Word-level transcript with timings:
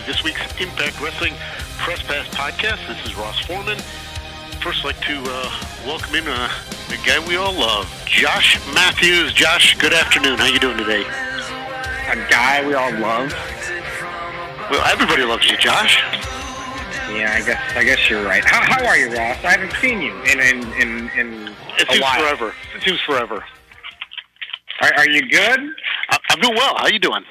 to 0.00 0.06
this 0.06 0.22
week's 0.22 0.40
Impact 0.60 1.00
Wrestling 1.00 1.34
Press 1.78 2.02
Pass 2.02 2.26
podcast. 2.28 2.86
This 2.86 3.04
is 3.06 3.16
Ross 3.16 3.38
Forman. 3.46 3.78
First, 4.60 4.80
I'd 4.80 4.84
like 4.86 5.00
to 5.02 5.22
uh, 5.26 5.50
welcome 5.86 6.14
in 6.14 6.26
uh, 6.26 6.48
the 6.88 6.96
guy 7.06 7.18
we 7.26 7.36
all 7.36 7.52
love, 7.52 7.86
Josh 8.06 8.58
Matthews. 8.74 9.32
Josh, 9.32 9.76
good 9.78 9.92
afternoon. 9.92 10.38
How 10.38 10.46
you 10.46 10.58
doing 10.58 10.76
today? 10.78 11.02
A 11.02 12.16
guy 12.30 12.66
we 12.66 12.74
all 12.74 12.92
love. 12.98 13.32
Well, 14.70 14.84
everybody 14.86 15.24
loves 15.24 15.50
you, 15.50 15.56
Josh. 15.56 15.98
Yeah, 17.10 17.34
I 17.40 17.46
guess 17.46 17.76
I 17.76 17.84
guess 17.84 18.10
you're 18.10 18.24
right. 18.24 18.44
How, 18.44 18.60
how 18.62 18.86
are 18.86 18.96
you, 18.96 19.06
Ross? 19.08 19.42
I 19.44 19.52
haven't 19.56 19.72
seen 19.80 20.00
you 20.00 20.14
in 20.24 20.40
in 20.40 20.72
in, 20.74 21.08
in 21.18 21.48
It 21.78 21.88
a 21.88 21.92
seems 21.92 22.02
while. 22.02 22.20
forever. 22.20 22.54
It 22.76 22.82
seems 22.82 23.00
forever. 23.00 23.44
Are, 24.80 24.94
are 24.98 25.08
you 25.08 25.22
good? 25.28 25.60
I- 26.10 26.18
I'm 26.30 26.40
doing 26.40 26.54
well. 26.56 26.74
How 26.78 26.88
you 26.88 26.98
doing? 26.98 27.24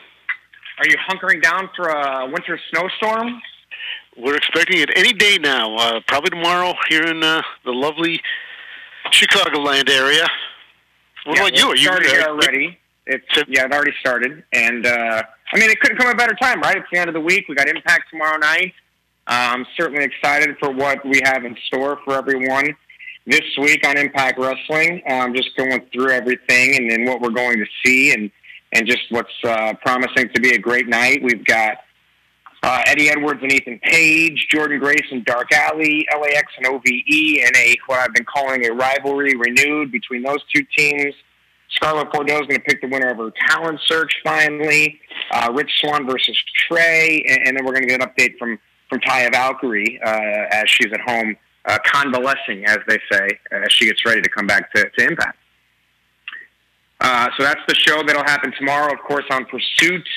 Are 0.80 0.88
you 0.88 0.96
hunkering 1.10 1.42
down 1.42 1.70
for 1.76 1.88
a 1.88 2.28
winter 2.28 2.60
snowstorm? 2.70 3.42
We're 4.16 4.36
expecting 4.36 4.80
it 4.80 4.90
any 4.96 5.14
day 5.14 5.38
now. 5.40 5.76
Uh, 5.76 6.00
probably 6.08 6.30
tomorrow 6.30 6.74
here 6.90 7.04
in 7.04 7.24
uh, 7.24 7.42
the 7.66 7.72
lovely 7.72 8.22
Chicagoland 9.12 9.90
area. 9.90 10.28
What 11.26 11.38
yeah, 11.38 11.48
about 11.48 11.58
you? 11.58 11.68
Are 11.68 11.76
you 11.76 11.84
started 11.84 12.20
uh, 12.22 12.30
already? 12.30 12.78
It's 13.08 13.26
yeah, 13.48 13.66
it 13.66 13.72
already 13.72 13.94
started, 14.00 14.44
and 14.54 14.86
uh, 14.86 15.24
I 15.54 15.60
mean, 15.60 15.70
it 15.70 15.80
couldn't 15.80 15.98
come 15.98 16.08
at 16.08 16.14
a 16.14 16.18
better 16.18 16.36
time, 16.36 16.62
right? 16.62 16.78
It's 16.78 16.88
the 16.92 17.00
end 17.00 17.08
of 17.08 17.14
the 17.14 17.22
week. 17.22 17.46
We 17.48 17.56
got 17.56 17.70
Impact 17.70 18.10
tomorrow 18.12 18.38
night. 18.38 18.74
Uh, 19.28 19.56
I'm 19.56 19.66
certainly 19.78 20.04
excited 20.04 20.58
for 20.60 20.72
what 20.72 21.06
we 21.06 21.22
have 21.24 21.46
in 21.46 21.56
store 21.68 22.00
for 22.04 22.16
everyone 22.16 22.76
this 23.26 23.44
week 23.58 23.86
on 23.88 23.98
Impact 23.98 24.38
Wrestling. 24.40 25.02
Um, 25.10 25.34
just 25.34 25.56
going 25.56 25.82
through 25.94 26.10
everything 26.10 26.76
and 26.76 26.92
then 26.92 27.06
what 27.06 27.22
we're 27.22 27.30
going 27.30 27.58
to 27.58 27.66
see, 27.84 28.12
and 28.12 28.30
and 28.74 28.88
just 28.88 29.02
what's 29.10 29.30
uh, 29.44 29.74
promising 29.82 30.30
to 30.34 30.42
be 30.42 30.54
a 30.54 30.60
great 30.60 30.88
night. 30.88 31.22
We've 31.24 31.46
got 31.46 31.78
uh, 32.64 32.82
Eddie 32.88 33.10
Edwards 33.10 33.40
and 33.42 33.52
Ethan 33.52 33.80
Page, 33.80 34.48
Jordynne 34.54 34.80
Grace 34.80 35.06
and 35.12 35.24
Dark 35.26 35.52
Allie, 35.54 36.06
LAX 36.20 36.52
and 36.58 36.68
OVE, 36.68 37.44
and 37.46 37.56
a 37.56 37.76
what 37.86 38.00
I've 38.00 38.14
been 38.14 38.26
calling 38.26 38.66
a 38.66 38.74
rivalry 38.74 39.36
renewed 39.36 39.92
between 39.92 40.24
those 40.24 40.44
two 40.54 40.64
teams. 40.78 41.14
Scarlett 41.70 42.12
Bordeaux 42.12 42.42
is 42.42 42.48
going 42.48 42.60
to 42.60 42.66
pick 42.66 42.82
the 42.82 42.88
winner 42.88 43.10
of 43.10 43.18
her 43.18 43.32
talent 43.48 43.80
search 43.86 44.14
finally. 44.24 45.00
Uh, 45.32 45.52
Rich 45.54 45.72
Swann 45.80 46.08
versus 46.08 46.38
Trey, 46.68 47.24
and, 47.28 47.48
and 47.48 47.58
then 47.58 47.66
we're 47.66 47.74
going 47.74 47.84
to 47.84 47.90
get 47.90 48.02
an 48.02 48.08
update 48.08 48.38
from 48.38 48.60
from 48.90 49.00
Taya 49.02 49.32
Valkyrie 49.32 50.00
uh, 50.04 50.48
as 50.50 50.70
she's 50.70 50.92
at 50.94 51.02
home 51.02 51.36
uh, 51.66 51.78
convalescing, 51.86 52.66
as 52.66 52.78
they 52.88 52.98
say, 53.12 53.28
as 53.52 53.72
she 53.72 53.86
gets 53.86 54.06
ready 54.06 54.22
to 54.22 54.30
come 54.30 54.48
back 54.48 54.72
to, 54.74 54.90
to 54.90 55.06
Impact. 55.06 55.38
Uh, 57.00 57.30
so 57.38 57.44
that's 57.44 57.62
the 57.68 57.76
show 57.76 58.02
that'll 58.04 58.24
happen 58.24 58.52
tomorrow, 58.58 58.92
of 58.92 59.00
course, 59.00 59.26
on 59.30 59.46
Pursuit 59.46 60.08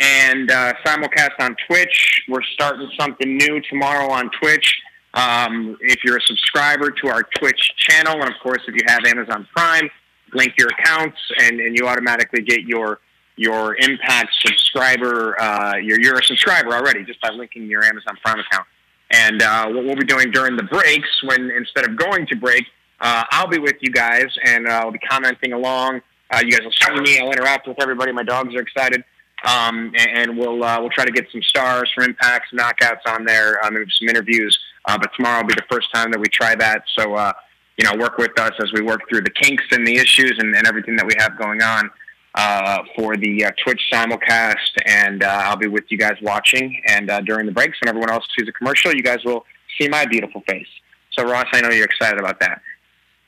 and 0.00 0.50
uh, 0.50 0.72
simulcast 0.84 1.32
on 1.40 1.56
Twitch. 1.66 2.22
We're 2.28 2.42
starting 2.54 2.90
something 2.98 3.36
new 3.36 3.60
tomorrow 3.68 4.10
on 4.10 4.30
Twitch. 4.40 4.80
Um, 5.14 5.76
if 5.80 6.04
you're 6.04 6.16
a 6.16 6.22
subscriber 6.22 6.90
to 6.90 7.08
our 7.08 7.22
Twitch 7.38 7.72
channel, 7.76 8.14
and 8.14 8.32
of 8.32 8.40
course, 8.42 8.62
if 8.68 8.74
you 8.74 8.82
have 8.86 9.00
Amazon 9.04 9.46
Prime, 9.54 9.90
link 10.32 10.54
your 10.56 10.68
accounts, 10.68 11.18
and, 11.40 11.60
and 11.60 11.76
you 11.76 11.86
automatically 11.86 12.42
get 12.42 12.62
your 12.62 13.00
your 13.36 13.74
Impact 13.76 14.28
subscriber. 14.44 15.40
Uh, 15.40 15.76
you're 15.76 15.98
you're 16.00 16.18
a 16.18 16.24
subscriber 16.24 16.74
already 16.74 17.04
just 17.04 17.20
by 17.22 17.30
linking 17.30 17.64
your 17.64 17.82
Amazon 17.82 18.16
Prime 18.22 18.38
account. 18.38 18.66
And 19.10 19.42
uh, 19.42 19.66
what 19.68 19.84
we'll 19.84 19.96
be 19.96 20.04
doing 20.04 20.30
during 20.30 20.56
the 20.56 20.62
breaks, 20.62 21.08
when 21.24 21.50
instead 21.50 21.88
of 21.88 21.96
going 21.96 22.26
to 22.26 22.36
break, 22.36 22.64
uh, 23.00 23.24
I'll 23.32 23.48
be 23.48 23.58
with 23.58 23.76
you 23.80 23.90
guys, 23.90 24.26
and 24.44 24.68
uh, 24.68 24.72
I'll 24.72 24.92
be 24.92 24.98
commenting 24.98 25.52
along. 25.52 26.02
Uh, 26.30 26.42
you 26.44 26.52
guys 26.52 26.60
will 26.62 26.72
see 26.72 27.00
me. 27.00 27.18
I'll 27.18 27.30
interact 27.30 27.66
with 27.66 27.80
everybody. 27.80 28.12
My 28.12 28.22
dogs 28.22 28.54
are 28.54 28.60
excited, 28.60 29.02
um, 29.44 29.92
and, 29.96 30.10
and 30.10 30.38
we'll 30.38 30.62
uh, 30.62 30.80
we'll 30.80 30.90
try 30.90 31.04
to 31.04 31.12
get 31.12 31.26
some 31.32 31.42
stars 31.42 31.90
for 31.94 32.04
impacts, 32.04 32.48
knockouts 32.52 33.06
on 33.06 33.24
there, 33.24 33.58
maybe 33.70 33.86
some 33.98 34.08
interviews. 34.08 34.58
Uh, 34.86 34.96
but 34.98 35.10
tomorrow 35.16 35.40
will 35.40 35.48
be 35.48 35.54
the 35.54 35.66
first 35.70 35.88
time 35.92 36.10
that 36.10 36.20
we 36.20 36.26
try 36.28 36.54
that. 36.54 36.82
So 36.98 37.14
uh, 37.14 37.32
you 37.76 37.84
know, 37.84 37.96
work 37.98 38.18
with 38.18 38.38
us 38.38 38.52
as 38.62 38.72
we 38.72 38.82
work 38.82 39.00
through 39.08 39.22
the 39.22 39.30
kinks 39.30 39.64
and 39.72 39.86
the 39.86 39.96
issues 39.96 40.34
and, 40.38 40.54
and 40.54 40.66
everything 40.66 40.96
that 40.96 41.06
we 41.06 41.14
have 41.18 41.38
going 41.38 41.62
on 41.62 41.90
uh, 42.34 42.82
for 42.94 43.16
the 43.16 43.46
uh, 43.46 43.50
Twitch 43.64 43.80
simulcast. 43.92 44.70
And 44.86 45.22
uh, 45.22 45.42
I'll 45.44 45.56
be 45.56 45.66
with 45.66 45.84
you 45.88 45.98
guys 45.98 46.16
watching. 46.22 46.80
And 46.86 47.10
during 47.24 47.46
the 47.46 47.52
breaks, 47.52 47.78
when 47.80 47.88
everyone 47.88 48.10
else 48.10 48.24
sees 48.38 48.48
a 48.48 48.52
commercial, 48.52 48.94
you 48.94 49.02
guys 49.02 49.24
will 49.24 49.44
see 49.78 49.88
my 49.88 50.04
beautiful 50.04 50.42
face. 50.46 50.66
So 51.12 51.24
Ross, 51.24 51.46
I 51.52 51.60
know 51.60 51.70
you're 51.70 51.86
excited 51.86 52.18
about 52.18 52.38
that. 52.40 52.60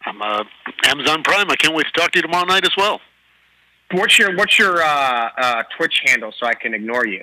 I'm 0.05 0.21
uh, 0.21 0.45
Amazon 0.85 1.23
Prime. 1.23 1.51
I 1.51 1.57
can't 1.57 1.75
wait 1.75 1.87
to 1.87 1.93
talk 1.93 2.11
to 2.13 2.19
you 2.19 2.23
tomorrow 2.23 2.45
night 2.45 2.65
as 2.65 2.73
well. 2.77 3.01
What's 3.93 4.19
your 4.19 4.35
what's 4.37 4.59
your 4.59 4.83
uh, 4.83 5.31
uh, 5.37 5.63
Twitch 5.77 6.01
handle 6.07 6.33
so 6.39 6.47
I 6.47 6.55
can 6.55 6.75
ignore 6.75 7.07
you? 7.07 7.23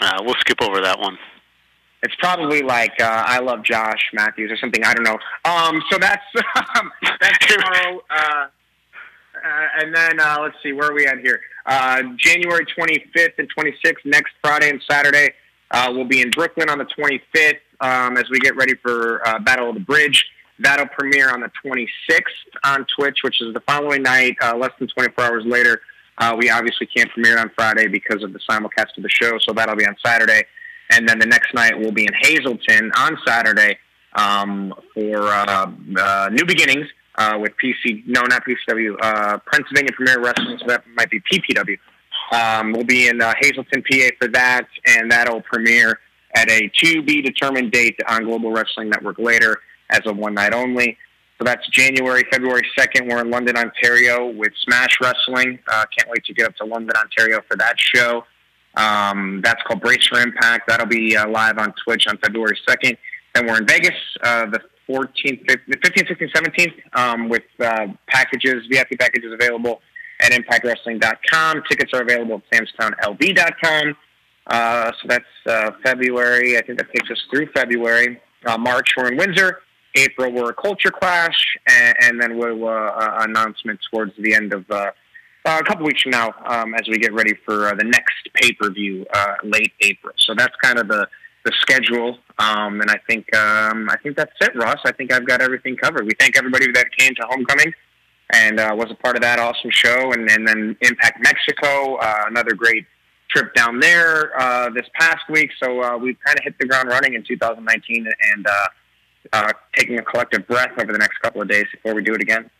Uh, 0.00 0.18
we'll 0.22 0.34
skip 0.40 0.60
over 0.60 0.80
that 0.80 0.98
one. 0.98 1.18
It's 2.02 2.14
probably 2.16 2.62
like 2.62 3.00
uh, 3.00 3.24
I 3.26 3.38
love 3.38 3.62
Josh 3.62 4.10
Matthews 4.12 4.50
or 4.50 4.56
something. 4.56 4.84
I 4.84 4.92
don't 4.92 5.04
know. 5.04 5.18
Um, 5.44 5.82
so 5.90 5.98
that's 5.98 6.24
um, 6.78 6.90
that's 7.20 7.46
tomorrow. 7.46 8.00
Uh, 8.10 8.46
uh, 9.34 9.66
and 9.80 9.94
then 9.94 10.20
uh, 10.20 10.38
let's 10.42 10.56
see 10.62 10.72
where 10.72 10.90
are 10.90 10.94
we 10.94 11.06
at 11.06 11.18
here. 11.18 11.40
Uh, 11.66 12.02
January 12.16 12.66
25th 12.66 13.38
and 13.38 13.48
26th, 13.56 14.04
next 14.04 14.32
Friday 14.42 14.70
and 14.70 14.82
Saturday, 14.88 15.32
uh, 15.70 15.90
we'll 15.92 16.04
be 16.04 16.20
in 16.20 16.30
Brooklyn 16.30 16.68
on 16.68 16.78
the 16.78 16.84
25th 16.84 17.58
um, 17.80 18.16
as 18.16 18.24
we 18.30 18.38
get 18.40 18.56
ready 18.56 18.74
for 18.74 19.26
uh, 19.26 19.38
Battle 19.40 19.70
of 19.70 19.74
the 19.74 19.80
Bridge. 19.80 20.24
That'll 20.62 20.86
premiere 20.86 21.30
on 21.30 21.40
the 21.40 21.50
26th 21.64 22.20
on 22.64 22.86
Twitch, 22.96 23.18
which 23.22 23.40
is 23.40 23.52
the 23.52 23.60
following 23.60 24.02
night, 24.02 24.36
uh, 24.40 24.56
less 24.56 24.70
than 24.78 24.88
24 24.88 25.24
hours 25.24 25.44
later. 25.44 25.80
Uh, 26.18 26.36
we 26.38 26.50
obviously 26.50 26.86
can't 26.86 27.10
premiere 27.10 27.38
on 27.38 27.50
Friday 27.56 27.88
because 27.88 28.22
of 28.22 28.32
the 28.32 28.38
simulcast 28.48 28.96
of 28.96 29.02
the 29.02 29.08
show, 29.08 29.38
so 29.40 29.52
that'll 29.52 29.74
be 29.74 29.86
on 29.86 29.96
Saturday. 30.04 30.44
And 30.90 31.08
then 31.08 31.18
the 31.18 31.26
next 31.26 31.52
night 31.52 31.76
we'll 31.76 31.92
be 31.92 32.04
in 32.04 32.12
Hazleton 32.14 32.92
on 32.96 33.18
Saturday 33.26 33.78
um, 34.14 34.72
for 34.94 35.26
uh, 35.26 35.72
uh, 35.98 36.28
New 36.30 36.44
Beginnings 36.44 36.86
uh, 37.16 37.38
with 37.40 37.52
PC. 37.62 38.04
No, 38.06 38.22
not 38.22 38.44
PCW. 38.44 38.96
Uh, 39.00 39.38
Pennsylvania 39.50 39.92
Premier 39.92 40.20
Wrestling. 40.20 40.58
So 40.60 40.66
that 40.68 40.84
might 40.94 41.10
be 41.10 41.20
PPW. 41.20 41.76
Um, 42.32 42.72
we'll 42.72 42.84
be 42.84 43.08
in 43.08 43.18
Hazleton, 43.18 43.82
PA 43.82 44.08
for 44.20 44.28
that, 44.28 44.68
and 44.86 45.10
that'll 45.10 45.42
premiere 45.42 45.98
at 46.34 46.48
a 46.50 46.70
to 46.82 47.02
be 47.02 47.20
determined 47.20 47.72
date 47.72 47.98
on 48.06 48.24
Global 48.24 48.52
Wrestling 48.52 48.90
Network 48.90 49.18
later 49.18 49.58
as 49.92 50.00
a 50.06 50.12
one 50.12 50.34
night 50.34 50.54
only. 50.54 50.96
So 51.38 51.44
that's 51.44 51.66
January, 51.68 52.24
February 52.30 52.62
2nd. 52.78 53.10
We're 53.10 53.20
in 53.20 53.30
London, 53.30 53.56
Ontario 53.56 54.30
with 54.30 54.52
Smash 54.64 54.98
Wrestling. 55.00 55.58
Uh, 55.68 55.84
can't 55.96 56.08
wait 56.08 56.24
to 56.24 56.34
get 56.34 56.46
up 56.46 56.56
to 56.56 56.64
London, 56.64 56.92
Ontario 56.96 57.40
for 57.48 57.56
that 57.56 57.74
show. 57.78 58.24
Um, 58.76 59.40
that's 59.42 59.62
called 59.64 59.80
Brace 59.80 60.06
for 60.06 60.20
Impact. 60.20 60.68
That'll 60.68 60.86
be 60.86 61.16
uh, 61.16 61.28
live 61.28 61.58
on 61.58 61.74
Twitch 61.84 62.06
on 62.06 62.16
February 62.18 62.56
2nd. 62.68 62.96
Then 63.34 63.46
we're 63.46 63.58
in 63.58 63.66
Vegas, 63.66 63.96
uh, 64.22 64.46
the 64.46 64.60
14th, 64.88 65.44
15th, 65.46 66.10
16th, 66.10 66.32
17th, 66.32 66.98
um, 66.98 67.28
with 67.28 67.42
uh, 67.60 67.88
packages, 68.08 68.64
VIP 68.70 68.98
packages 68.98 69.32
available 69.32 69.80
at 70.20 70.32
ImpactWrestling.com. 70.32 71.62
Tickets 71.68 71.92
are 71.92 72.02
available 72.02 72.42
at 72.52 72.60
SamstownLV.com. 72.60 73.96
Uh, 74.46 74.92
so 75.00 75.08
that's 75.08 75.24
uh, 75.46 75.70
February. 75.82 76.58
I 76.58 76.62
think 76.62 76.78
that 76.78 76.92
takes 76.92 77.10
us 77.10 77.20
through 77.30 77.48
February. 77.54 78.20
Uh, 78.44 78.58
March, 78.58 78.90
we're 78.96 79.10
in 79.12 79.18
Windsor. 79.18 79.58
April, 79.94 80.32
we're 80.32 80.50
a 80.50 80.54
Culture 80.54 80.90
Clash. 80.90 81.56
And, 81.66 81.96
and 82.00 82.22
then 82.22 82.38
we'll 82.38 82.68
uh, 82.68 83.18
announcement 83.20 83.80
towards 83.90 84.12
the 84.18 84.34
end 84.34 84.52
of 84.52 84.70
uh, 84.70 84.90
uh, 85.44 85.60
a 85.60 85.64
couple 85.64 85.84
weeks 85.84 86.02
from 86.02 86.12
now 86.12 86.32
um, 86.46 86.72
as 86.74 86.82
we 86.88 86.98
get 86.98 87.12
ready 87.12 87.34
for 87.44 87.66
uh, 87.66 87.74
the 87.74 87.84
next 87.84 88.28
pay 88.34 88.52
per 88.52 88.70
view 88.70 89.04
uh, 89.12 89.34
late 89.42 89.72
April. 89.80 90.14
So 90.16 90.34
that's 90.36 90.54
kind 90.62 90.78
of 90.78 90.88
the 90.88 91.08
the 91.44 91.50
schedule, 91.60 92.18
um, 92.38 92.80
and 92.80 92.88
I 92.88 92.98
think 93.08 93.34
um, 93.34 93.90
I 93.90 93.96
think 94.00 94.16
that's 94.16 94.30
it, 94.40 94.54
Ross. 94.54 94.78
I 94.84 94.92
think 94.92 95.12
I've 95.12 95.26
got 95.26 95.42
everything 95.42 95.74
covered. 95.74 96.04
We 96.04 96.12
thank 96.20 96.38
everybody 96.38 96.70
that 96.70 96.96
came 96.96 97.16
to 97.16 97.22
Homecoming 97.28 97.72
and 98.32 98.60
uh, 98.60 98.70
was 98.74 98.92
a 98.92 98.94
part 98.94 99.16
of 99.16 99.22
that 99.22 99.40
awesome 99.40 99.72
show, 99.72 100.12
and, 100.12 100.30
and 100.30 100.46
then 100.46 100.76
Impact 100.82 101.18
Mexico, 101.20 101.98
another 102.28 102.54
great 102.54 102.86
trip 103.28 103.52
down 103.54 103.80
there 103.80 104.30
this 104.72 104.86
past 104.94 105.28
week. 105.28 105.50
So 105.60 105.98
we've 105.98 106.16
kind 106.24 106.38
of 106.38 106.44
hit 106.44 106.54
the 106.60 106.66
ground 106.66 106.88
running 106.88 107.14
in 107.14 107.24
2019, 107.24 108.06
and 108.06 108.46
uh, 109.32 109.52
taking 109.74 109.98
a 109.98 110.02
collective 110.02 110.46
breath 110.46 110.72
over 110.78 110.92
the 110.92 110.98
next 110.98 111.18
couple 111.18 111.40
of 111.42 111.48
days 111.48 111.64
before 111.72 111.94
we 111.94 112.02
do 112.02 112.14
it 112.14 112.20
again. 112.20 112.50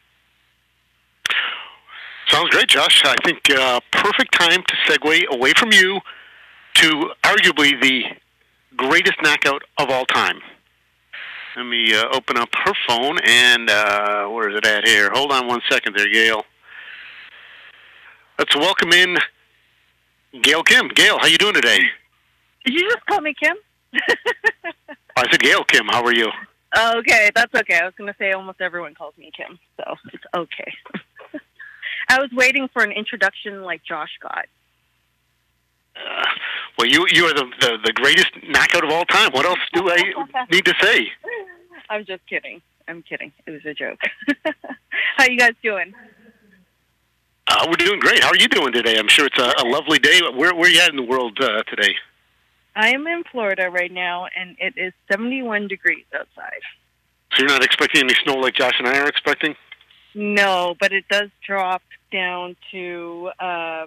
Sounds 2.28 2.50
great, 2.50 2.68
Josh. 2.68 3.02
I 3.04 3.16
think 3.24 3.50
uh, 3.50 3.80
perfect 3.90 4.32
time 4.32 4.62
to 4.62 4.74
segue 4.86 5.26
away 5.28 5.52
from 5.58 5.72
you 5.72 6.00
to 6.76 7.10
arguably 7.24 7.80
the 7.80 8.04
greatest 8.76 9.16
knockout 9.22 9.62
of 9.78 9.90
all 9.90 10.06
time. 10.06 10.40
Let 11.56 11.64
me 11.64 11.94
uh, 11.94 12.04
open 12.14 12.38
up 12.38 12.48
her 12.64 12.72
phone 12.88 13.18
and 13.24 13.68
uh, 13.68 14.26
where 14.28 14.48
is 14.48 14.56
it 14.56 14.66
at 14.66 14.88
here? 14.88 15.10
Hold 15.12 15.32
on 15.32 15.46
one 15.46 15.60
second 15.70 15.94
there, 15.94 16.10
Gail. 16.10 16.44
Let's 18.38 18.56
welcome 18.56 18.92
in 18.92 19.18
Gail 20.40 20.62
Kim. 20.62 20.88
Gail, 20.88 21.18
how 21.18 21.26
you 21.26 21.36
doing 21.36 21.54
today? 21.54 21.80
Did 22.64 22.74
you 22.74 22.88
just 22.88 23.04
call 23.06 23.20
me 23.20 23.34
Kim? 23.38 23.56
I 25.16 25.30
said 25.30 25.40
Gail 25.40 25.64
Kim. 25.64 25.86
How 25.88 26.02
are 26.02 26.14
you? 26.14 26.30
Okay, 26.76 27.30
that's 27.34 27.54
okay. 27.54 27.78
I 27.78 27.84
was 27.84 27.94
going 27.96 28.12
to 28.12 28.16
say 28.18 28.32
almost 28.32 28.60
everyone 28.60 28.94
calls 28.94 29.14
me 29.18 29.30
Kim, 29.36 29.58
so 29.76 29.94
it's 30.12 30.24
okay. 30.34 30.72
I 32.08 32.20
was 32.20 32.30
waiting 32.32 32.68
for 32.72 32.82
an 32.82 32.92
introduction 32.92 33.62
like 33.62 33.82
Josh 33.84 34.10
got. 34.20 34.46
Uh, 35.96 36.24
Well, 36.78 36.88
you 36.88 37.06
you 37.10 37.24
are 37.26 37.34
the, 37.34 37.44
the 37.60 37.78
the 37.84 37.92
greatest 37.92 38.30
knockout 38.48 38.84
of 38.84 38.90
all 38.90 39.04
time. 39.04 39.30
What 39.32 39.44
else 39.46 39.58
do 39.74 39.90
I 39.90 40.44
need 40.50 40.64
to 40.64 40.74
say? 40.80 41.08
I'm 41.90 42.04
just 42.06 42.26
kidding. 42.26 42.62
I'm 42.88 43.02
kidding. 43.02 43.32
It 43.46 43.50
was 43.50 43.64
a 43.66 43.74
joke. 43.74 44.00
How 45.16 45.24
you 45.26 45.38
guys 45.38 45.52
doing? 45.62 45.92
Uh, 47.46 47.66
we're 47.68 47.76
doing 47.86 48.00
great. 48.00 48.22
How 48.22 48.30
are 48.30 48.36
you 48.36 48.48
doing 48.48 48.72
today? 48.72 48.98
I'm 48.98 49.08
sure 49.08 49.26
it's 49.26 49.38
a, 49.38 49.52
a 49.62 49.66
lovely 49.68 49.98
day. 49.98 50.20
Where 50.22 50.54
where 50.54 50.64
are 50.68 50.68
you 50.68 50.80
at 50.80 50.90
in 50.90 50.96
the 50.96 51.02
world 51.02 51.38
uh, 51.40 51.62
today? 51.64 51.94
I 52.74 52.90
am 52.90 53.06
in 53.06 53.24
Florida 53.30 53.70
right 53.70 53.92
now, 53.92 54.26
and 54.36 54.56
it 54.58 54.74
is 54.76 54.92
71 55.10 55.68
degrees 55.68 56.04
outside. 56.14 56.60
So 57.32 57.40
you're 57.40 57.48
not 57.48 57.64
expecting 57.64 58.02
any 58.04 58.14
snow 58.24 58.34
like 58.34 58.54
Josh 58.54 58.74
and 58.78 58.88
I 58.88 58.98
are 58.98 59.08
expecting? 59.08 59.54
No, 60.14 60.74
but 60.80 60.92
it 60.92 61.04
does 61.10 61.30
drop 61.46 61.82
down 62.10 62.56
to 62.70 63.30
uh, 63.40 63.86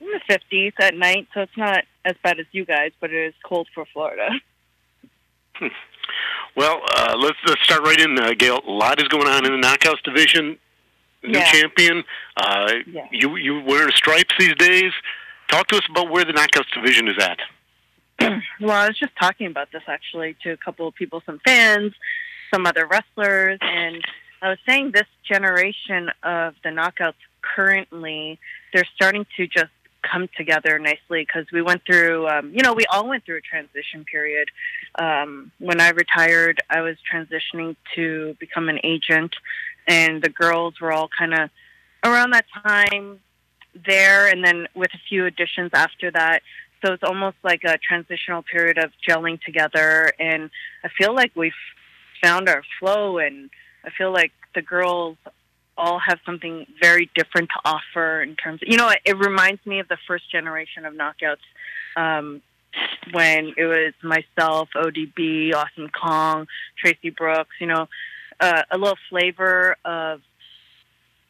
in 0.00 0.06
the 0.08 0.20
50s 0.28 0.72
at 0.80 0.94
night, 0.96 1.28
so 1.32 1.40
it's 1.42 1.56
not 1.56 1.84
as 2.04 2.14
bad 2.22 2.40
as 2.40 2.46
you 2.52 2.64
guys, 2.64 2.90
but 3.00 3.10
it 3.12 3.26
is 3.28 3.34
cold 3.44 3.68
for 3.74 3.84
Florida. 3.92 4.28
Hmm. 5.54 5.68
Well, 6.56 6.80
uh, 6.96 7.14
let's 7.18 7.38
let's 7.46 7.62
start 7.62 7.82
right 7.82 7.98
in, 8.00 8.18
uh, 8.18 8.32
Gail. 8.36 8.60
A 8.66 8.70
lot 8.70 9.00
is 9.00 9.08
going 9.08 9.26
on 9.26 9.46
in 9.46 9.58
the 9.58 9.66
knockouts 9.66 10.02
division. 10.02 10.58
New 11.22 11.38
Yeah. 11.38 11.50
champion. 11.50 12.04
Uh, 12.36 12.72
Yeah. 12.86 13.06
You 13.10 13.36
you 13.36 13.60
wear 13.60 13.90
stripes 13.92 14.34
these 14.38 14.54
days. 14.56 14.92
Talk 15.48 15.66
to 15.68 15.76
us 15.76 15.82
about 15.88 16.10
where 16.10 16.24
the 16.24 16.32
knockouts 16.32 16.70
division 16.74 17.08
is 17.08 17.16
at. 17.22 17.38
Well, 18.60 18.70
I 18.70 18.86
was 18.88 18.98
just 18.98 19.12
talking 19.20 19.46
about 19.46 19.70
this 19.72 19.82
actually 19.86 20.36
to 20.42 20.50
a 20.50 20.56
couple 20.56 20.88
of 20.88 20.94
people, 20.94 21.22
some 21.26 21.40
fans, 21.44 21.92
some 22.52 22.66
other 22.66 22.86
wrestlers, 22.86 23.58
and 23.60 24.02
I 24.42 24.50
was 24.50 24.58
saying 24.66 24.92
this 24.92 25.06
generation 25.28 26.10
of 26.22 26.54
the 26.62 26.70
knockouts 26.70 27.14
currently, 27.42 28.38
they're 28.72 28.86
starting 28.94 29.26
to 29.36 29.46
just 29.46 29.70
come 30.02 30.28
together 30.36 30.78
nicely 30.78 31.26
because 31.26 31.46
we 31.52 31.62
went 31.62 31.82
through, 31.84 32.28
um, 32.28 32.52
you 32.54 32.62
know, 32.62 32.72
we 32.72 32.86
all 32.86 33.08
went 33.08 33.24
through 33.24 33.38
a 33.38 33.40
transition 33.40 34.04
period. 34.04 34.48
Um, 34.98 35.50
when 35.58 35.80
I 35.80 35.90
retired, 35.90 36.60
I 36.70 36.80
was 36.80 36.96
transitioning 37.12 37.76
to 37.94 38.36
become 38.38 38.68
an 38.68 38.78
agent, 38.84 39.34
and 39.86 40.22
the 40.22 40.28
girls 40.28 40.80
were 40.80 40.92
all 40.92 41.08
kind 41.08 41.34
of 41.34 41.50
around 42.04 42.32
that 42.32 42.46
time 42.64 43.20
there, 43.86 44.28
and 44.28 44.44
then 44.44 44.68
with 44.74 44.90
a 44.94 45.00
few 45.08 45.26
additions 45.26 45.70
after 45.74 46.10
that. 46.12 46.42
So 46.84 46.92
it's 46.92 47.02
almost 47.02 47.36
like 47.42 47.62
a 47.64 47.78
transitional 47.78 48.42
period 48.42 48.78
of 48.78 48.90
gelling 49.08 49.40
together, 49.40 50.12
and 50.18 50.50
I 50.84 50.88
feel 50.96 51.14
like 51.14 51.32
we've 51.34 51.52
found 52.22 52.48
our 52.48 52.62
flow, 52.78 53.18
and 53.18 53.50
I 53.84 53.90
feel 53.96 54.12
like 54.12 54.32
the 54.54 54.62
girls 54.62 55.16
all 55.78 55.98
have 55.98 56.18
something 56.24 56.66
very 56.80 57.10
different 57.14 57.48
to 57.50 57.70
offer 57.70 58.22
in 58.22 58.34
terms 58.36 58.62
of, 58.62 58.68
you 58.68 58.76
know, 58.76 58.90
it, 59.04 59.16
reminds 59.16 59.64
me 59.66 59.80
of 59.80 59.88
the 59.88 59.98
first 60.06 60.30
generation 60.30 60.86
of 60.86 60.94
knockouts 60.94 61.44
um, 61.96 62.40
when 63.12 63.52
it 63.56 63.64
was 63.64 63.92
myself, 64.02 64.68
ODB, 64.74 65.54
Awesome 65.54 65.88
Kong, 65.88 66.46
Traci 66.82 67.14
Brooks, 67.14 67.54
you 67.60 67.66
know, 67.66 67.88
uh, 68.40 68.62
a 68.70 68.78
little 68.78 68.98
flavor 69.10 69.76
of 69.84 70.20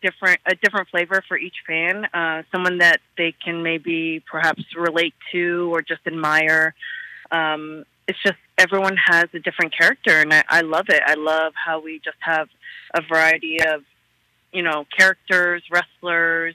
different 0.02 0.40
a 0.46 0.54
different 0.56 0.88
flavor 0.88 1.22
for 1.26 1.38
each 1.38 1.56
fan 1.66 2.04
uh, 2.12 2.42
someone 2.52 2.78
that 2.78 3.00
they 3.16 3.34
can 3.44 3.62
maybe 3.62 4.22
perhaps 4.30 4.62
relate 4.76 5.14
to 5.32 5.72
or 5.74 5.82
just 5.82 6.00
admire. 6.06 6.74
Um, 7.30 7.84
it's 8.08 8.18
just 8.22 8.36
everyone 8.58 8.96
has 8.96 9.26
a 9.34 9.38
different 9.38 9.76
character 9.76 10.20
and 10.20 10.32
I, 10.32 10.44
I 10.48 10.60
love 10.60 10.86
it. 10.88 11.02
I 11.04 11.14
love 11.14 11.52
how 11.54 11.80
we 11.80 12.00
just 12.04 12.18
have 12.20 12.48
a 12.94 13.02
variety 13.02 13.60
of 13.60 13.82
you 14.52 14.62
know 14.62 14.86
characters 14.96 15.62
wrestlers 15.70 16.54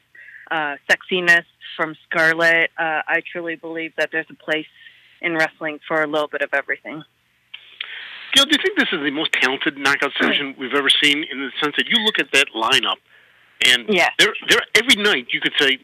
uh, 0.49 0.75
sexiness 0.89 1.45
from 1.75 1.95
scarlett. 2.05 2.71
Uh, 2.77 3.01
i 3.07 3.21
truly 3.31 3.55
believe 3.55 3.93
that 3.97 4.09
there's 4.11 4.27
a 4.29 4.35
place 4.35 4.67
in 5.21 5.35
wrestling 5.35 5.79
for 5.87 6.01
a 6.01 6.07
little 6.07 6.27
bit 6.27 6.41
of 6.41 6.49
everything. 6.53 7.03
Gail, 8.33 8.45
do 8.45 8.51
you 8.51 8.63
think 8.63 8.77
this 8.77 8.87
is 8.91 9.03
the 9.03 9.11
most 9.11 9.33
talented 9.33 9.77
knockout 9.77 10.11
division 10.19 10.55
we've 10.57 10.73
ever 10.73 10.89
seen? 10.89 11.25
In 11.29 11.39
the 11.39 11.51
sense 11.61 11.75
that 11.77 11.87
you 11.89 11.97
look 12.03 12.17
at 12.17 12.31
that 12.31 12.47
lineup, 12.55 12.95
and 13.65 13.85
Yeah. 13.89 14.09
there, 14.17 14.33
there, 14.47 14.61
every 14.75 14.95
night 15.01 15.27
you 15.31 15.41
could 15.41 15.53
say 15.59 15.79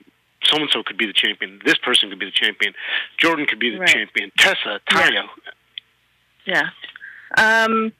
so 0.45 0.57
and 0.57 0.69
so 0.71 0.83
could 0.83 0.97
be 0.97 1.05
the 1.07 1.13
champion. 1.13 1.59
This 1.65 1.77
person 1.77 2.09
could 2.09 2.19
be 2.19 2.25
the 2.25 2.31
champion. 2.31 2.73
Jordan 3.17 3.45
could 3.45 3.59
be 3.59 3.71
the 3.71 3.79
Right. 3.79 3.89
champion. 3.89 4.31
Tessa, 4.37 4.79
Taya. 4.89 5.27
Yeah. 6.45 6.69
Um, 7.37 7.91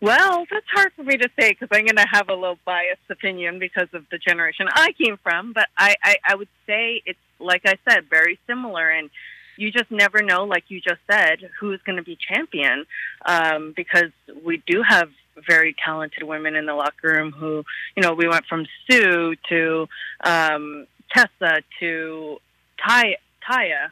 well, 0.00 0.46
that's 0.50 0.66
hard 0.72 0.92
for 0.94 1.02
me 1.02 1.16
to 1.16 1.28
say 1.38 1.50
because 1.52 1.68
I'm 1.72 1.84
going 1.84 1.96
to 1.96 2.06
have 2.10 2.28
a 2.28 2.34
little 2.34 2.58
biased 2.64 3.00
opinion 3.10 3.58
because 3.58 3.88
of 3.92 4.04
the 4.10 4.18
generation 4.18 4.66
I 4.72 4.92
came 4.92 5.16
from. 5.22 5.52
But 5.52 5.68
I, 5.76 5.94
I, 6.02 6.16
I 6.24 6.34
would 6.34 6.48
say 6.66 7.02
it's, 7.04 7.18
like 7.38 7.62
I 7.66 7.78
said, 7.88 8.08
very 8.08 8.38
similar. 8.46 8.88
And 8.88 9.10
you 9.56 9.70
just 9.70 9.90
never 9.90 10.22
know, 10.22 10.44
like 10.44 10.64
you 10.68 10.80
just 10.80 11.00
said, 11.10 11.50
who's 11.60 11.80
going 11.82 11.96
to 11.96 12.02
be 12.02 12.16
champion 12.16 12.86
um, 13.26 13.72
because 13.76 14.10
we 14.44 14.62
do 14.66 14.82
have 14.82 15.10
very 15.46 15.74
talented 15.84 16.22
women 16.22 16.54
in 16.54 16.66
the 16.66 16.74
locker 16.74 17.08
room 17.08 17.32
who, 17.32 17.64
you 17.96 18.02
know, 18.02 18.14
we 18.14 18.28
went 18.28 18.46
from 18.46 18.66
Su 18.88 19.34
to 19.48 19.88
um, 20.24 20.86
Tessa 21.12 21.62
to 21.80 22.38
Ty- 22.84 23.18
Taya. 23.48 23.90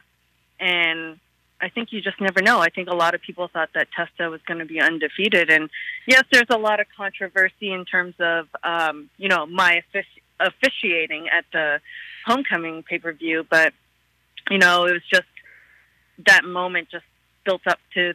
And 0.59 1.19
I 1.59 1.69
think 1.69 1.91
you 1.91 2.01
just 2.01 2.19
never 2.21 2.41
know. 2.41 2.59
I 2.59 2.69
think 2.69 2.87
a 2.89 2.95
lot 2.95 3.15
of 3.15 3.21
people 3.21 3.47
thought 3.47 3.69
that 3.73 3.87
Tessa 3.95 4.29
was 4.29 4.41
going 4.47 4.59
to 4.59 4.65
be 4.65 4.79
undefeated, 4.79 5.49
and 5.49 5.69
yes, 6.05 6.23
there's 6.31 6.49
a 6.49 6.57
lot 6.57 6.79
of 6.79 6.85
controversy 6.95 7.71
in 7.71 7.85
terms 7.85 8.13
of 8.19 8.47
um, 8.63 9.09
you 9.17 9.27
know 9.27 9.45
my 9.45 9.81
offici- 9.93 10.21
officiating 10.39 11.27
at 11.29 11.45
the 11.51 11.79
homecoming 12.25 12.83
pay 12.83 12.99
per 12.99 13.11
view, 13.11 13.45
but 13.49 13.73
you 14.51 14.59
know 14.59 14.85
it 14.85 14.93
was 14.93 15.01
just 15.11 15.27
that 16.27 16.43
moment 16.45 16.89
just 16.91 17.05
built 17.43 17.61
up 17.67 17.79
to 17.93 18.13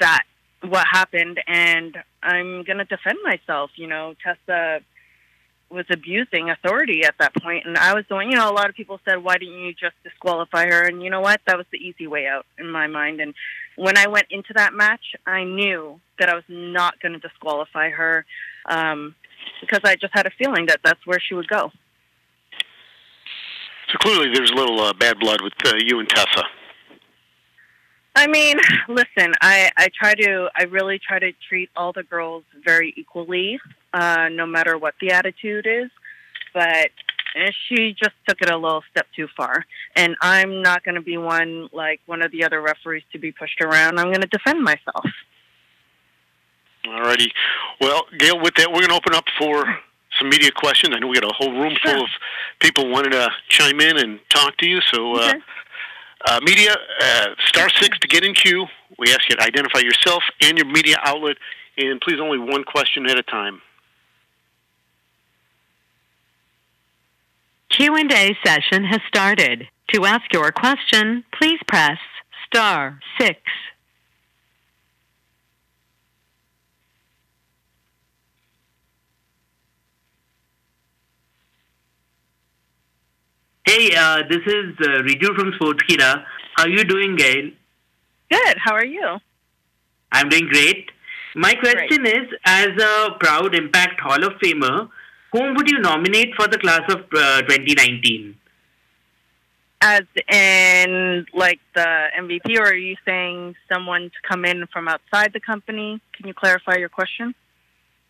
that 0.00 0.24
what 0.70 0.86
happened, 0.90 1.40
and 1.46 1.96
I'm 2.22 2.64
going 2.64 2.78
to 2.78 2.84
defend 2.84 3.18
myself. 3.22 3.70
You 3.76 3.86
know, 3.86 4.14
Tessa 4.22 4.80
was 5.70 5.86
abusing 5.90 6.50
authority 6.50 7.04
at 7.04 7.14
that 7.18 7.34
point 7.42 7.66
and 7.66 7.76
I 7.76 7.94
was 7.94 8.04
going 8.08 8.30
you 8.30 8.36
know 8.36 8.48
a 8.48 8.52
lot 8.52 8.68
of 8.68 8.76
people 8.76 9.00
said 9.04 9.16
why 9.16 9.38
didn't 9.38 9.58
you 9.58 9.72
just 9.72 9.94
disqualify 10.04 10.66
her 10.66 10.82
and 10.82 11.02
you 11.02 11.10
know 11.10 11.20
what 11.20 11.40
that 11.46 11.56
was 11.56 11.66
the 11.72 11.78
easy 11.78 12.06
way 12.06 12.26
out 12.26 12.46
in 12.58 12.70
my 12.70 12.86
mind 12.86 13.20
and 13.20 13.34
when 13.76 13.98
I 13.98 14.06
went 14.06 14.26
into 14.30 14.52
that 14.54 14.72
match 14.72 15.16
I 15.26 15.42
knew 15.44 16.00
that 16.18 16.28
I 16.28 16.34
was 16.34 16.44
not 16.48 17.00
going 17.00 17.12
to 17.12 17.18
disqualify 17.18 17.90
her 17.90 18.24
um 18.66 19.14
because 19.60 19.80
I 19.84 19.96
just 19.96 20.14
had 20.14 20.26
a 20.26 20.30
feeling 20.38 20.66
that 20.66 20.80
that's 20.84 21.04
where 21.06 21.18
she 21.18 21.34
would 21.34 21.48
go 21.48 21.72
So 23.90 23.98
clearly, 23.98 24.28
there's 24.32 24.50
a 24.50 24.54
little 24.54 24.80
uh, 24.80 24.92
bad 24.92 25.18
blood 25.18 25.40
with 25.42 25.52
uh, 25.66 25.74
you 25.78 25.98
and 26.00 26.08
Tessa. 26.08 26.44
I 28.16 28.26
mean, 28.28 28.56
listen, 28.88 29.34
I, 29.40 29.70
I 29.76 29.88
try 29.98 30.14
to, 30.14 30.48
I 30.56 30.64
really 30.64 30.98
try 30.98 31.18
to 31.18 31.32
treat 31.48 31.70
all 31.76 31.92
the 31.92 32.04
girls 32.04 32.44
very 32.64 32.94
equally, 32.96 33.58
uh, 33.92 34.28
no 34.30 34.46
matter 34.46 34.78
what 34.78 34.94
the 35.00 35.10
attitude 35.10 35.66
is. 35.66 35.90
But 36.52 36.90
she 37.66 37.92
just 37.92 38.14
took 38.28 38.40
it 38.40 38.50
a 38.50 38.56
little 38.56 38.82
step 38.90 39.06
too 39.16 39.26
far. 39.36 39.64
And 39.96 40.14
I'm 40.20 40.62
not 40.62 40.84
going 40.84 40.94
to 40.94 41.00
be 41.00 41.16
one 41.16 41.68
like 41.72 42.00
one 42.06 42.22
of 42.22 42.30
the 42.30 42.44
other 42.44 42.60
referees 42.60 43.02
to 43.12 43.18
be 43.18 43.32
pushed 43.32 43.60
around. 43.60 43.98
I'm 43.98 44.06
going 44.06 44.20
to 44.20 44.28
defend 44.28 44.62
myself. 44.62 45.04
Alrighty. 46.86 47.30
Well, 47.80 48.02
Gail, 48.18 48.38
with 48.40 48.54
that, 48.56 48.68
we're 48.68 48.86
going 48.86 48.90
to 48.90 48.94
open 48.94 49.14
up 49.14 49.24
for 49.38 49.64
some 50.18 50.28
media 50.28 50.50
questions. 50.52 50.94
I 50.94 51.00
know 51.00 51.08
we 51.08 51.18
got 51.18 51.28
a 51.28 51.34
whole 51.34 51.52
room 51.52 51.74
full 51.82 52.04
of 52.04 52.10
people 52.60 52.88
wanting 52.88 53.12
to 53.12 53.28
chime 53.48 53.80
in 53.80 53.96
and 53.98 54.20
talk 54.28 54.56
to 54.58 54.68
you. 54.68 54.80
So, 54.92 55.16
uh, 55.16 55.28
Okay. 55.30 55.38
Uh, 56.24 56.40
media, 56.42 56.74
uh, 57.00 57.26
star 57.48 57.68
six 57.80 57.98
to 57.98 58.08
get 58.08 58.24
in 58.24 58.34
queue. 58.34 58.66
We 58.98 59.12
ask 59.12 59.28
you 59.28 59.36
to 59.36 59.42
identify 59.42 59.80
yourself 59.80 60.22
and 60.40 60.56
your 60.56 60.66
media 60.66 60.96
outlet, 61.04 61.36
and 61.76 62.00
please 62.00 62.20
only 62.20 62.38
one 62.38 62.64
question 62.64 63.08
at 63.08 63.18
a 63.18 63.22
time. 63.22 63.60
Q&A 67.70 68.36
session 68.44 68.84
has 68.84 69.00
started. 69.08 69.68
To 69.92 70.04
ask 70.04 70.32
your 70.32 70.50
question, 70.52 71.24
please 71.36 71.58
press 71.66 71.98
star 72.46 73.00
6. 73.20 73.36
Hey, 83.64 83.96
uh, 83.96 84.22
this 84.28 84.42
is 84.46 84.74
uh, 84.82 85.02
Riju 85.06 85.34
from 85.34 85.52
Sportskeeda. 85.52 86.22
How 86.54 86.64
are 86.64 86.68
you 86.68 86.84
doing, 86.84 87.16
Gail? 87.16 87.50
Good. 88.30 88.56
How 88.58 88.74
are 88.74 88.84
you? 88.84 89.16
I'm 90.12 90.28
doing 90.28 90.48
great. 90.48 90.90
My 91.34 91.54
question 91.54 92.06
is, 92.06 92.28
as 92.44 92.68
a 92.68 93.16
proud 93.18 93.54
Impact 93.54 93.98
Hall 94.00 94.22
of 94.22 94.34
Famer, 94.34 94.90
whom 95.32 95.54
would 95.54 95.70
you 95.70 95.78
nominate 95.78 96.34
for 96.36 96.46
the 96.46 96.58
class 96.58 96.82
of 96.90 97.00
uh, 97.16 97.40
2019? 97.42 98.36
As 99.80 100.02
in, 100.30 101.26
like 101.32 101.60
the 101.74 102.08
MVP, 102.20 102.58
or 102.58 102.64
are 102.64 102.74
you 102.74 102.96
saying 103.06 103.54
someone 103.72 104.02
to 104.10 104.28
come 104.28 104.44
in 104.44 104.66
from 104.74 104.88
outside 104.88 105.32
the 105.32 105.40
company? 105.40 106.02
Can 106.12 106.28
you 106.28 106.34
clarify 106.34 106.76
your 106.76 106.90
question? 106.90 107.34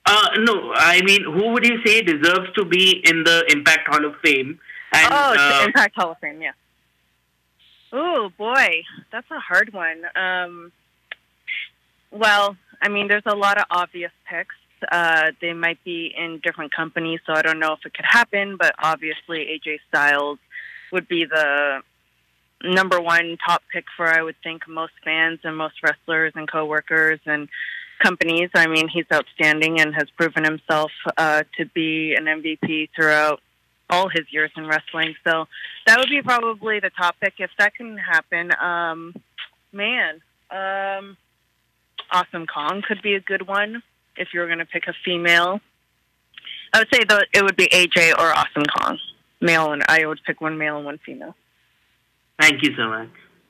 Uh, 0.04 0.30
no, 0.38 0.73
I 0.75 1.00
mean, 1.02 1.23
who 1.23 1.52
would 1.52 1.64
you 1.64 1.78
say 1.84 2.02
deserves 2.02 2.52
to 2.56 2.64
be 2.64 3.00
in 3.04 3.23
the 3.23 3.44
Impact 3.50 3.88
Hall 3.88 4.04
of 4.04 4.16
Fame? 4.23 4.58
And, 4.94 5.12
oh, 5.12 5.32
it's 5.32 5.42
uh, 5.42 5.58
the 5.58 5.64
Impact 5.66 5.94
Hall 5.96 6.12
of 6.12 6.18
Fame, 6.18 6.40
yeah. 6.42 6.52
Oh 7.92 8.30
boy, 8.36 8.82
that's 9.12 9.30
a 9.30 9.38
hard 9.38 9.72
one. 9.72 10.02
Um, 10.16 10.72
well, 12.10 12.56
I 12.82 12.88
mean, 12.88 13.08
there's 13.08 13.22
a 13.26 13.36
lot 13.36 13.56
of 13.58 13.64
obvious 13.70 14.10
picks. 14.28 14.56
Uh, 14.90 15.30
they 15.40 15.52
might 15.52 15.82
be 15.84 16.12
in 16.16 16.40
different 16.42 16.74
companies, 16.74 17.20
so 17.24 17.32
I 17.32 17.42
don't 17.42 17.60
know 17.60 17.72
if 17.72 17.86
it 17.86 17.94
could 17.94 18.04
happen. 18.08 18.56
But 18.56 18.74
obviously, 18.78 19.46
AJ 19.46 19.78
Styles 19.88 20.38
would 20.92 21.08
be 21.08 21.24
the 21.24 21.82
number 22.64 23.00
one 23.00 23.36
top 23.46 23.62
pick 23.72 23.84
for 23.96 24.08
I 24.08 24.22
would 24.22 24.36
think 24.42 24.66
most 24.68 24.92
fans 25.04 25.40
and 25.44 25.56
most 25.56 25.74
wrestlers 25.82 26.32
and 26.34 26.50
coworkers 26.50 27.20
and 27.26 27.48
companies. 28.02 28.50
I 28.54 28.66
mean, 28.66 28.88
he's 28.88 29.06
outstanding 29.12 29.80
and 29.80 29.94
has 29.94 30.08
proven 30.16 30.44
himself 30.44 30.90
uh, 31.16 31.44
to 31.58 31.66
be 31.66 32.14
an 32.14 32.24
MVP 32.24 32.90
throughout 32.94 33.40
all 33.94 34.08
his 34.08 34.24
years 34.30 34.50
in 34.56 34.66
wrestling. 34.66 35.14
So 35.26 35.46
that 35.86 35.98
would 35.98 36.08
be 36.08 36.22
probably 36.22 36.80
the 36.80 36.90
top 36.90 37.16
pick 37.20 37.34
if 37.38 37.50
that 37.58 37.74
can 37.74 37.96
happen. 37.96 38.50
Um, 38.60 39.14
man, 39.72 40.20
um, 40.50 41.16
Awesome 42.10 42.46
Kong 42.46 42.82
could 42.86 43.02
be 43.02 43.14
a 43.14 43.20
good 43.20 43.46
one 43.46 43.82
if 44.16 44.28
you 44.32 44.40
were 44.40 44.46
going 44.46 44.58
to 44.58 44.66
pick 44.66 44.86
a 44.86 44.94
female. 45.04 45.60
I 46.72 46.78
would 46.80 46.88
say 46.92 47.04
though 47.04 47.20
it 47.32 47.42
would 47.42 47.56
be 47.56 47.66
AJ 47.68 48.18
or 48.18 48.32
Awesome 48.32 48.64
Kong, 48.78 48.98
male, 49.40 49.72
and 49.72 49.82
I 49.88 50.06
would 50.06 50.20
pick 50.26 50.40
one 50.40 50.58
male 50.58 50.76
and 50.76 50.84
one 50.84 50.98
female. 50.98 51.34
Thank 52.40 52.62
you 52.62 52.74
so 52.76 52.88
much. 52.88 53.08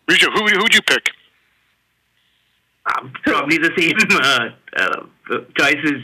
Risha, 0.08 0.26
who 0.34 0.44
who'd 0.46 0.74
you 0.74 0.82
pick? 0.82 1.10
Um, 2.86 3.12
probably 3.24 3.56
the 3.56 3.70
same 3.78 3.96
uh, 4.10 4.48
uh, 4.76 5.40
choices. 5.58 6.02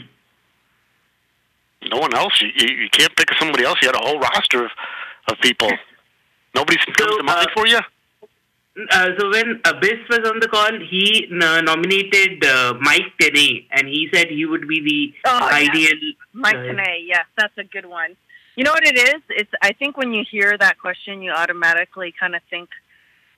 No 1.89 1.97
one 1.97 2.13
else. 2.15 2.41
You, 2.41 2.49
you, 2.55 2.75
you 2.83 2.89
can't 2.89 3.15
pick 3.15 3.29
somebody 3.39 3.63
else. 3.63 3.77
You 3.81 3.87
had 3.87 3.95
a 3.95 4.05
whole 4.05 4.19
roster 4.19 4.65
of, 4.65 4.71
of 5.27 5.39
people. 5.41 5.69
Nobody 6.55 6.77
comes 6.77 6.97
So, 6.99 7.17
to 7.17 7.23
mind 7.23 7.47
uh, 7.47 7.53
for 7.53 7.67
you. 7.67 7.79
Uh, 8.89 9.09
so 9.17 9.29
when 9.29 9.59
Abyss 9.65 9.99
was 10.09 10.19
on 10.29 10.39
the 10.39 10.47
call, 10.47 10.71
he 10.89 11.27
uh, 11.41 11.61
nominated 11.61 12.43
uh, 12.45 12.73
Mike 12.79 13.11
Tenay, 13.19 13.65
and 13.71 13.87
he 13.87 14.07
said 14.13 14.27
he 14.27 14.45
would 14.45 14.67
be 14.67 14.79
the 15.23 15.29
Oh, 15.29 15.49
yeah. 15.49 15.55
ideal. 15.69 16.13
Mike 16.33 16.55
uh, 16.55 16.59
Tenay, 16.59 17.05
yes, 17.05 17.25
that's 17.37 17.57
a 17.57 17.65
good 17.65 17.85
one. 17.85 18.15
You 18.55 18.63
know 18.63 18.71
what 18.71 18.85
it 18.85 18.97
is? 18.97 19.21
It's 19.29 19.51
I 19.61 19.73
think 19.73 19.97
when 19.97 20.13
you 20.13 20.23
hear 20.29 20.57
that 20.57 20.77
question, 20.79 21.21
you 21.21 21.31
automatically 21.31 22.13
kind 22.17 22.35
of 22.35 22.41
think 22.49 22.69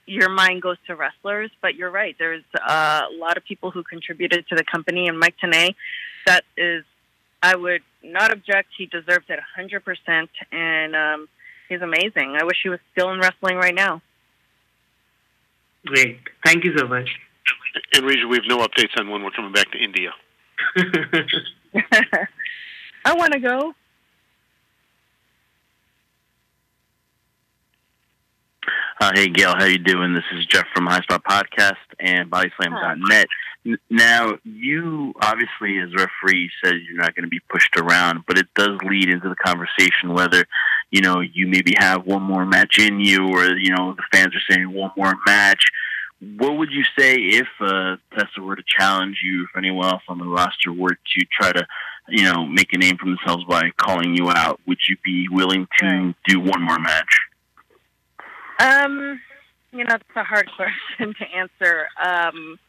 your 0.06 0.30
mind 0.30 0.62
goes 0.62 0.78
to 0.88 0.96
wrestlers. 0.96 1.50
But 1.62 1.76
you're 1.76 1.92
right. 1.92 2.16
There's 2.20 2.44
uh, 2.60 3.02
a 3.12 3.16
lot 3.18 3.38
of 3.38 3.44
people 3.46 3.72
who 3.72 3.84
contributed 3.84 4.48
to 4.50 4.56
the 4.56 4.64
company, 4.64 5.08
and 5.08 5.18
Mike 5.20 5.36
Tenay, 5.44 5.74
that 6.26 6.44
is, 6.58 6.84
I 7.44 7.58
would 7.58 7.82
not 8.02 8.32
object. 8.32 8.70
He 8.78 8.86
deserves 8.86 9.26
it 9.28 9.38
100%, 9.60 10.28
and 10.54 10.96
um, 10.96 11.28
he's 11.68 11.82
amazing. 11.82 12.38
I 12.40 12.46
wish 12.46 12.58
he 12.64 12.70
was 12.70 12.80
still 12.94 13.12
in 13.12 13.20
wrestling 13.20 13.58
right 13.58 13.76
now. 13.76 14.02
Great. 15.86 16.20
Thank 16.46 16.64
you 16.64 16.72
so 16.78 16.88
much. 16.88 17.10
And 17.94 18.06
Risha, 18.06 18.30
we 18.30 18.38
have 18.38 18.46
no 18.48 18.60
updates 18.60 18.98
on 18.98 19.10
when 19.10 19.24
we're 19.24 19.32
coming 19.32 19.52
back 19.52 19.70
to 19.72 19.78
India. 19.78 20.12
I 23.06 23.14
want 23.14 23.34
to 23.34 23.40
go. 23.40 23.76
Uh, 29.00 29.12
hey 29.16 29.28
Gail, 29.28 29.54
how 29.58 29.66
you 29.66 29.80
doing? 29.80 30.14
This 30.14 30.24
is 30.34 30.46
Jeff 30.46 30.66
from 30.74 30.86
High 30.86 31.02
Spot 31.02 31.24
Podcast 31.24 31.76
and 32.00 32.30
BodySlam.net. 32.30 33.28
N- 33.66 33.78
Now, 33.90 34.34
you 34.44 35.14
obviously, 35.22 35.80
as 35.80 35.94
referee, 35.94 36.50
said 36.64 36.76
you're 36.88 36.98
not 37.02 37.16
going 37.16 37.24
to 37.24 37.30
be 37.30 37.40
pushed 37.50 37.76
around, 37.76 38.24
but 38.28 38.38
it 38.38 38.48
does 38.56 38.78
lead 38.84 39.10
into 39.10 39.30
the 39.30 39.36
conversation 39.36 40.14
whether 40.14 40.46
you 40.92 41.02
know 41.02 41.20
you 41.22 41.48
maybe 41.48 41.74
have 41.78 42.06
one 42.06 42.22
more 42.22 42.46
match 42.46 42.78
in 42.80 43.00
you, 43.00 43.28
or 43.28 43.58
you 43.58 43.76
know 43.76 43.94
the 43.96 44.04
fans 44.12 44.34
are 44.36 44.54
saying 44.54 44.72
one 44.72 44.92
more 44.96 45.16
match. 45.26 45.64
What 46.38 46.58
would 46.58 46.72
you 46.72 46.84
say 46.98 47.16
if 47.16 47.48
uh, 47.60 47.98
Tessa 48.16 48.42
were 48.42 48.56
to 48.56 48.64
challenge 48.66 49.18
you, 49.24 49.44
if 49.44 49.58
anyone 49.58 49.88
else 49.88 50.04
on 50.08 50.20
the 50.20 50.26
roster 50.26 50.72
were 50.72 50.92
to 50.96 51.26
try 51.38 51.52
to, 51.52 51.66
you 52.08 52.24
know, 52.24 52.46
make 52.46 52.72
a 52.72 52.78
name 52.78 52.96
for 52.98 53.06
themselves 53.06 53.44
by 53.50 53.72
calling 53.76 54.16
you 54.16 54.30
out? 54.30 54.62
Would 54.66 54.78
you 54.88 54.96
be 55.04 55.28
willing 55.30 55.68
to 55.80 56.14
do 56.26 56.40
one 56.40 56.62
more 56.62 56.80
match? 56.80 57.18
Um, 58.60 59.20
you 59.72 59.84
know, 59.84 59.96
it's 59.96 60.04
a 60.16 60.24
hard 60.24 60.50
question 60.56 61.14
to 61.20 61.26
answer. 61.36 61.88
Um, 62.02 62.60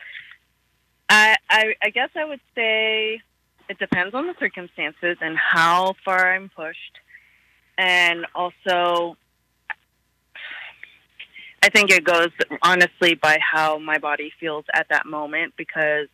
I, 1.08 1.36
I, 1.50 1.74
I 1.82 1.90
guess 1.90 2.10
I 2.16 2.24
would 2.24 2.40
say 2.54 3.20
it 3.68 3.78
depends 3.78 4.14
on 4.14 4.26
the 4.26 4.34
circumstances 4.38 5.16
and 5.20 5.36
how 5.36 5.94
far 6.04 6.34
I'm 6.34 6.50
pushed, 6.54 6.98
and 7.78 8.26
also 8.34 9.16
I 11.64 11.70
think 11.70 11.90
it 11.90 12.04
goes 12.04 12.28
honestly 12.60 13.14
by 13.14 13.38
how 13.40 13.78
my 13.78 13.96
body 13.96 14.30
feels 14.38 14.66
at 14.74 14.86
that 14.90 15.06
moment 15.06 15.54
because 15.56 16.08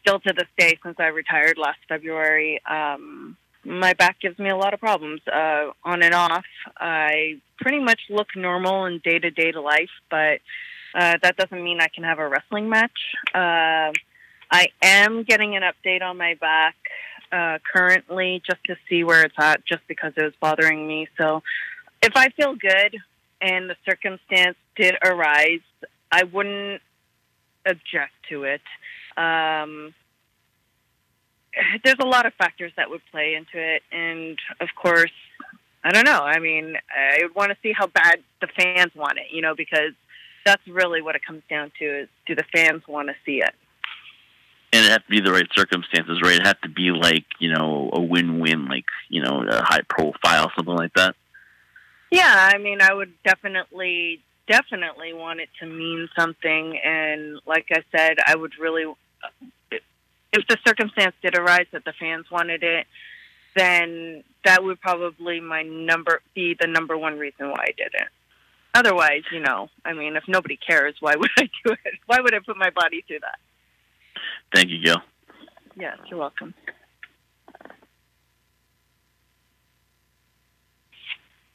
still 0.00 0.18
to 0.18 0.32
this 0.32 0.48
day, 0.58 0.76
since 0.82 0.96
I 0.98 1.06
retired 1.06 1.58
last 1.58 1.78
February, 1.88 2.60
um, 2.68 3.36
my 3.64 3.92
back 3.94 4.20
gives 4.20 4.38
me 4.38 4.50
a 4.50 4.56
lot 4.56 4.74
of 4.74 4.80
problems 4.80 5.20
uh, 5.26 5.70
on 5.84 6.02
and 6.02 6.14
off. 6.14 6.44
I 6.76 7.40
pretty 7.60 7.80
much 7.80 8.00
look 8.10 8.28
normal 8.34 8.86
in 8.86 9.00
day 9.04 9.18
to 9.18 9.30
day 9.30 9.52
life, 9.52 9.90
but 10.10 10.40
uh, 10.94 11.16
that 11.22 11.36
doesn't 11.36 11.62
mean 11.62 11.80
I 11.80 11.88
can 11.88 12.04
have 12.04 12.18
a 12.18 12.28
wrestling 12.28 12.68
match. 12.68 12.98
Uh, 13.34 13.92
I 14.50 14.66
am 14.82 15.22
getting 15.22 15.56
an 15.56 15.62
update 15.62 16.02
on 16.02 16.18
my 16.18 16.34
back 16.34 16.76
uh, 17.32 17.58
currently 17.72 18.42
just 18.46 18.62
to 18.64 18.76
see 18.88 19.04
where 19.04 19.24
it's 19.24 19.34
at, 19.38 19.64
just 19.64 19.82
because 19.88 20.12
it 20.16 20.22
was 20.22 20.34
bothering 20.40 20.86
me. 20.86 21.08
So 21.18 21.42
if 22.02 22.12
I 22.16 22.28
feel 22.30 22.54
good 22.54 22.96
and 23.40 23.70
the 23.70 23.76
circumstance 23.86 24.56
did 24.76 24.96
arise, 25.02 25.60
I 26.10 26.24
wouldn't 26.24 26.82
object 27.64 28.12
to 28.28 28.44
it. 28.44 28.60
Um, 29.16 29.94
there's 31.84 31.96
a 32.00 32.06
lot 32.06 32.26
of 32.26 32.34
factors 32.34 32.72
that 32.76 32.90
would 32.90 33.02
play 33.10 33.34
into 33.34 33.58
it, 33.58 33.82
and 33.92 34.38
of 34.60 34.68
course, 34.80 35.12
I 35.84 35.92
don't 35.92 36.04
know. 36.06 36.20
I 36.20 36.38
mean, 36.38 36.76
I 36.94 37.18
would 37.22 37.34
want 37.34 37.50
to 37.50 37.58
see 37.62 37.72
how 37.72 37.86
bad 37.86 38.20
the 38.40 38.48
fans 38.48 38.92
want 38.94 39.18
it, 39.18 39.26
you 39.30 39.42
know, 39.42 39.54
because 39.54 39.92
that's 40.44 40.66
really 40.66 41.02
what 41.02 41.14
it 41.14 41.22
comes 41.26 41.42
down 41.48 41.72
to: 41.78 42.02
is 42.02 42.08
do 42.26 42.34
the 42.34 42.44
fans 42.54 42.82
want 42.88 43.08
to 43.08 43.14
see 43.24 43.38
it? 43.38 43.54
and 44.72 44.86
it 44.86 44.90
have 44.90 45.04
to 45.04 45.10
be 45.10 45.20
the 45.20 45.32
right 45.32 45.48
circumstances, 45.54 46.20
right? 46.22 46.36
It 46.36 46.46
have 46.46 46.60
to 46.62 46.68
be 46.68 46.90
like 46.90 47.26
you 47.38 47.52
know 47.52 47.90
a 47.92 48.00
win-win, 48.00 48.66
like 48.66 48.86
you 49.08 49.22
know 49.22 49.44
a 49.48 49.62
high 49.62 49.82
profile, 49.88 50.50
something 50.56 50.74
like 50.74 50.94
that. 50.94 51.14
Yeah, 52.10 52.50
I 52.52 52.58
mean, 52.58 52.82
I 52.82 52.92
would 52.92 53.12
definitely, 53.24 54.20
definitely 54.46 55.14
want 55.14 55.40
it 55.40 55.48
to 55.60 55.66
mean 55.66 56.08
something, 56.18 56.78
and 56.78 57.40
like 57.46 57.66
I 57.70 57.82
said, 57.94 58.18
I 58.26 58.36
would 58.36 58.52
really, 58.58 58.84
if 60.32 60.46
the 60.48 60.56
circumstance 60.66 61.14
did 61.22 61.36
arise 61.36 61.66
that 61.72 61.84
the 61.84 61.92
fans 61.98 62.26
wanted 62.30 62.62
it, 62.62 62.86
then 63.54 64.24
that 64.44 64.64
would 64.64 64.80
probably 64.80 65.40
my 65.40 65.62
number 65.62 66.22
be 66.34 66.56
the 66.58 66.66
number 66.66 66.96
one 66.96 67.18
reason 67.18 67.50
why 67.50 67.64
I 67.68 67.72
did 67.76 67.92
it. 67.94 68.08
Otherwise, 68.74 69.22
you 69.30 69.40
know, 69.40 69.68
I 69.84 69.92
mean, 69.92 70.16
if 70.16 70.24
nobody 70.26 70.56
cares, 70.56 70.94
why 71.00 71.16
would 71.18 71.30
I 71.36 71.48
do 71.64 71.72
it? 71.72 71.94
Why 72.06 72.20
would 72.20 72.34
I 72.34 72.38
put 72.38 72.56
my 72.56 72.70
body 72.70 73.04
through 73.06 73.20
that? 73.20 73.38
Thank 74.54 74.70
you, 74.70 74.82
Gil. 74.82 75.02
Yes, 75.76 75.98
you're 76.08 76.18
welcome. 76.18 76.54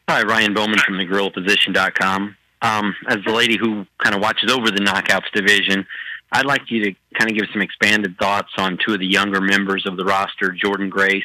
Hi, 0.09 0.23
Ryan 0.23 0.53
Bowman 0.53 0.79
from 0.79 0.95
thegorillaposition.com. 0.95 2.37
Um, 2.61 2.95
as 3.07 3.17
the 3.25 3.31
lady 3.31 3.57
who 3.57 3.85
kind 4.01 4.15
of 4.15 4.21
watches 4.21 4.51
over 4.51 4.71
the 4.71 4.79
knockouts 4.79 5.31
division, 5.33 5.85
I'd 6.31 6.45
like 6.45 6.69
you 6.69 6.83
to 6.85 6.93
kind 7.17 7.31
of 7.31 7.37
give 7.37 7.47
some 7.53 7.61
expanded 7.61 8.17
thoughts 8.17 8.51
on 8.57 8.77
two 8.85 8.93
of 8.93 8.99
the 8.99 9.07
younger 9.07 9.39
members 9.41 9.85
of 9.85 9.97
the 9.97 10.03
roster, 10.03 10.49
Jordynne 10.51 10.89
Grace 10.89 11.23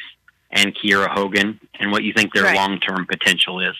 and 0.51 0.75
Kiera 0.75 1.09
Hogan, 1.09 1.59
and 1.79 1.91
what 1.91 2.03
you 2.03 2.13
think 2.13 2.33
their 2.33 2.43
Right. 2.45 2.55
long-term 2.55 3.05
potential 3.07 3.59
is. 3.59 3.75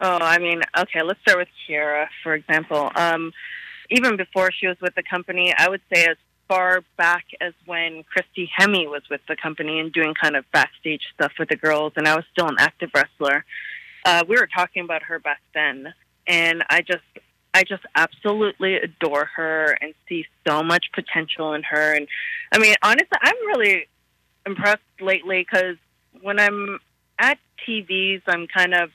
Oh, 0.00 0.18
I 0.20 0.38
mean, 0.38 0.62
okay, 0.78 1.02
let's 1.02 1.20
start 1.20 1.38
with 1.38 1.48
Kiera, 1.66 2.08
for 2.22 2.34
example. 2.34 2.90
Um, 2.96 3.32
even 3.90 4.16
before 4.16 4.50
she 4.52 4.66
was 4.66 4.76
with 4.80 4.94
the 4.94 5.02
company, 5.02 5.54
I 5.56 5.68
would 5.68 5.82
say 5.92 6.06
as 6.06 6.16
far 6.48 6.82
back 6.96 7.24
as 7.40 7.52
when 7.66 8.02
Christy 8.04 8.50
Hemme 8.58 8.90
was 8.90 9.02
with 9.08 9.20
the 9.28 9.36
company 9.36 9.78
and 9.78 9.92
doing 9.92 10.14
kind 10.14 10.36
of 10.36 10.50
backstage 10.52 11.02
stuff 11.14 11.32
with 11.38 11.48
the 11.48 11.56
girls, 11.56 11.92
and 11.96 12.08
I 12.08 12.16
was 12.16 12.24
still 12.32 12.48
an 12.48 12.56
active 12.58 12.90
wrestler. 12.94 13.44
Uh, 14.04 14.24
we 14.26 14.36
were 14.36 14.48
talking 14.48 14.82
about 14.82 15.02
her 15.04 15.18
back 15.18 15.40
then, 15.54 15.94
and 16.26 16.64
I 16.68 16.80
just, 16.80 17.04
I 17.52 17.64
just 17.64 17.84
absolutely 17.96 18.76
adore 18.76 19.28
her 19.36 19.76
and 19.80 19.94
see 20.08 20.24
so 20.46 20.62
much 20.62 20.86
potential 20.94 21.52
in 21.54 21.62
her. 21.64 21.94
And 21.94 22.06
I 22.52 22.58
mean, 22.58 22.74
honestly, 22.82 23.18
I'm 23.20 23.46
really 23.48 23.88
impressed 24.46 24.82
lately 25.00 25.46
because 25.48 25.76
when 26.22 26.38
I'm 26.38 26.78
at 27.18 27.38
TVs, 27.66 28.22
I'm 28.26 28.46
kind 28.46 28.74
of 28.74 28.90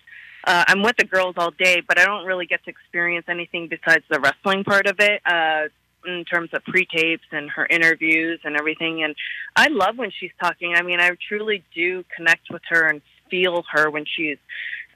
uh, 0.45 0.63
I'm 0.67 0.83
with 0.83 0.95
the 0.97 1.05
girls 1.05 1.35
all 1.37 1.51
day, 1.51 1.81
but 1.87 1.99
I 1.99 2.05
don't 2.05 2.25
really 2.25 2.45
get 2.45 2.63
to 2.65 2.69
experience 2.69 3.25
anything 3.27 3.67
besides 3.67 4.03
the 4.09 4.19
wrestling 4.19 4.63
part 4.63 4.87
of 4.87 4.99
it. 4.99 5.21
Uh, 5.25 5.69
in 6.07 6.23
terms 6.23 6.51
of 6.53 6.63
pre-tapes 6.65 7.25
and 7.31 7.49
her 7.49 7.65
interviews 7.65 8.39
and 8.43 8.55
everything, 8.55 9.03
and 9.03 9.15
I 9.55 9.69
love 9.69 9.97
when 9.97 10.11
she's 10.11 10.29
talking. 10.39 10.75
I 10.75 10.83
mean, 10.83 10.99
I 10.99 11.09
truly 11.27 11.63
do 11.73 12.05
connect 12.15 12.51
with 12.51 12.61
her 12.69 12.87
and 12.87 13.01
feel 13.31 13.63
her 13.71 13.89
when 13.89 14.05
she's 14.05 14.37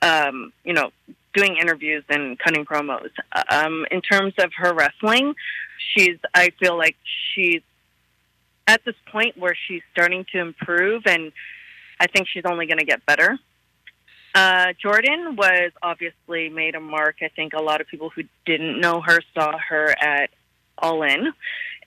um, 0.02 0.54
you 0.64 0.74
know, 0.74 0.92
doing 1.34 1.58
interviews 1.58 2.04
and 2.10 2.38
cutting 2.40 2.66
promos. 2.66 3.10
Um, 3.52 3.86
in 3.92 4.02
terms 4.02 4.34
of 4.40 4.52
her 4.58 4.74
wrestling, 4.74 5.36
she's 5.94 6.18
I 6.34 6.50
feel 6.60 6.78
like 6.78 6.96
she's 7.34 7.62
at 8.68 8.84
this 8.86 8.96
point 9.12 9.38
where 9.38 9.56
she's 9.68 9.82
starting 9.92 10.26
to 10.32 10.40
improve, 10.40 11.04
and 11.06 11.32
I 12.00 12.08
think 12.08 12.28
she's 12.28 12.46
only 12.46 12.68
going 12.68 12.80
to 12.80 12.86
get 12.86 13.06
better. 13.06 13.38
Uh, 14.36 14.74
Jordan 14.80 15.36
was 15.36 15.72
obviously 15.82 16.50
made 16.50 16.76
a 16.76 16.80
mark. 16.80 17.18
I 17.22 17.30
think 17.30 17.54
a 17.54 17.62
lot 17.62 17.82
of 17.82 17.88
people 17.88 18.10
who 18.10 18.24
didn't 18.46 18.80
know 18.80 19.02
her 19.02 19.20
saw 19.34 19.58
her 19.58 19.90
at 20.00 20.30
All 20.78 21.02
In, 21.02 21.34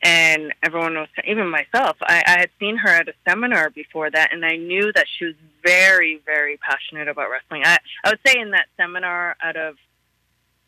and 0.02 0.52
everyone 0.62 0.94
was, 0.94 1.08
even 1.24 1.48
myself, 1.48 1.96
I, 2.02 2.22
I 2.26 2.40
had 2.40 2.50
seen 2.58 2.76
her 2.76 2.88
at 2.88 3.08
a 3.08 3.14
seminar 3.28 3.70
before 3.70 4.10
that, 4.10 4.32
and 4.32 4.44
I 4.44 4.56
knew 4.56 4.92
that 4.94 5.06
she 5.16 5.26
was 5.26 5.34
very, 5.62 6.20
very 6.26 6.56
passionate 6.56 7.08
about 7.08 7.30
wrestling. 7.30 7.62
I, 7.64 7.78
I 8.04 8.10
would 8.10 8.18
say 8.26 8.40
in 8.40 8.50
that 8.50 8.66
seminar, 8.76 9.36
out 9.42 9.56
of 9.56 9.76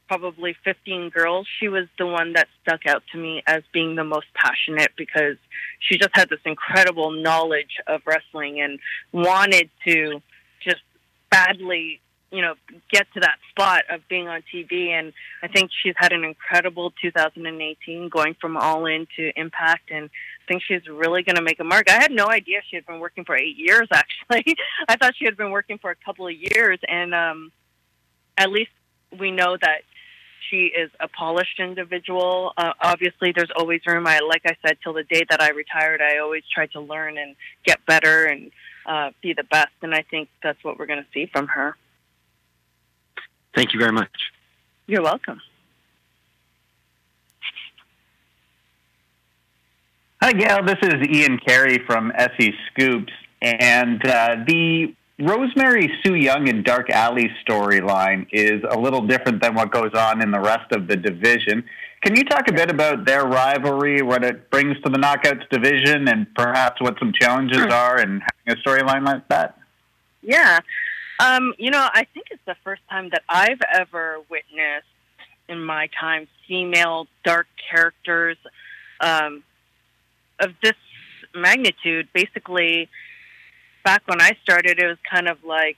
probably 0.07 0.55
15 0.65 1.11
girls, 1.11 1.49
she 1.59 1.69
was 1.69 1.87
the 1.99 2.07
one 2.07 2.35
that 2.35 2.47
stuck 2.63 2.87
out 2.87 3.03
to 3.13 3.19
me 3.19 3.43
as 3.47 3.63
being 3.73 3.97
the 3.97 4.05
most 4.05 4.27
passionate 4.35 4.93
because 4.97 5.37
she 5.81 5.99
just 5.99 6.11
had 6.15 6.29
this 6.29 6.41
incredible 6.45 7.11
knowledge 7.11 7.81
of 7.87 8.03
wrestling 8.07 8.61
and 8.61 8.79
wanted 9.13 9.71
to 9.87 10.21
just 10.63 10.83
badly, 11.31 12.01
you 12.31 12.43
know, 12.43 12.55
get 12.91 13.07
to 13.15 13.21
that 13.21 13.37
spot 13.51 13.83
of 13.91 14.01
being 14.09 14.29
on 14.29 14.43
TV. 14.53 14.89
And 14.89 15.13
I 15.43 15.49
think 15.49 15.71
she's 15.83 15.95
had 15.97 16.13
an 16.13 16.25
incredible 16.25 16.93
2018 17.01 18.09
going 18.09 18.35
from 18.41 18.57
All 18.57 18.87
In 18.87 19.07
to 19.17 19.33
Impact. 19.37 19.91
And 19.91 20.07
I 20.07 20.45
think 20.49 20.63
she's 20.67 20.87
really 20.89 21.23
going 21.23 21.37
to 21.37 21.43
make 21.43 21.61
a 21.61 21.65
mark. 21.65 21.89
I 21.89 22.03
had 22.03 22.11
no 22.11 22.27
idea 22.27 22.59
she 22.69 22.77
had 22.77 22.87
been 22.87 22.99
working 22.99 23.25
for 23.25 23.37
eight 23.37 23.57
years, 23.57 23.89
actually. 23.93 24.57
I 24.89 24.97
thought 24.97 25.15
she 25.17 25.25
had 25.25 25.37
been 25.37 25.51
working 25.51 25.79
for 25.79 25.91
a 25.91 25.97
couple 26.05 26.27
of 26.27 26.35
years. 26.35 26.79
And 26.89 27.15
um, 27.15 27.53
at 28.37 28.51
least 28.51 28.73
we 29.19 29.31
know 29.31 29.57
that 29.61 29.83
she 30.51 30.67
is 30.77 30.91
a 31.01 31.09
polished 31.09 31.59
individual. 31.59 32.53
Uh, 32.57 32.73
obviously, 32.81 33.33
there's 33.35 33.51
always 33.57 33.81
room. 33.87 34.07
I, 34.07 34.21
like 34.21 34.43
I 34.45 34.57
said, 34.67 34.79
till 34.83 34.93
the 34.93 35.05
day 35.05 35.25
that 35.31 35.41
I 35.41 35.51
retired, 35.51 36.01
I 36.03 36.19
always 36.19 36.43
tried 36.53 36.73
to 36.73 36.81
learn 36.81 37.17
and 37.17 37.37
get 37.65 37.85
better 37.87 38.25
and 38.25 38.51
uh, 38.87 39.11
be 39.23 39.33
the 39.33 39.45
best. 39.45 39.73
And 39.83 39.95
I 39.95 40.03
think 40.03 40.29
that's 40.43 40.63
what 40.63 40.79
we're 40.79 40.87
going 40.87 41.03
to 41.03 41.09
see 41.13 41.27
from 41.33 41.47
her. 41.49 41.77
Thank 43.55 43.73
you 43.73 43.81
very 43.81 43.93
much. 43.93 44.11
You're 44.87 45.03
welcome. 45.03 45.41
Hi, 50.21 50.33
Gail. 50.33 50.65
This 50.65 50.79
is 50.83 50.95
Ian 51.09 51.39
Carey 51.39 51.79
from 51.87 52.13
SE 52.17 52.53
Scoops. 52.71 53.13
And 53.43 54.05
uh, 54.07 54.37
the 54.47 54.95
Rosemary 55.19 55.93
Su 56.03 56.15
Yung 56.15 56.49
and 56.49 56.65
Dark 56.65 56.91
Allie 56.91 57.31
storyline 57.47 58.27
is 58.33 58.63
a 58.69 58.79
little 58.79 59.07
different 59.07 59.43
than 59.43 59.55
what 59.55 59.71
goes 59.71 59.93
on 59.95 60.23
in 60.23 60.31
the 60.31 60.41
rest 60.41 60.73
of 60.73 60.89
the 60.89 60.97
division. 60.97 61.65
Can 62.03 62.17
you 62.17 62.25
talk 62.25 62.49
a 62.49 62.53
bit 62.53 62.71
about 62.71 63.07
their 63.07 63.25
rivalry, 63.25 64.03
what 64.03 64.25
it 64.25 64.51
brings 64.51 64.77
to 64.83 64.91
the 64.91 64.99
Knockouts 64.99 65.49
division, 65.51 66.09
and 66.09 66.27
perhaps 66.35 66.81
what 66.81 66.99
some 66.99 67.13
challenges 67.19 67.59
are 67.59 68.01
in 68.01 68.21
having 68.21 68.49
a 68.49 68.69
storyline 68.69 69.05
like 69.05 69.29
that? 69.29 69.59
Yeah. 70.23 70.61
Um, 71.21 71.55
you 71.59 71.71
know, 71.71 71.89
I 71.93 72.07
think 72.13 72.27
it's 72.31 72.45
the 72.47 72.57
first 72.65 72.83
time 72.91 73.11
that 73.11 73.23
I've 73.29 73.61
ever 73.73 74.19
witnessed 74.29 74.87
in 75.49 75.63
my 75.63 75.89
time 75.99 76.27
female 76.49 77.07
dark 77.25 77.47
characters 77.71 78.37
um, 79.01 79.43
of 80.41 80.51
this 80.63 80.75
magnitude. 81.35 82.09
Basically, 82.13 82.89
back 83.85 84.03
when 84.07 84.21
I 84.21 84.33
started, 84.43 84.81
it 84.81 84.87
was 84.87 84.99
kind 85.11 85.29
of 85.29 85.43
like, 85.45 85.77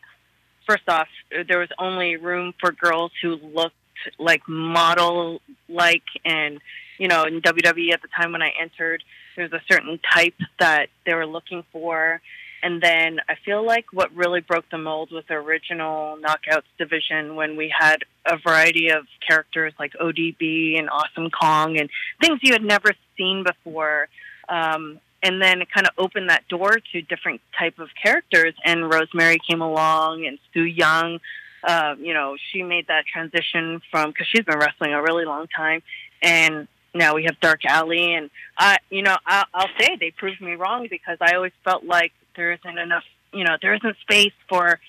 first 0.67 0.89
off, 0.89 1.09
there 1.31 1.59
was 1.59 1.69
only 1.79 2.17
room 2.17 2.55
for 2.59 2.73
girls 2.73 3.13
who 3.23 3.37
looked 3.37 3.75
like 4.19 4.43
model 4.49 5.41
like, 5.69 6.05
and 6.25 6.61
you 6.99 7.09
know, 7.09 7.25
in 7.25 7.41
WWE 7.43 7.93
at 7.93 8.03
the 8.03 8.09
time 8.09 8.33
when 8.33 8.43
I 8.43 8.53
entered, 8.61 9.03
there 9.35 9.45
was 9.45 9.53
a 9.53 9.63
certain 9.71 10.01
type 10.13 10.35
that 10.59 10.89
they 11.05 11.15
were 11.15 11.27
looking 11.27 11.63
for. 11.73 12.21
And 12.67 12.83
then 12.83 13.21
I 13.29 13.37
feel 13.45 13.65
like 13.65 13.87
what 13.93 14.13
really 14.13 14.41
broke 14.41 14.69
the 14.73 14.77
mold 14.77 15.13
was 15.13 15.23
the 15.29 15.35
original 15.35 16.19
Knockouts 16.19 16.65
division 16.79 17.37
when 17.37 17.57
we 17.57 17.73
had 17.73 17.99
a 18.27 18.39
variety 18.39 18.89
of 18.89 19.07
characters 19.25 19.73
like 19.79 19.93
ODB 19.93 20.77
and 20.77 20.91
Awesome 20.91 21.31
Kong 21.31 21.79
and 21.79 21.89
things 22.21 22.41
you 22.43 22.53
had 22.53 22.65
never 22.65 22.91
seen 23.17 23.45
before. 23.45 24.09
Um, 24.49 24.99
and 25.23 25.41
then 25.41 25.63
it 25.63 25.69
kind 25.73 25.87
of 25.87 25.93
opened 25.97 26.29
that 26.29 26.49
door 26.49 26.79
to 26.91 27.03
different 27.03 27.41
type 27.57 27.79
of 27.79 27.91
characters. 28.03 28.55
And 28.65 28.93
Rosemary 28.93 29.39
came 29.49 29.61
along, 29.63 30.27
and 30.27 30.37
Su 30.53 30.65
Yung. 30.65 31.21
Uh, 31.63 31.95
you 32.01 32.15
know, 32.15 32.37
she 32.51 32.65
made 32.65 32.89
that 32.89 33.05
transition 33.07 33.81
from 33.93 34.11
because 34.11 34.27
she's 34.27 34.45
been 34.45 34.59
wrestling 34.59 34.93
a 34.93 35.03
really 35.03 35.25
long 35.25 35.47
time, 35.57 35.83
and 36.21 36.67
now 36.95 37.15
we 37.15 37.25
have 37.25 37.39
Dark 37.41 37.65
Allie. 37.65 38.15
And 38.15 38.29
I, 38.59 38.79
you 38.91 39.03
know, 39.03 39.17
I'll, 39.25 39.45
I'll 39.55 39.71
say 39.79 39.97
they 40.01 40.11
proved 40.11 40.41
me 40.41 40.55
wrong 40.55 40.89
because 40.91 41.19
I 41.21 41.35
always 41.37 41.53
felt 41.65 41.85
like 41.85 42.13
there 42.37 42.53
isn't 42.53 42.79
enough. 42.79 43.05
You 43.33 43.44
know, 43.44 43.57
there 43.61 43.75
isn't 43.75 43.96
space 44.01 44.33
for 44.49 44.81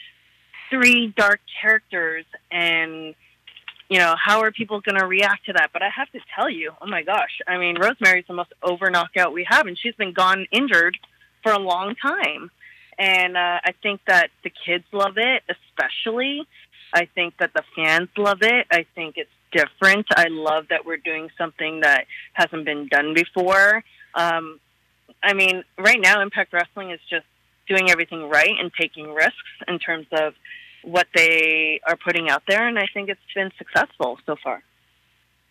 three 0.69 1.13
dark 1.15 1.39
characters 1.62 2.25
and 2.51 3.15
you 3.89 3.99
know, 3.99 4.15
how 4.21 4.41
are 4.41 4.51
people 4.51 4.81
going 4.81 4.97
to 4.97 5.05
react 5.05 5.45
to 5.45 5.53
that? 5.53 5.69
But 5.71 5.81
I 5.81 5.89
have 5.89 6.12
to 6.12 6.19
tell 6.36 6.49
you, 6.49 6.73
oh 6.81 6.88
my 6.88 7.03
gosh, 7.03 7.39
I 7.47 7.57
mean, 7.57 7.77
Rosemary's 7.79 8.25
the 8.27 8.33
most 8.33 8.51
over 8.62 8.89
knockout 8.89 9.33
we 9.33 9.45
have, 9.49 9.65
and 9.65 9.77
she's 9.77 9.95
been 9.95 10.13
gone 10.13 10.45
injured 10.51 10.97
for 11.41 11.53
a 11.53 11.60
long 11.60 11.95
time. 11.95 12.51
And 12.99 13.38
uh, 13.38 13.60
I 13.63 13.73
think 13.81 14.01
that 14.07 14.29
the 14.43 14.51
kids 14.65 14.83
love 14.91 15.17
it, 15.17 15.43
especially. 15.47 16.45
I 16.93 17.07
think 17.13 17.38
that 17.38 17.51
the 17.53 17.63
fans 17.75 18.10
love 18.17 18.39
it. 18.41 18.65
I 18.71 18.86
think 18.95 19.15
it's 19.17 19.29
different. 19.51 20.07
I 20.15 20.27
love 20.29 20.65
that 20.69 20.86
we're 20.86 20.97
doing 20.97 21.29
something 21.38 21.81
that 21.81 22.07
hasn't 22.33 22.65
been 22.65 22.88
done 22.88 23.13
before. 23.13 23.83
Um, 24.15 24.60
I 25.23 25.33
mean, 25.33 25.63
right 25.77 25.99
now, 25.99 26.21
Impact 26.21 26.53
Wrestling 26.53 26.91
is 26.91 26.99
just 27.10 27.25
doing 27.67 27.89
everything 27.89 28.30
right 28.30 28.53
and 28.60 28.71
taking 28.80 29.13
risks 29.13 29.36
in 29.67 29.80
terms 29.80 30.08
of 30.12 30.34
what 30.84 31.08
they 31.15 31.82
are 31.86 31.97
putting 31.97 32.30
out 32.30 32.43
there, 32.47 32.67
and 32.67 32.80
I 32.80 32.88
think 32.93 33.10
it's 33.10 33.19
been 33.36 33.51
successful 33.58 34.17
so 34.25 34.36
far. 34.41 34.63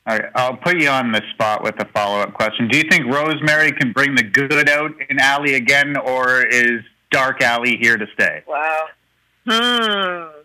All 0.06 0.16
right, 0.16 0.30
I'll 0.34 0.56
put 0.56 0.80
you 0.80 0.88
on 0.88 1.10
the 1.10 1.20
spot 1.34 1.64
with 1.64 1.74
a 1.80 1.84
follow 1.86 2.20
up 2.20 2.32
question. 2.32 2.68
Do 2.68 2.78
you 2.78 2.84
think 2.88 3.06
Rosemary 3.06 3.72
can 3.72 3.92
bring 3.92 4.14
the 4.14 4.22
good 4.22 4.68
out 4.68 4.92
in 5.10 5.18
Allie 5.18 5.54
again, 5.54 5.96
or 5.96 6.46
is 6.46 6.80
Dark 7.10 7.42
Allie 7.42 7.76
here 7.80 7.96
to 7.96 8.06
stay? 8.14 8.42
Wow. 8.46 8.86
Hmm. 9.48 10.42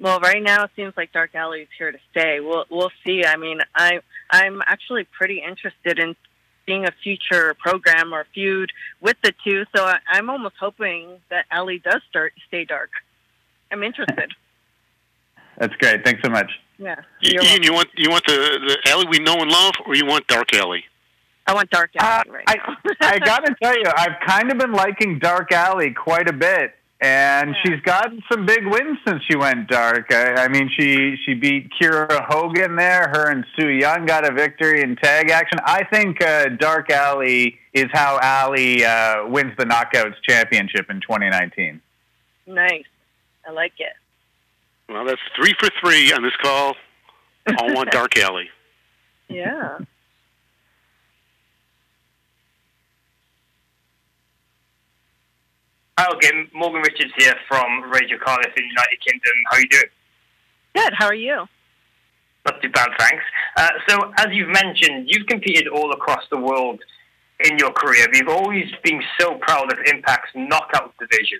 Well, 0.00 0.18
right 0.18 0.42
now 0.42 0.64
it 0.64 0.70
seems 0.74 0.94
like 0.96 1.12
Dark 1.12 1.34
Allie 1.34 1.60
is 1.60 1.68
here 1.78 1.92
to 1.92 1.98
stay. 2.10 2.40
We'll 2.40 2.64
we'll 2.70 2.90
see. 3.06 3.24
I 3.24 3.36
mean, 3.36 3.60
I 3.74 4.00
I'm 4.30 4.60
actually 4.66 5.04
pretty 5.04 5.40
interested 5.46 6.00
in 6.00 6.16
seeing 6.66 6.84
a 6.86 6.92
future 7.02 7.54
program 7.58 8.12
or 8.12 8.26
feud 8.34 8.72
with 9.00 9.16
the 9.22 9.32
two. 9.44 9.64
So 9.74 9.84
I, 9.84 9.98
I'm 10.08 10.30
almost 10.30 10.54
hoping 10.58 11.20
that 11.30 11.46
Allie 11.50 11.78
does 11.78 12.00
start 12.08 12.32
stay 12.48 12.64
dark. 12.64 12.90
I'm 13.70 13.82
interested. 13.82 14.32
That's 15.58 15.74
great. 15.76 16.04
Thanks 16.04 16.22
so 16.24 16.30
much. 16.30 16.50
Yeah. 16.78 16.96
Ian, 17.22 17.62
you 17.62 17.72
want 17.72 17.88
you 17.96 18.10
want 18.10 18.24
the 18.26 18.78
the 18.84 18.90
Allie 18.90 19.06
we 19.08 19.18
know 19.18 19.34
and 19.34 19.50
love, 19.50 19.72
or 19.86 19.94
you 19.94 20.06
want 20.06 20.26
Dark 20.26 20.52
Allie? 20.54 20.84
I 21.46 21.54
want 21.54 21.70
Dark 21.70 21.90
Allie 21.96 22.28
uh, 22.28 22.32
right 22.32 22.44
I, 22.46 22.76
I 23.00 23.18
got 23.18 23.44
to 23.44 23.54
tell 23.62 23.76
you, 23.76 23.84
I've 23.96 24.20
kind 24.26 24.50
of 24.50 24.58
been 24.58 24.72
liking 24.72 25.18
Dark 25.18 25.52
Allie 25.52 25.92
quite 25.92 26.28
a 26.28 26.32
bit, 26.32 26.74
and 27.02 27.50
yeah. 27.50 27.54
she's 27.64 27.80
gotten 27.82 28.22
some 28.30 28.46
big 28.46 28.64
wins 28.64 28.96
since 29.06 29.22
she 29.28 29.36
went 29.36 29.68
dark. 29.68 30.12
I, 30.12 30.44
I 30.44 30.48
mean, 30.48 30.70
she 30.78 31.16
she 31.26 31.34
beat 31.34 31.70
Kiera 31.70 32.24
Hogan 32.28 32.76
there. 32.76 33.08
Her 33.08 33.28
and 33.28 33.44
Su 33.58 33.68
Yung 33.68 34.06
got 34.06 34.24
a 34.24 34.32
victory 34.32 34.82
in 34.82 34.94
tag 34.96 35.30
action. 35.30 35.58
I 35.64 35.84
think 35.84 36.22
uh, 36.22 36.50
Dark 36.60 36.90
Allie 36.90 37.58
is 37.72 37.86
how 37.92 38.20
Allie 38.22 38.84
uh, 38.84 39.26
wins 39.26 39.52
the 39.58 39.64
Knockouts 39.64 40.14
Championship 40.28 40.88
in 40.90 41.00
2019. 41.00 41.80
Nice. 42.46 42.84
I 43.46 43.50
like 43.50 43.72
it. 43.78 43.92
Well, 44.88 45.04
that's 45.04 45.20
three 45.34 45.54
for 45.58 45.70
three 45.80 46.12
on 46.12 46.22
this 46.22 46.36
call. 46.40 46.76
All 47.58 47.74
want 47.74 47.90
Dark 47.92 48.16
Allie. 48.16 48.50
Yeah. 49.28 49.78
Hi 55.98 56.10
again, 56.16 56.48
Morgan 56.54 56.80
Richards 56.80 57.12
here 57.18 57.34
from 57.46 57.90
Radio 57.90 58.16
Cardiff 58.16 58.52
in 58.56 58.62
the 58.62 58.68
United 58.68 58.98
Kingdom. 59.06 59.32
How 59.50 59.56
are 59.56 59.60
you 59.60 59.68
doing? 59.68 59.84
Good. 60.74 60.94
How 60.94 61.06
are 61.06 61.14
you? 61.14 61.44
Not 62.46 62.62
too 62.62 62.70
bad, 62.70 62.88
thanks. 62.98 63.22
Uh, 63.58 63.70
so, 63.86 64.12
as 64.16 64.28
you've 64.30 64.48
mentioned, 64.48 65.08
you've 65.08 65.26
competed 65.26 65.68
all 65.68 65.92
across 65.92 66.22
the 66.30 66.38
world 66.38 66.80
in 67.44 67.58
your 67.58 67.72
career. 67.72 68.06
You've 68.14 68.30
always 68.30 68.64
been 68.82 69.02
so 69.20 69.34
proud 69.34 69.70
of 69.70 69.78
Impact's 69.86 70.30
knockout 70.34 70.94
division. 70.98 71.38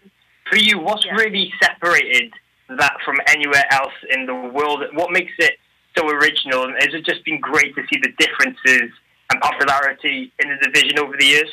For 0.50 0.56
you, 0.56 0.78
what's 0.78 1.06
yeah. 1.06 1.14
really 1.14 1.50
separated 1.62 2.34
that 2.68 2.96
from 3.06 3.16
anywhere 3.28 3.64
else 3.70 3.94
in 4.10 4.26
the 4.26 4.34
world? 4.34 4.84
What 4.92 5.12
makes 5.12 5.32
it 5.38 5.54
so 5.96 6.06
original? 6.10 6.64
And 6.64 6.74
has 6.74 6.92
it 6.92 7.06
just 7.06 7.24
been 7.24 7.40
great 7.40 7.74
to 7.74 7.82
see 7.90 7.98
the 8.02 8.12
differences 8.18 8.90
and 9.30 9.40
popularity 9.40 10.30
in 10.40 10.50
the 10.50 10.68
division 10.68 10.98
over 10.98 11.16
the 11.18 11.24
years? 11.24 11.50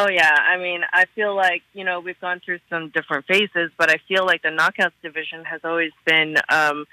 Oh 0.00 0.08
yeah, 0.08 0.32
I 0.32 0.58
mean, 0.58 0.82
I 0.92 1.06
feel 1.16 1.34
like 1.34 1.62
you 1.72 1.84
know 1.84 1.98
we've 1.98 2.20
gone 2.20 2.40
through 2.44 2.60
some 2.70 2.90
different 2.90 3.26
phases, 3.26 3.72
but 3.76 3.90
I 3.90 3.96
feel 4.06 4.24
like 4.24 4.42
the 4.42 4.50
knockouts 4.50 4.92
division 5.02 5.44
has 5.44 5.60
always 5.64 5.90
been 6.06 6.36
um, 6.48 6.84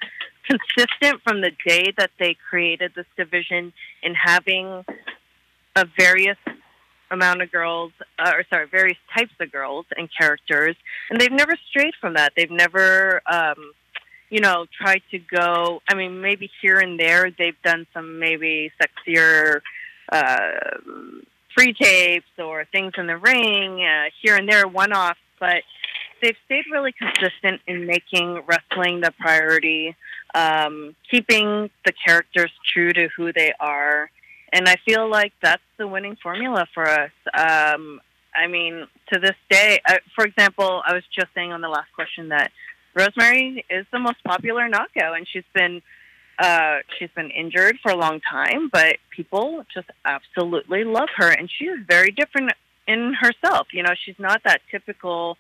consistent 0.48 1.22
from 1.24 1.42
the 1.42 1.52
day 1.68 1.94
that 2.00 2.10
they 2.18 2.36
created 2.50 2.94
this 2.96 3.06
division 3.16 3.74
in 4.02 4.16
having 4.16 4.84
a 5.76 5.86
various 6.00 6.38
amount 7.12 7.44
of 7.44 7.52
girls, 7.52 7.92
uh, 8.18 8.32
or 8.34 8.44
sorry, 8.50 8.66
various 8.72 8.98
types 9.16 9.34
of 9.40 9.52
girls 9.52 9.86
and 9.96 10.10
characters, 10.20 10.76
and 11.12 11.22
they've 11.22 11.32
never 11.32 11.54
strayed 11.70 11.94
from 12.02 12.16
that. 12.16 12.34
They've 12.36 12.50
never, 12.50 13.22
um, 13.32 13.74
you 14.32 14.40
know, 14.40 14.66
tried 14.82 15.04
to 15.12 15.20
go. 15.20 15.80
I 15.88 15.94
mean, 15.94 16.22
maybe 16.22 16.50
here 16.60 16.80
and 16.80 17.00
there 17.00 17.30
they've 17.30 17.62
done 17.64 17.86
some 17.94 18.18
maybe 18.18 18.72
sexier. 18.82 19.62
Uh, 20.12 20.80
free 21.56 21.74
tapes 21.74 22.26
or 22.38 22.66
things 22.72 22.94
in 22.98 23.08
the 23.08 23.18
ring 23.18 23.84
uh, 23.84 24.10
here 24.22 24.36
and 24.36 24.48
there, 24.48 24.68
one 24.68 24.94
off, 24.94 25.18
but 25.40 25.64
they've 26.22 26.36
stayed 26.46 26.66
really 26.72 26.94
consistent 26.94 27.62
in 27.68 27.86
making 27.86 28.42
wrestling 28.48 29.02
the 29.02 29.12
priority, 29.20 29.96
um, 30.34 30.96
keeping 31.10 31.70
the 31.86 31.94
characters 32.06 32.52
true 32.74 32.92
to 32.94 33.08
who 33.16 33.32
they 33.34 33.54
are. 33.60 34.10
And 34.54 34.68
I 34.68 34.76
feel 34.86 35.10
like 35.10 35.34
that's 35.42 35.62
the 35.78 35.88
winning 35.88 36.18
formula 36.22 36.68
for 36.74 36.88
us. 36.88 37.12
Um, 37.34 38.00
I 38.36 38.48
mean, 38.48 38.88
to 39.14 39.20
this 39.20 39.36
day, 39.50 39.80
uh, 39.88 39.98
for 40.14 40.26
example, 40.26 40.82
I 40.86 40.94
was 40.94 41.04
just 41.14 41.28
saying 41.34 41.52
on 41.52 41.62
the 41.62 41.70
last 41.70 41.92
question 41.94 42.30
that 42.30 42.52
Rosemary 42.94 43.66
is 43.70 43.86
the 43.92 44.00
most 44.00 44.24
popular 44.24 44.68
knockout, 44.68 45.18
and 45.18 45.28
she's 45.28 45.44
been 45.54 45.82
uh, 46.40 46.78
she's 46.98 47.10
been 47.16 47.32
injured 47.32 47.80
for 47.82 47.92
a 47.92 47.96
long 47.96 48.20
time, 48.20 48.70
but 48.72 48.98
people 49.10 49.66
just 49.74 49.90
absolutely 50.04 50.84
love 50.84 51.10
her, 51.16 51.30
and 51.30 51.50
she 51.50 51.66
is 51.66 51.80
very 51.88 52.12
different 52.12 52.52
in 52.88 53.14
herself. 53.14 53.68
You 53.72 53.84
know, 53.84 53.94
she's 54.04 54.20
not 54.20 54.42
that 54.44 54.62
typical 54.70 55.38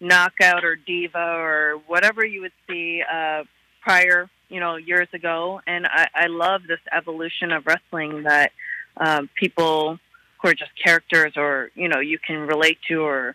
knockout 0.00 0.64
or 0.64 0.76
diva 0.76 1.18
or 1.18 1.80
whatever 1.86 2.24
you 2.24 2.42
would 2.42 2.52
see 2.68 3.02
uh, 3.02 3.44
prior, 3.82 4.30
you 4.48 4.60
know, 4.60 4.76
years 4.76 5.08
ago. 5.12 5.60
And 5.66 5.86
I, 5.86 6.08
I 6.14 6.26
love 6.26 6.62
this 6.68 6.80
evolution 6.92 7.50
of 7.50 7.66
wrestling 7.66 8.22
that 8.22 8.52
um, 8.96 9.28
people 9.34 9.98
who 10.40 10.48
are 10.48 10.54
just 10.54 10.70
characters 10.82 11.32
or 11.36 11.70
you 11.74 11.88
know 11.88 12.00
you 12.00 12.18
can 12.18 12.46
relate 12.46 12.78
to 12.88 13.02
or 13.02 13.34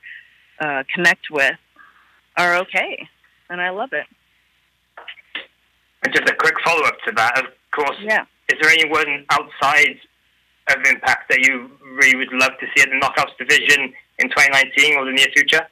uh, 0.60 0.84
connect 0.94 1.30
with 1.30 1.58
are 2.38 2.58
okay, 2.58 3.08
and 3.50 3.62
I 3.62 3.70
love 3.70 3.94
it. 3.94 4.06
And 6.04 6.14
just 6.14 6.30
a 6.30 6.36
quick 6.36 6.56
follow 6.66 6.84
up 6.86 6.98
to 7.06 7.12
that, 7.14 7.40
of 7.40 7.46
course. 7.72 7.98
Yeah. 8.02 8.26
Is 8.50 8.60
there 8.62 8.72
anyone 8.72 9.26
outside 9.30 9.98
of 10.70 10.78
Impact 10.86 11.30
that 11.30 11.46
you 11.46 11.70
really 11.98 12.16
would 12.16 12.34
love 12.34 12.52
to 12.60 12.68
see 12.76 12.84
at 12.84 12.90
the 12.90 12.96
Knockouts 12.96 13.38
division 13.38 13.94
in 14.20 14.30
2019 14.30 14.96
or 14.96 15.06
the 15.06 15.12
near 15.12 15.28
future? 15.34 15.68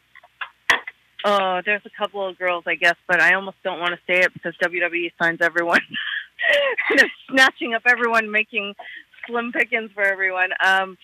Oh, 1.24 1.62
there's 1.64 1.86
a 1.86 1.90
couple 1.98 2.28
of 2.28 2.38
girls, 2.38 2.64
I 2.66 2.76
guess, 2.76 2.96
but 3.08 3.22
I 3.22 3.36
almost 3.36 3.58
don't 3.64 3.80
want 3.80 3.94
to 3.94 4.00
say 4.08 4.20
it 4.20 4.34
because 4.34 4.54
WWE 4.64 5.12
signs 5.22 5.40
everyone. 5.42 5.82
They're 6.96 7.12
snatching 7.30 7.74
up 7.74 7.84
everyone, 7.86 8.32
making 8.32 8.74
slim 9.28 9.52
pickings 9.52 9.92
for 9.94 10.04
everyone. 10.04 10.50
Um, 10.66 10.98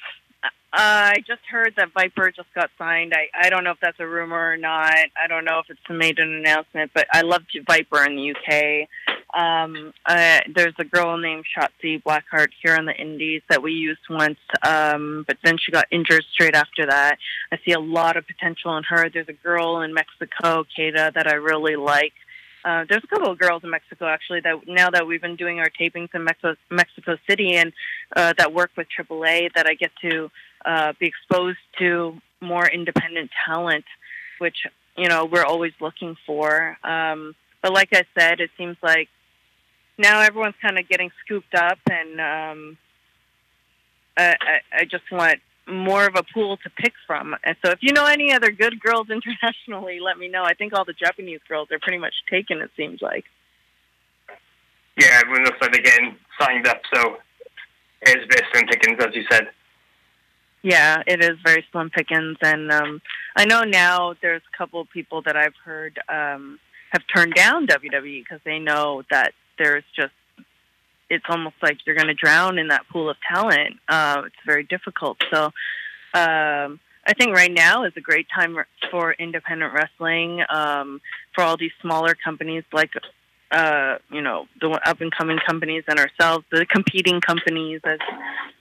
I 0.74 1.18
just 1.28 1.42
heard 1.50 1.74
that 1.78 1.94
Viper 1.94 2.32
just 2.32 2.54
got 2.54 2.70
signed. 2.78 3.14
I, 3.14 3.28
I 3.40 3.50
don't 3.50 3.64
know 3.64 3.72
if 3.72 3.80
that's 3.82 4.00
a 4.00 4.08
rumor 4.08 4.52
or 4.52 4.58
not. 4.58 4.92
I 4.92 5.28
don't 5.28 5.46
know 5.46 5.60
if 5.60 5.70
it's 5.70 5.80
made 5.90 6.20
an 6.20 6.34
announcement, 6.34 6.92
but 6.94 7.08
I 7.12 7.22
love 7.22 7.44
Viper 7.68 8.04
in 8.04 8.16
the 8.16 8.32
UK. 8.32 9.17
Um, 9.34 9.94
there's 10.08 10.74
a 10.80 10.86
girl 10.86 11.18
named 11.18 11.46
Shotzi 11.56 12.02
Blackheart 12.02 12.50
here 12.64 12.76
in 12.76 12.86
the 12.86 12.96
Indies 12.96 13.42
that 13.50 13.62
we 13.62 13.74
used 13.74 14.00
once, 14.10 14.40
um, 14.64 15.26
but 15.28 15.38
then 15.44 15.58
she 15.58 15.72
got 15.72 15.86
injured 15.92 16.24
straight 16.32 16.56
after 16.56 16.86
that. 16.86 17.18
I 17.52 17.60
see 17.66 17.74
a 17.74 17.80
lot 17.80 18.18
of 18.18 18.26
potential 18.26 18.78
in 18.78 18.84
her. 18.84 19.10
There's 19.10 19.28
a 19.28 19.34
girl 19.34 19.82
in 19.82 19.94
Mexico, 19.94 20.66
Kata, 20.76 21.12
that 21.14 21.28
I 21.28 21.34
really 21.34 21.76
like. 21.76 22.14
Uh, 22.64 22.86
there's 22.90 23.04
a 23.04 23.08
couple 23.08 23.32
of 23.32 23.38
girls 23.38 23.64
in 23.64 23.70
Mexico 23.70 24.08
actually 24.08 24.42
that 24.42 24.68
now 24.68 24.90
that 24.90 25.08
we've 25.08 25.22
been 25.22 25.38
doing 25.38 25.60
our 25.60 25.70
tapings 25.70 26.10
in 26.14 26.24
Mexico, 26.24 26.56
Mexico 26.70 27.18
City 27.30 27.56
and 27.56 27.72
uh, 28.16 28.34
that 28.38 28.54
work 28.54 28.72
with 28.76 28.88
AAA 28.98 29.54
that 29.56 29.68
I 29.68 29.74
get 29.74 29.92
to 30.02 30.30
uh, 30.66 30.94
be 31.00 31.06
exposed 31.08 31.60
to 31.80 32.18
more 32.42 32.68
independent 32.68 33.32
talent, 33.46 33.86
which 34.40 34.66
you 34.98 35.08
know 35.08 35.26
we're 35.26 35.46
always 35.46 35.72
looking 35.80 36.18
for. 36.26 36.78
Um, 36.84 37.36
but 37.62 37.74
like 37.74 37.90
I 37.94 38.04
said, 38.18 38.40
it 38.42 38.50
seems 38.58 38.76
like 38.84 39.10
now 39.98 40.22
everyone's 40.22 40.56
kind 40.62 40.78
of 40.78 40.88
getting 40.88 41.12
scooped 41.24 41.56
up, 41.56 41.80
and 41.90 42.22
um, 42.22 42.78
I, 44.18 44.36
I, 44.40 44.80
I 44.80 44.86
just 44.86 45.12
want 45.12 45.40
more 45.68 46.06
of 46.06 46.16
a 46.16 46.24
pool 46.34 46.58
to 46.58 46.70
pick 46.70 46.94
from. 47.06 47.36
And 47.44 47.56
so 47.64 47.72
if 47.72 47.80
you 47.82 47.92
know 47.94 48.06
any 48.06 48.32
other 48.32 48.52
good 48.52 48.80
girls 48.80 49.08
internationally, 49.10 50.00
let 50.00 50.18
me 50.18 50.28
know. 50.28 50.44
I 50.44 50.54
think 50.54 50.74
all 50.74 50.86
the 50.86 50.94
Japanese 50.94 51.42
girls 51.48 51.70
are 51.72 51.80
pretty 51.80 51.98
much 51.98 52.14
taken, 52.30 52.60
it 52.60 52.72
seems 52.78 53.02
like. 53.02 53.26
Yeah, 54.98 55.20
everyone 55.22 55.44
looks 55.44 55.58
like 55.62 55.72
they're 55.72 55.82
getting 55.82 56.16
signed 56.40 56.68
up, 56.68 56.82
so 56.94 57.18
it's 58.02 58.26
bit 58.28 58.44
slim 58.52 58.66
pickings, 58.68 58.98
as 59.04 59.16
you 59.16 59.24
said. 59.30 59.48
Yeah, 60.64 61.04
it 61.06 61.24
is 61.24 61.38
very 61.46 61.64
slim 61.72 61.92
pickings, 61.92 62.38
and 62.42 62.72
um, 62.72 63.02
I 63.36 63.46
know 63.46 63.64
now 63.64 64.16
there's 64.22 64.42
a 64.52 64.58
couple 64.58 64.82
of 64.82 64.90
people 64.90 65.22
that 65.24 65.38
I've 65.38 65.56
heard 65.64 66.00
um, 66.10 66.60
have 66.92 67.04
turned 67.16 67.36
down 67.36 67.68
WWE 67.68 68.24
because 68.24 68.40
they 68.44 68.58
know 68.58 69.04
that 69.12 69.34
there's 69.58 69.84
just 69.96 70.14
it's 71.10 71.26
almost 71.30 71.56
like 71.62 71.78
you're 71.86 71.96
going 71.96 72.08
to 72.08 72.14
drown 72.14 72.58
in 72.58 72.68
that 72.68 72.88
pool 72.92 73.10
of 73.10 73.16
talent. 73.32 73.78
Uh, 73.88 74.24
it's 74.26 74.36
very 74.46 74.64
difficult. 74.64 75.18
So 75.32 75.46
um, 76.14 76.80
I 77.06 77.14
think 77.18 77.34
right 77.34 77.52
now 77.52 77.86
is 77.86 77.94
a 77.96 78.02
great 78.02 78.28
time 78.34 78.58
for 78.92 79.14
independent 79.14 79.74
wrestling 79.74 80.44
um, 80.50 81.00
for 81.34 81.44
all 81.44 81.56
these 81.56 81.72
smaller 81.82 82.14
companies 82.14 82.66
like 82.74 82.92
uh, 83.52 83.98
you 84.12 84.22
know, 84.22 84.46
the 84.60 84.70
up 84.86 85.00
and 85.00 85.12
coming 85.12 85.40
companies 85.46 85.84
and 85.88 86.00
ourselves, 86.00 86.44
the 86.52 86.66
competing 86.66 87.22
companies, 87.22 87.80
as 87.86 88.00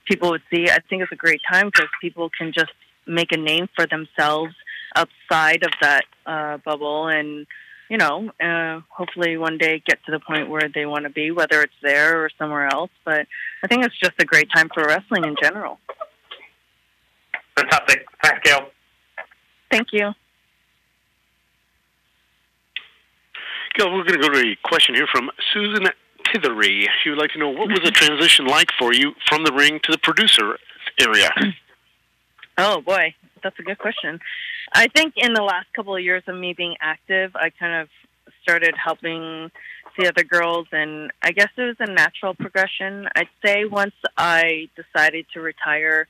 people 0.05 0.29
would 0.29 0.41
see. 0.49 0.69
I 0.69 0.79
think 0.89 1.01
it's 1.01 1.11
a 1.11 1.17
great 1.17 1.41
time 1.51 1.67
because 1.67 1.89
people 2.01 2.29
can 2.29 2.53
just 2.53 2.71
make 3.05 3.31
a 3.31 3.37
name 3.37 3.67
for 3.75 3.85
themselves 3.85 4.53
outside 4.95 5.63
of 5.63 5.71
that 5.81 6.05
uh, 6.25 6.57
bubble 6.57 7.07
and 7.07 7.45
you 7.89 7.97
know, 7.97 8.29
uh, 8.41 8.81
hopefully 8.89 9.37
one 9.37 9.57
day 9.57 9.81
get 9.85 9.99
to 10.05 10.11
the 10.11 10.19
point 10.19 10.49
where 10.49 10.69
they 10.73 10.85
want 10.85 11.03
to 11.03 11.09
be, 11.09 11.31
whether 11.31 11.61
it's 11.61 11.73
there 11.81 12.23
or 12.23 12.29
somewhere 12.37 12.67
else. 12.67 12.91
But 13.05 13.27
I 13.63 13.67
think 13.67 13.85
it's 13.85 13.97
just 13.97 14.13
a 14.19 14.25
great 14.25 14.49
time 14.53 14.69
for 14.73 14.83
wrestling 14.83 15.23
in 15.23 15.35
general. 15.41 15.79
Fantastic. 17.57 18.05
Thanks, 18.23 18.39
Gail. 18.43 18.69
Thank 19.71 19.87
you. 19.91 20.11
Gail, 23.75 23.93
we're 23.93 24.03
going 24.03 24.19
to 24.21 24.27
go 24.27 24.29
to 24.29 24.39
a 24.39 24.57
question 24.63 24.95
here 24.95 25.07
from 25.11 25.29
Susan 25.53 25.87
Tithery. 26.25 26.87
She 27.03 27.09
would 27.09 27.19
like 27.19 27.31
to 27.31 27.39
know 27.39 27.49
what 27.49 27.69
was 27.69 27.79
the 27.83 27.91
transition 27.91 28.45
like 28.45 28.69
for 28.77 28.93
you 28.93 29.13
from 29.27 29.43
the 29.43 29.53
ring 29.53 29.79
to 29.83 29.91
the 29.91 29.97
producer 29.97 30.57
area? 30.99 31.29
Oh 32.59 32.81
boy, 32.81 33.13
that's 33.43 33.59
a 33.59 33.61
good 33.61 33.77
question. 33.77 34.19
I 34.73 34.87
think 34.87 35.13
in 35.17 35.33
the 35.33 35.41
last 35.41 35.67
couple 35.75 35.95
of 35.95 36.03
years 36.03 36.23
of 36.27 36.35
me 36.35 36.53
being 36.53 36.75
active, 36.81 37.35
I 37.35 37.49
kind 37.49 37.81
of 37.81 37.89
started 38.43 38.75
helping 38.75 39.51
the 39.97 40.07
other 40.07 40.23
girls, 40.23 40.67
and 40.71 41.11
I 41.21 41.31
guess 41.31 41.49
it 41.57 41.61
was 41.61 41.75
a 41.79 41.91
natural 41.91 42.33
progression. 42.33 43.07
I'd 43.15 43.29
say 43.43 43.65
once 43.65 43.95
I 44.17 44.69
decided 44.75 45.25
to 45.33 45.41
retire, 45.41 46.07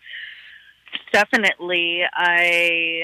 definitely 1.11 2.03
I 2.13 3.03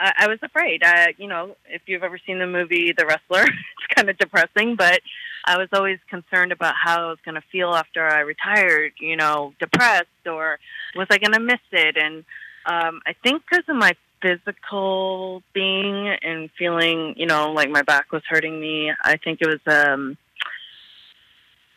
I, 0.00 0.12
I 0.18 0.28
was 0.28 0.38
afraid. 0.42 0.82
I, 0.84 1.14
you 1.18 1.26
know, 1.26 1.56
if 1.68 1.82
you've 1.86 2.02
ever 2.02 2.18
seen 2.24 2.38
the 2.38 2.46
movie 2.46 2.92
The 2.92 3.06
Wrestler, 3.06 3.42
it's 3.42 3.94
kind 3.94 4.08
of 4.08 4.18
depressing, 4.18 4.76
but 4.76 5.00
I 5.44 5.56
was 5.58 5.68
always 5.72 5.98
concerned 6.08 6.52
about 6.52 6.74
how 6.82 7.06
I 7.06 7.08
was 7.08 7.18
going 7.24 7.34
to 7.34 7.42
feel 7.50 7.74
after 7.74 8.06
I 8.06 8.20
retired. 8.20 8.92
You 9.00 9.16
know, 9.16 9.54
depressed 9.58 10.26
or 10.26 10.58
was 10.94 11.06
I 11.10 11.18
going 11.18 11.32
to 11.32 11.40
miss 11.40 11.60
it? 11.72 11.96
And 11.96 12.24
um, 12.66 13.00
I 13.06 13.14
think 13.22 13.42
because 13.48 13.64
of 13.68 13.76
my 13.76 13.94
physical 14.20 15.42
being 15.52 16.08
and 16.22 16.50
feeling, 16.58 17.14
you 17.16 17.26
know, 17.26 17.52
like 17.52 17.70
my 17.70 17.82
back 17.82 18.12
was 18.12 18.22
hurting 18.28 18.60
me, 18.60 18.92
I 19.02 19.16
think 19.16 19.40
it 19.40 19.48
was. 19.48 19.60
um 19.66 20.16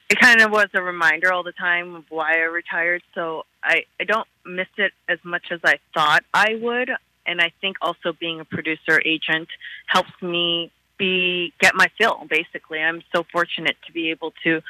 it 0.09 0.19
kind 0.19 0.41
of 0.41 0.51
was 0.51 0.67
a 0.73 0.81
reminder 0.81 1.31
all 1.31 1.41
the 1.41 1.53
time 1.53 1.95
of 1.95 2.03
why 2.09 2.33
I 2.33 2.41
retired. 2.41 3.01
So 3.15 3.45
I, 3.63 3.85
I 3.97 4.03
don't 4.03 4.27
miss 4.45 4.67
it 4.77 4.91
as 5.07 5.19
much 5.23 5.43
as 5.51 5.61
I 5.63 5.75
thought 5.93 6.25
I 6.33 6.55
would 6.55 6.91
and 7.25 7.39
I 7.39 7.51
think 7.61 7.77
also 7.81 8.13
being 8.19 8.39
a 8.39 8.45
producer 8.45 9.01
agent 9.05 9.47
helps 9.87 10.11
me 10.21 10.71
be 10.97 11.53
get 11.59 11.75
my 11.75 11.87
fill. 11.97 12.25
Basically, 12.29 12.79
I'm 12.79 13.01
so 13.15 13.25
fortunate 13.31 13.77
to 13.87 13.93
be 13.93 14.11
able 14.11 14.33
to 14.43 14.61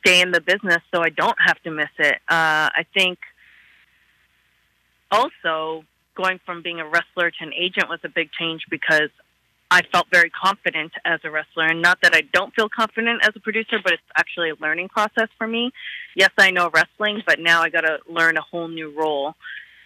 stay 0.00 0.20
in 0.20 0.30
the 0.30 0.40
business, 0.40 0.82
so 0.92 1.02
I 1.02 1.10
don't 1.10 1.36
have 1.46 1.60
to 1.62 1.70
miss 1.70 1.90
it. 1.98 2.16
Uh, 2.28 2.68
I 2.74 2.84
think 2.94 3.18
also 5.10 5.84
going 6.20 6.40
from 6.44 6.62
being 6.62 6.80
a 6.80 6.84
wrestler 6.86 7.30
to 7.30 7.44
an 7.44 7.52
agent 7.54 7.88
was 7.88 8.00
a 8.04 8.08
big 8.08 8.30
change 8.38 8.62
because 8.70 9.10
I 9.70 9.82
felt 9.92 10.08
very 10.12 10.30
confident 10.30 10.92
as 11.04 11.20
a 11.24 11.30
wrestler. 11.30 11.66
And 11.66 11.80
not 11.80 11.98
that 12.02 12.14
I 12.14 12.22
don't 12.32 12.52
feel 12.54 12.68
confident 12.68 13.22
as 13.22 13.30
a 13.36 13.40
producer, 13.40 13.78
but 13.82 13.92
it's 13.92 14.02
actually 14.16 14.50
a 14.50 14.54
learning 14.60 14.88
process 14.88 15.28
for 15.38 15.46
me. 15.46 15.72
Yes, 16.16 16.30
I 16.38 16.50
know 16.50 16.70
wrestling, 16.70 17.22
but 17.26 17.38
now 17.38 17.62
I 17.62 17.70
got 17.70 17.82
to 17.82 17.98
learn 18.08 18.36
a 18.36 18.42
whole 18.42 18.68
new 18.68 18.92
role. 18.96 19.34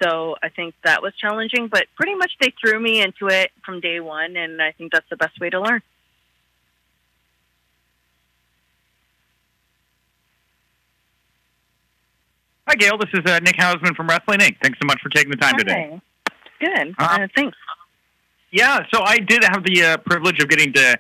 So 0.02 0.34
I 0.42 0.48
think 0.48 0.74
that 0.84 1.02
was 1.02 1.12
challenging, 1.16 1.68
but 1.68 1.86
pretty 1.96 2.14
much 2.14 2.32
they 2.40 2.52
threw 2.60 2.80
me 2.80 3.00
into 3.00 3.28
it 3.28 3.50
from 3.64 3.80
day 3.80 4.00
one, 4.00 4.36
and 4.36 4.60
I 4.60 4.72
think 4.72 4.92
that's 4.92 5.08
the 5.08 5.16
best 5.16 5.38
way 5.40 5.50
to 5.50 5.60
learn. 5.60 5.82
Hi, 12.66 12.74
Gail. 12.74 12.98
This 12.98 13.10
is 13.12 13.30
uh, 13.30 13.38
Nick 13.40 13.56
Hausman 13.56 13.94
from 13.94 14.08
Wrestling 14.08 14.40
Inc. 14.40 14.56
Thanks 14.62 14.78
so 14.80 14.86
much 14.86 15.00
for 15.02 15.10
taking 15.10 15.30
the 15.30 15.36
time 15.36 15.52
Hi. 15.52 15.58
today. 15.58 16.00
Good. 16.64 16.94
Uh, 16.98 17.18
Uh, 17.20 17.26
thanks. 17.36 17.56
Yeah, 18.50 18.84
so 18.92 19.02
I 19.02 19.18
did 19.18 19.42
have 19.44 19.64
the 19.64 19.82
uh, 19.82 19.96
privilege 19.98 20.40
of 20.40 20.48
getting 20.48 20.72
to 20.74 20.96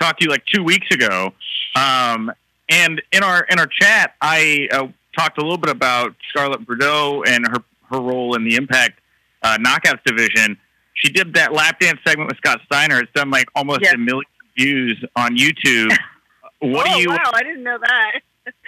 talk 0.00 0.18
to 0.18 0.24
you 0.24 0.30
like 0.30 0.44
two 0.46 0.62
weeks 0.64 0.88
ago, 0.92 1.32
um, 1.76 2.32
and 2.68 3.00
in 3.12 3.22
our 3.22 3.46
in 3.48 3.60
our 3.60 3.68
chat, 3.68 4.14
I 4.20 4.66
uh, 4.72 4.88
talked 5.16 5.38
a 5.38 5.40
little 5.40 5.56
bit 5.58 5.70
about 5.70 6.14
Scarlett 6.30 6.66
Bordeaux 6.66 7.22
and 7.26 7.46
her 7.46 7.62
her 7.90 8.00
role 8.00 8.34
in 8.34 8.44
the 8.44 8.56
Impact 8.56 8.98
uh, 9.44 9.56
Knockouts 9.58 10.02
division. 10.04 10.56
She 10.94 11.12
did 11.12 11.34
that 11.34 11.52
lap 11.52 11.78
dance 11.78 12.00
segment 12.04 12.28
with 12.28 12.38
Scott 12.38 12.60
Steiner. 12.66 12.98
It's 12.98 13.12
done 13.12 13.30
like 13.30 13.46
almost 13.54 13.82
Yes. 13.82 13.94
a 13.94 13.98
million 13.98 14.24
views 14.58 15.04
on 15.14 15.36
YouTube. 15.36 15.96
what 16.58 16.88
oh, 16.88 16.94
do 16.94 17.00
you? 17.02 17.08
wow, 17.10 17.30
I 17.32 17.42
didn't 17.44 17.62
know 17.62 17.78
that. 17.78 18.20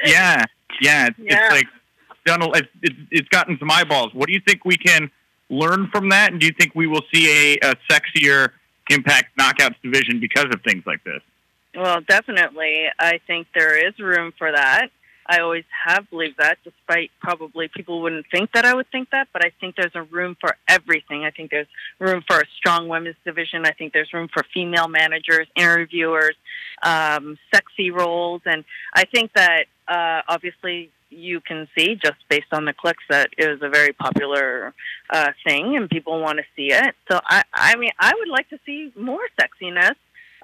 Yeah, 0.04 0.44
yeah. 0.80 1.06
It's, 1.08 1.18
Yeah. 1.18 1.46
it's 1.46 1.54
like 1.54 1.66
done. 2.24 2.42
It's, 2.54 2.68
it's, 2.82 2.96
it's 3.10 3.28
gotten 3.30 3.58
some 3.58 3.70
eyeballs. 3.70 4.14
What 4.14 4.28
do 4.28 4.32
you 4.34 4.40
think 4.46 4.64
we 4.64 4.76
can 4.76 5.10
learn 5.50 5.88
from 5.92 6.08
that? 6.10 6.32
And 6.32 6.40
do 6.40 6.46
you 6.46 6.52
think 6.58 6.74
we 6.74 6.86
will 6.86 7.02
see 7.12 7.56
a, 7.62 7.70
a 7.70 7.76
sexier 7.90 8.50
Impact 8.90 9.36
Knockouts 9.38 9.76
division 9.82 10.20
because 10.20 10.46
of 10.46 10.62
things 10.62 10.84
like 10.86 11.02
this? 11.04 11.20
Well, 11.74 12.00
definitely. 12.08 12.86
I 12.98 13.20
think 13.26 13.46
there 13.54 13.86
is 13.86 13.98
room 13.98 14.32
for 14.38 14.50
that. 14.50 14.88
I 15.28 15.40
always 15.40 15.64
have 15.86 16.08
believed 16.08 16.36
that, 16.38 16.56
despite 16.64 17.10
probably 17.20 17.68
people 17.68 18.00
wouldn't 18.00 18.24
think 18.30 18.50
that 18.52 18.64
I 18.64 18.72
would 18.72 18.90
think 18.90 19.10
that, 19.10 19.28
but 19.30 19.44
I 19.44 19.52
think 19.60 19.76
there's 19.76 19.94
a 19.94 20.02
room 20.02 20.38
for 20.40 20.56
everything. 20.66 21.24
I 21.24 21.30
think 21.30 21.50
there's 21.50 21.66
room 21.98 22.24
for 22.26 22.40
a 22.40 22.44
strong 22.56 22.88
women's 22.88 23.16
division. 23.26 23.66
I 23.66 23.72
think 23.72 23.92
there's 23.92 24.10
room 24.14 24.28
for 24.32 24.42
female 24.54 24.88
managers, 24.88 25.46
interviewers, 25.54 26.34
um, 26.82 27.36
sexy 27.52 27.90
roles, 27.90 28.40
and 28.46 28.64
I 28.94 29.04
think 29.04 29.32
that 29.34 29.66
uh, 29.86 30.22
obviously 30.28 30.90
you 31.18 31.40
can 31.40 31.68
see 31.76 31.94
just 31.94 32.16
based 32.28 32.52
on 32.52 32.64
the 32.64 32.72
clicks 32.72 33.02
that 33.10 33.30
it 33.36 33.48
was 33.48 33.60
a 33.62 33.68
very 33.68 33.92
popular 33.92 34.74
uh, 35.10 35.32
thing, 35.44 35.76
and 35.76 35.90
people 35.90 36.20
want 36.20 36.38
to 36.38 36.44
see 36.56 36.72
it. 36.72 36.94
So 37.10 37.20
I, 37.24 37.42
I 37.52 37.76
mean, 37.76 37.90
I 37.98 38.12
would 38.18 38.28
like 38.28 38.48
to 38.50 38.58
see 38.64 38.92
more 38.96 39.26
sexiness 39.40 39.94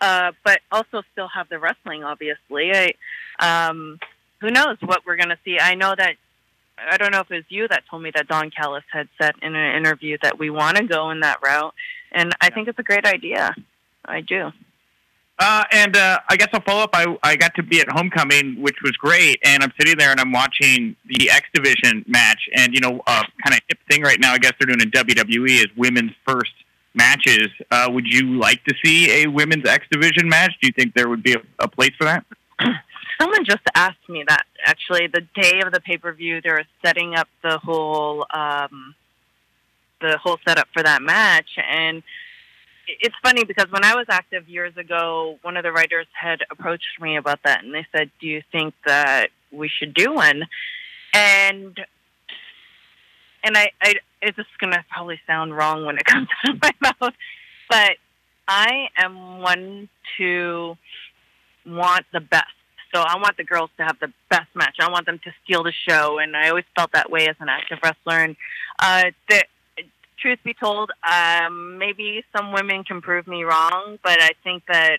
uh, 0.01 0.33
but 0.45 0.61
also 0.71 1.03
still 1.13 1.29
have 1.29 1.49
the 1.49 1.59
wrestling. 1.59 2.05
Obviously, 2.05 2.73
I, 2.75 2.95
um, 3.41 3.99
who 4.41 4.51
knows 4.51 4.77
what 4.81 5.03
we're 5.07 5.17
going 5.17 5.31
to 5.31 5.39
see? 5.45 5.59
I 5.59 5.75
know 5.75 5.95
that 5.97 6.17
I 6.77 6.97
don't 6.97 7.13
know 7.13 7.21
if 7.21 7.31
it 7.31 7.37
was 7.37 7.45
you 7.49 7.69
that 7.69 7.85
told 7.89 8.03
me 8.03 8.11
that 8.15 8.27
Don 8.27 8.51
Callis 8.51 8.85
had 8.93 9.09
said 9.21 9.35
in 9.43 9.55
an 9.55 9.77
interview 9.77 10.19
that 10.23 10.39
we 10.39 10.51
want 10.51 10.77
to 10.77 10.85
go 10.85 11.11
in 11.11 11.21
that 11.21 11.39
route, 11.43 11.75
and 12.13 12.35
I 12.41 12.51
think 12.51 12.69
it's 12.69 12.79
a 12.79 12.83
great 12.83 13.07
idea. 13.07 13.55
I 14.05 14.21
do. 14.21 14.51
Uh, 15.39 15.65
and 15.73 15.97
uh, 15.97 16.21
I 16.31 16.37
guess 16.37 16.49
I'll 16.53 16.63
follow 16.63 16.83
up. 16.83 16.91
I, 16.93 17.17
I 17.23 17.37
got 17.37 17.55
to 17.57 17.63
be 17.63 17.81
at 17.81 17.89
Homecoming, 17.91 18.61
which 18.61 18.77
was 18.83 18.93
great, 18.93 19.41
and 19.43 19.63
I'm 19.63 19.73
sitting 19.79 19.99
there 19.99 20.11
and 20.11 20.21
I'm 20.21 20.31
watching 20.31 20.95
the 21.07 21.31
X 21.31 21.49
Division 21.53 22.05
match. 22.07 22.49
And, 22.55 22.73
you 22.73 22.81
know, 22.81 23.03
uh, 23.07 23.23
kind 23.45 23.55
of 23.55 23.61
hip 23.69 23.79
thing 23.91 24.03
right 24.03 24.21
now, 24.21 24.33
I 24.33 24.39
guess 24.39 24.53
they're 24.59 24.67
doing 24.67 24.81
in 24.81 24.91
WWE 24.93 25.59
is 25.59 25.67
women's 25.77 26.13
first 26.27 26.53
matches. 26.95 27.49
Uh, 27.71 27.89
would 27.91 28.07
you 28.07 28.39
like 28.39 28.63
to 28.65 28.75
see 28.85 29.25
a 29.25 29.27
women's 29.27 29.67
X 29.69 29.85
Division 29.91 30.29
match? 30.29 30.53
Do 30.63 30.69
you 30.69 30.73
think 30.73 30.95
there 30.95 31.09
would 31.09 31.23
be 31.23 31.35
a, 31.35 31.43
a 31.59 31.69
place 31.69 31.93
for 31.99 32.05
that? 32.05 32.25
Someone 33.21 33.45
just 33.45 33.63
asked 33.75 34.09
me 34.09 34.25
that 34.29 34.45
actually 34.65 35.09
the 35.09 35.27
day 35.35 35.61
of 35.65 35.73
the 35.73 35.81
pay 35.81 35.99
per 35.99 36.13
view. 36.13 36.41
They 36.41 36.51
were 36.51 36.65
setting 36.85 37.15
up 37.15 37.29
the 37.43 37.59
whole 37.59 38.27
um, 38.33 38.95
the 40.01 40.19
whole 40.19 40.39
setup 40.47 40.69
for 40.73 40.83
that 40.83 41.03
match, 41.03 41.51
and 41.57 42.03
it's 42.87 43.15
funny 43.23 43.45
because 43.45 43.71
when 43.71 43.85
I 43.85 43.95
was 43.95 44.07
active 44.09 44.49
years 44.49 44.77
ago, 44.77 45.39
one 45.43 45.57
of 45.57 45.63
the 45.63 45.73
writers 45.73 46.07
had 46.13 46.41
approached 46.51 47.01
me 47.01 47.17
about 47.17 47.41
that, 47.45 47.65
and 47.65 47.75
they 47.75 47.87
said, 47.93 48.11
"Do 48.21 48.27
you 48.27 48.43
think 48.53 48.75
that 48.87 49.31
we 49.51 49.69
should 49.69 49.95
do 49.95 50.13
one?" 50.13 50.45
And 51.13 51.79
and 53.45 53.57
I, 53.57 53.71
I 53.83 53.95
it's 54.23 54.37
just 54.37 54.49
gonna 54.59 54.85
probably 54.91 55.21
sound 55.27 55.57
wrong 55.57 55.85
when 55.85 55.97
it 55.97 56.05
comes 56.07 56.29
out 56.45 56.55
of 56.55 56.61
my 56.63 56.73
mouth, 56.81 57.15
but 57.69 57.97
I 58.49 58.89
am 58.97 59.39
one 59.41 59.89
to 60.19 60.77
want 61.67 62.05
the 62.13 62.21
best. 62.21 62.47
So 62.95 63.01
I 63.01 63.17
want 63.17 63.37
the 63.37 63.45
girls 63.45 63.71
to 63.79 63.85
have 63.85 63.99
the 63.99 64.13
best 64.31 64.49
match. 64.55 64.77
I 64.81 64.89
want 64.89 65.07
them 65.07 65.19
to 65.25 65.33
steal 65.43 65.65
the 65.65 65.73
show, 65.73 66.19
and 66.19 66.37
I 66.37 66.49
always 66.49 66.65
felt 66.77 66.93
that 66.93 67.11
way 67.11 67.27
as 67.29 67.35
an 67.41 67.49
active 67.49 67.79
wrestler. 67.83 68.19
And 68.21 68.37
uh, 68.79 69.11
the 69.29 69.45
truth 70.19 70.39
be 70.45 70.55
told, 70.55 70.91
um, 71.11 71.79
maybe 71.79 72.25
some 72.37 72.53
women 72.53 72.85
can 72.85 73.01
prove 73.01 73.27
me 73.27 73.45
wrong, 73.45 73.99
but 74.03 74.21
I 74.23 74.31
think 74.43 74.65
that 74.69 74.99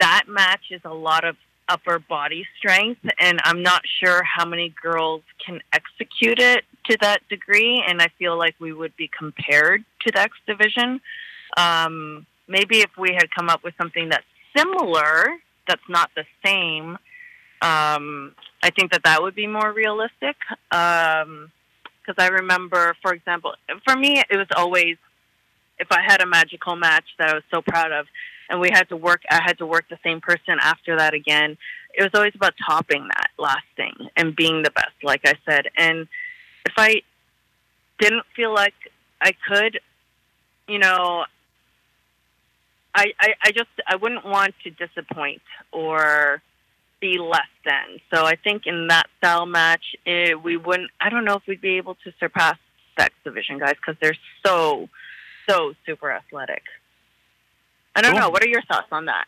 that 0.00 0.24
match 0.28 0.70
is 0.70 0.80
a 0.84 0.92
lot 0.92 1.24
of 1.24 1.36
upper 1.68 1.98
body 1.98 2.46
strength, 2.58 3.00
and 3.18 3.40
I'm 3.44 3.62
not 3.62 3.82
sure 4.00 4.22
how 4.22 4.44
many 4.44 4.74
girls 4.80 5.22
can 5.44 5.60
execute 5.72 6.38
it 6.38 6.64
to 6.88 6.96
that 7.00 7.26
degree. 7.28 7.82
And 7.86 8.00
I 8.00 8.08
feel 8.18 8.38
like 8.38 8.54
we 8.60 8.72
would 8.72 8.96
be 8.96 9.10
compared 9.16 9.84
to 10.02 10.12
the 10.12 10.20
X 10.20 10.32
division. 10.46 11.00
Um, 11.56 12.26
maybe 12.46 12.80
if 12.80 12.90
we 12.96 13.14
had 13.14 13.30
come 13.36 13.48
up 13.48 13.64
with 13.64 13.74
something 13.78 14.08
that's 14.08 14.24
similar, 14.56 15.26
that's 15.66 15.88
not 15.88 16.10
the 16.14 16.24
same, 16.44 16.98
um, 17.62 18.34
I 18.62 18.70
think 18.70 18.92
that 18.92 19.02
that 19.04 19.22
would 19.22 19.34
be 19.34 19.46
more 19.46 19.72
realistic. 19.72 20.36
Um, 20.70 21.50
because 22.06 22.22
I 22.22 22.28
remember, 22.28 22.96
for 23.02 23.12
example, 23.12 23.54
for 23.86 23.96
me, 23.96 24.22
it 24.30 24.36
was 24.36 24.46
always 24.56 24.96
if 25.78 25.88
I 25.90 26.00
had 26.02 26.22
a 26.22 26.26
magical 26.26 26.76
match 26.76 27.04
that 27.18 27.30
I 27.30 27.34
was 27.34 27.42
so 27.52 27.60
proud 27.60 27.92
of, 27.92 28.06
and 28.48 28.60
we 28.60 28.70
had 28.72 28.88
to 28.88 28.96
work, 28.96 29.22
I 29.30 29.42
had 29.44 29.58
to 29.58 29.66
work 29.66 29.86
the 29.90 29.98
same 30.02 30.20
person 30.20 30.56
after 30.60 30.96
that 30.96 31.14
again. 31.14 31.58
It 31.94 32.02
was 32.02 32.10
always 32.14 32.32
about 32.34 32.54
topping 32.64 33.08
that 33.08 33.30
last 33.38 33.66
thing 33.76 33.92
and 34.16 34.34
being 34.34 34.62
the 34.62 34.70
best, 34.70 34.94
like 35.02 35.22
I 35.26 35.34
said. 35.48 35.66
And 35.76 36.06
if 36.64 36.72
I 36.76 37.02
didn't 37.98 38.24
feel 38.34 38.54
like 38.54 38.74
I 39.20 39.32
could, 39.48 39.80
you 40.68 40.78
know, 40.78 41.24
I, 42.94 43.12
I, 43.20 43.34
I 43.44 43.50
just 43.52 43.68
I 43.86 43.96
wouldn't 43.96 44.24
want 44.24 44.54
to 44.64 44.70
disappoint 44.70 45.42
or 45.72 46.40
be 47.00 47.18
less 47.18 47.48
than. 47.64 48.00
So 48.12 48.24
I 48.24 48.36
think 48.36 48.66
in 48.66 48.88
that 48.88 49.06
style 49.18 49.46
match, 49.46 49.94
eh, 50.06 50.34
we 50.34 50.56
wouldn't. 50.56 50.90
I 51.00 51.08
don't 51.10 51.24
know 51.24 51.34
if 51.34 51.42
we'd 51.46 51.60
be 51.60 51.76
able 51.76 51.94
to 52.04 52.12
surpass 52.18 52.56
X 52.98 53.14
Division 53.24 53.58
guys 53.58 53.74
because 53.74 53.96
they're 54.00 54.16
so 54.44 54.88
so 55.48 55.74
super 55.84 56.10
athletic. 56.10 56.62
I 57.94 58.02
don't 58.02 58.12
Cool. 58.12 58.20
know. 58.20 58.28
What 58.30 58.42
are 58.42 58.48
your 58.48 58.62
thoughts 58.62 58.88
on 58.90 59.06
that? 59.06 59.26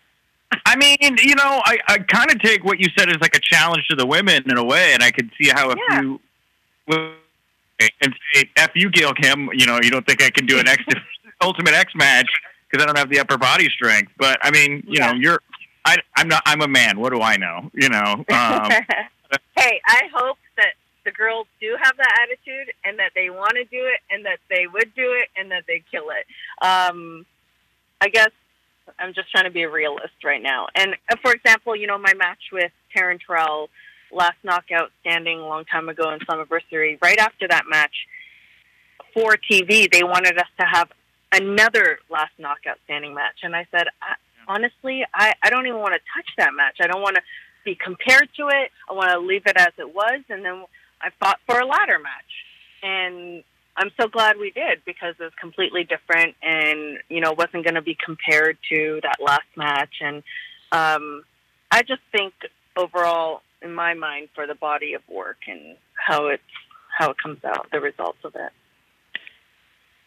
I 0.66 0.76
mean, 0.76 0.96
you 1.22 1.34
know, 1.34 1.60
I, 1.64 1.78
I 1.86 1.98
kind 1.98 2.30
of 2.30 2.40
take 2.40 2.64
what 2.64 2.80
you 2.80 2.88
said 2.98 3.08
as 3.10 3.16
like 3.20 3.36
a 3.36 3.40
challenge 3.40 3.86
to 3.88 3.96
the 3.96 4.06
women 4.06 4.42
in 4.50 4.56
a 4.56 4.64
way, 4.64 4.92
and 4.94 5.02
I 5.02 5.10
could 5.10 5.30
see 5.40 5.48
how 5.50 5.70
if 5.70 5.78
Yeah. 5.90 6.00
you 6.00 6.20
and 6.90 8.14
say, 8.34 8.50
"F 8.56 8.70
you, 8.74 8.90
Gail 8.90 9.12
Kim," 9.14 9.50
you 9.52 9.66
know, 9.66 9.78
you 9.82 9.90
don't 9.90 10.06
think 10.06 10.22
I 10.22 10.30
can 10.30 10.46
do 10.46 10.58
an 10.58 10.66
X 10.66 10.82
Ultimate 11.40 11.74
X 11.74 11.92
match 11.94 12.28
because 12.68 12.82
I 12.82 12.86
don't 12.86 12.98
have 12.98 13.08
the 13.10 13.20
upper 13.20 13.38
body 13.38 13.68
strength. 13.70 14.10
But 14.18 14.38
I 14.42 14.50
mean, 14.50 14.82
you 14.86 14.98
know, 15.00 15.12
you're 15.12 15.40
I, 15.88 15.96
I'm 16.16 16.28
not. 16.28 16.42
I'm 16.44 16.60
a 16.60 16.68
man. 16.68 17.00
What 17.00 17.12
do 17.12 17.22
I 17.22 17.36
know? 17.36 17.70
You 17.72 17.88
know. 17.88 18.24
Um, 18.28 18.70
hey, 19.56 19.80
I 19.86 20.02
hope 20.14 20.36
that 20.56 20.74
the 21.06 21.10
girls 21.10 21.46
do 21.60 21.76
have 21.80 21.96
that 21.96 22.18
attitude 22.22 22.74
and 22.84 22.98
that 22.98 23.12
they 23.14 23.30
want 23.30 23.52
to 23.52 23.64
do 23.64 23.86
it 23.86 24.00
and 24.10 24.26
that 24.26 24.38
they 24.50 24.66
would 24.66 24.94
do 24.94 25.12
it 25.12 25.28
and 25.34 25.50
that 25.50 25.64
they 25.66 25.82
kill 25.90 26.10
it. 26.10 26.26
Um, 26.62 27.24
I 28.02 28.08
guess 28.08 28.30
I'm 28.98 29.14
just 29.14 29.30
trying 29.30 29.44
to 29.44 29.50
be 29.50 29.62
a 29.62 29.70
realist 29.70 30.22
right 30.22 30.42
now. 30.42 30.66
And 30.74 30.94
uh, 31.10 31.16
for 31.22 31.32
example, 31.32 31.74
you 31.74 31.86
know, 31.86 31.96
my 31.96 32.12
match 32.12 32.50
with 32.52 32.72
Taryn 32.94 33.18
Terrell, 33.26 33.70
last 34.12 34.36
knockout 34.44 34.90
standing 35.00 35.40
a 35.40 35.46
long 35.46 35.64
time 35.64 35.88
ago 35.88 36.10
in 36.10 36.18
Slammiversary, 36.20 37.00
right 37.00 37.18
after 37.18 37.48
that 37.48 37.64
match, 37.70 37.94
for 39.14 39.36
TV, 39.50 39.90
they 39.90 40.02
wanted 40.02 40.36
us 40.36 40.48
to 40.60 40.66
have 40.66 40.90
another 41.32 41.98
last 42.10 42.32
knockout 42.38 42.76
standing 42.84 43.14
match. 43.14 43.40
And 43.42 43.56
I 43.56 43.66
said, 43.70 43.86
I, 44.02 44.16
honestly, 44.48 45.04
I, 45.14 45.34
I 45.42 45.50
don't 45.50 45.66
even 45.66 45.78
want 45.78 45.94
to 45.94 46.00
touch 46.16 46.28
that 46.38 46.54
match. 46.54 46.78
I 46.80 46.86
don't 46.86 47.02
want 47.02 47.16
to 47.16 47.22
be 47.64 47.76
compared 47.76 48.28
to 48.36 48.48
it. 48.48 48.70
I 48.88 48.94
want 48.94 49.10
to 49.10 49.18
leave 49.18 49.42
it 49.46 49.56
as 49.56 49.72
it 49.78 49.94
was. 49.94 50.22
And 50.28 50.44
then 50.44 50.64
I 51.00 51.10
fought 51.20 51.38
for 51.46 51.58
a 51.60 51.66
ladder 51.66 51.98
match. 51.98 52.82
And 52.82 53.44
I'm 53.76 53.90
so 54.00 54.08
glad 54.08 54.38
we 54.38 54.50
did 54.50 54.84
because 54.84 55.14
it 55.20 55.22
was 55.22 55.32
completely 55.40 55.84
different 55.84 56.34
and, 56.42 56.98
you 57.08 57.20
know, 57.20 57.32
wasn't 57.32 57.64
going 57.64 57.74
to 57.74 57.82
be 57.82 57.96
compared 58.02 58.58
to 58.70 59.00
that 59.02 59.18
last 59.20 59.46
match. 59.56 59.94
And 60.00 60.22
um, 60.72 61.24
I 61.70 61.82
just 61.82 62.02
think 62.10 62.34
overall, 62.76 63.42
in 63.62 63.74
my 63.74 63.94
mind, 63.94 64.28
for 64.34 64.46
the 64.46 64.54
body 64.54 64.94
of 64.94 65.02
work 65.08 65.38
and 65.46 65.76
how 65.94 66.28
it's 66.28 66.42
how 66.96 67.10
it 67.10 67.16
comes 67.22 67.38
out, 67.44 67.68
the 67.70 67.80
results 67.80 68.18
of 68.24 68.34
it. 68.34 68.50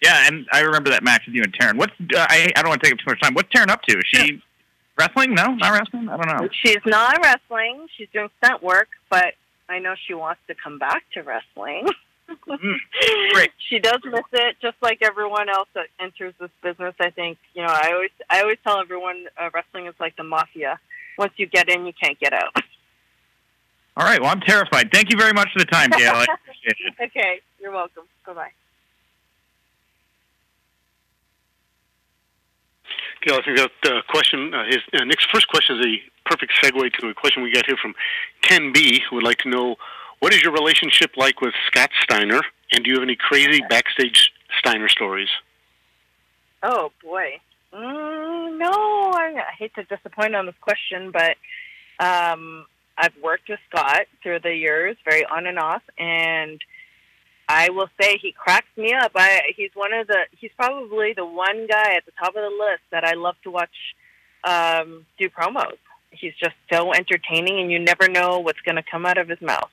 Yeah, 0.02 0.28
and 0.28 0.48
I 0.52 0.62
remember 0.62 0.90
that 0.90 1.04
match 1.04 1.24
with 1.28 1.36
you 1.36 1.44
and 1.44 1.54
Taryn. 1.54 1.78
What's 1.78 1.94
uh, 2.16 2.26
I? 2.28 2.52
I 2.56 2.62
don't 2.62 2.70
want 2.70 2.82
to 2.82 2.90
take 2.90 2.94
up 2.94 3.00
too 3.00 3.12
much 3.12 3.22
time. 3.22 3.34
What's 3.36 3.50
Taryn 3.50 3.70
up 3.70 3.84
to? 3.84 3.98
Is 3.98 4.04
she 4.08 4.42
wrestling? 4.98 5.36
No, 5.36 5.54
not 5.54 5.80
wrestling. 5.80 6.10
I 6.10 6.18
don't 6.18 6.28
know. 6.28 6.50
She's 6.52 6.80
not 6.86 7.20
wrestling. 7.24 7.88
She's 7.96 8.08
doing 8.12 8.30
stunt 8.44 8.64
work, 8.64 8.90
but 9.10 9.36
I 9.70 9.80
know 9.80 9.94
she 10.08 10.16
wants 10.16 10.42
to 10.48 10.56
come 10.56 10.80
back 10.80 11.04
to 11.14 11.22
wrestling. 11.22 11.88
Great. 13.34 13.52
she 13.70 13.80
does 13.80 14.00
miss 14.06 14.24
it, 14.32 14.56
just 14.62 14.78
like 14.82 15.00
everyone 15.02 15.50
else 15.50 15.68
that 15.76 15.88
enters 16.00 16.34
this 16.40 16.50
business. 16.64 16.96
I 17.00 17.12
think 17.12 17.38
you 17.54 17.62
know. 17.62 17.70
I 17.70 17.92
always, 17.94 18.12
I 18.30 18.42
always 18.42 18.58
tell 18.64 18.80
everyone, 18.80 19.26
uh, 19.40 19.50
wrestling 19.54 19.86
is 19.86 19.96
like 20.00 20.16
the 20.16 20.24
mafia. 20.24 20.80
Once 21.18 21.34
you 21.38 21.46
get 21.46 21.70
in, 21.70 21.86
you 21.86 21.94
can't 22.02 22.20
get 22.20 22.34
out. 22.34 22.56
All 23.98 24.06
right. 24.06 24.20
Well, 24.20 24.32
I'm 24.32 24.42
terrified. 24.42 24.92
Thank 24.92 25.12
you 25.12 25.18
very 25.18 25.34
much 25.34 25.50
for 25.54 25.60
the 25.60 25.66
time, 25.66 25.92
Gail. 25.92 26.14
I 26.16 26.24
appreciate 26.42 26.78
it. 26.80 26.94
okay, 27.04 27.42
you're 27.60 27.72
welcome. 27.72 28.06
Bye 28.26 28.34
bye. 28.34 28.52
Gail, 33.22 33.36
I 33.36 33.44
think 33.44 33.58
that 33.58 33.92
uh, 33.92 34.02
question, 34.10 34.54
uh, 34.54 34.66
his 34.66 34.80
uh, 34.94 35.04
Nick's 35.04 35.26
first 35.32 35.48
question 35.48 35.80
is 35.80 35.86
a 35.86 36.30
perfect 36.30 36.54
segue 36.62 36.94
to 36.94 37.08
a 37.10 37.14
question 37.14 37.44
we 37.44 37.52
got 37.52 37.66
here 37.68 37.78
from 37.82 37.94
Ken 38.42 38.72
B, 38.74 39.02
who 39.08 39.18
would 39.18 39.26
like 39.26 39.38
to 39.40 39.50
know 39.50 39.76
what 40.20 40.34
is 40.34 40.42
your 40.42 40.52
relationship 40.52 41.12
like 41.18 41.42
with 41.42 41.54
Scott 41.68 41.92
Steiner, 42.04 42.42
and 42.72 42.84
do 42.84 42.90
you 42.90 42.96
have 42.96 43.04
any 43.04 43.16
crazy 43.16 43.62
backstage 43.70 44.32
Steiner 44.60 44.88
stories? 44.88 45.30
Oh 46.64 46.92
boy, 47.04 47.40
mm, 47.74 48.58
no. 48.58 49.12
I, 49.16 49.34
I 49.36 49.54
hate 49.58 49.74
to 49.76 49.84
disappoint 49.84 50.36
on 50.36 50.46
this 50.46 50.56
question, 50.62 51.12
but 51.12 51.38
um, 52.04 52.66
I've 52.98 53.16
worked 53.24 53.50
with 53.50 53.60
Scott 53.70 54.04
through 54.22 54.40
the 54.40 54.56
years, 54.56 54.96
very 55.04 55.26
on 55.26 55.48
and 55.48 55.58
off, 55.58 55.82
and 55.98 56.62
I 57.52 57.70
will 57.70 57.90
say 58.00 58.18
he 58.18 58.32
cracks 58.32 58.70
me 58.78 58.94
up. 58.94 59.12
I 59.14 59.42
he's 59.56 59.72
one 59.74 59.94
of 59.94 60.08
the 60.08 60.20
he's 60.40 60.52
probably 60.56 61.14
the 61.14 61.26
one 61.26 61.68
guy 61.68 61.96
at 61.96 62.06
the 62.06 62.14
top 62.18 62.30
of 62.30 62.42
the 62.42 62.50
list 62.50 62.84
that 62.92 63.04
I 63.04 63.14
love 63.14 63.36
to 63.44 63.52
watch 63.52 63.76
um, 64.46 65.06
do 65.20 65.30
promos. 65.30 65.78
He's 66.12 66.34
just 66.40 66.56
so 66.72 66.94
entertaining, 66.94 67.60
and 67.60 67.72
you 67.72 67.80
never 67.80 68.08
know 68.08 68.40
what's 68.40 68.60
going 68.62 68.76
to 68.76 68.84
come 68.90 69.06
out 69.06 69.18
of 69.18 69.28
his 69.28 69.42
mouth. 69.42 69.70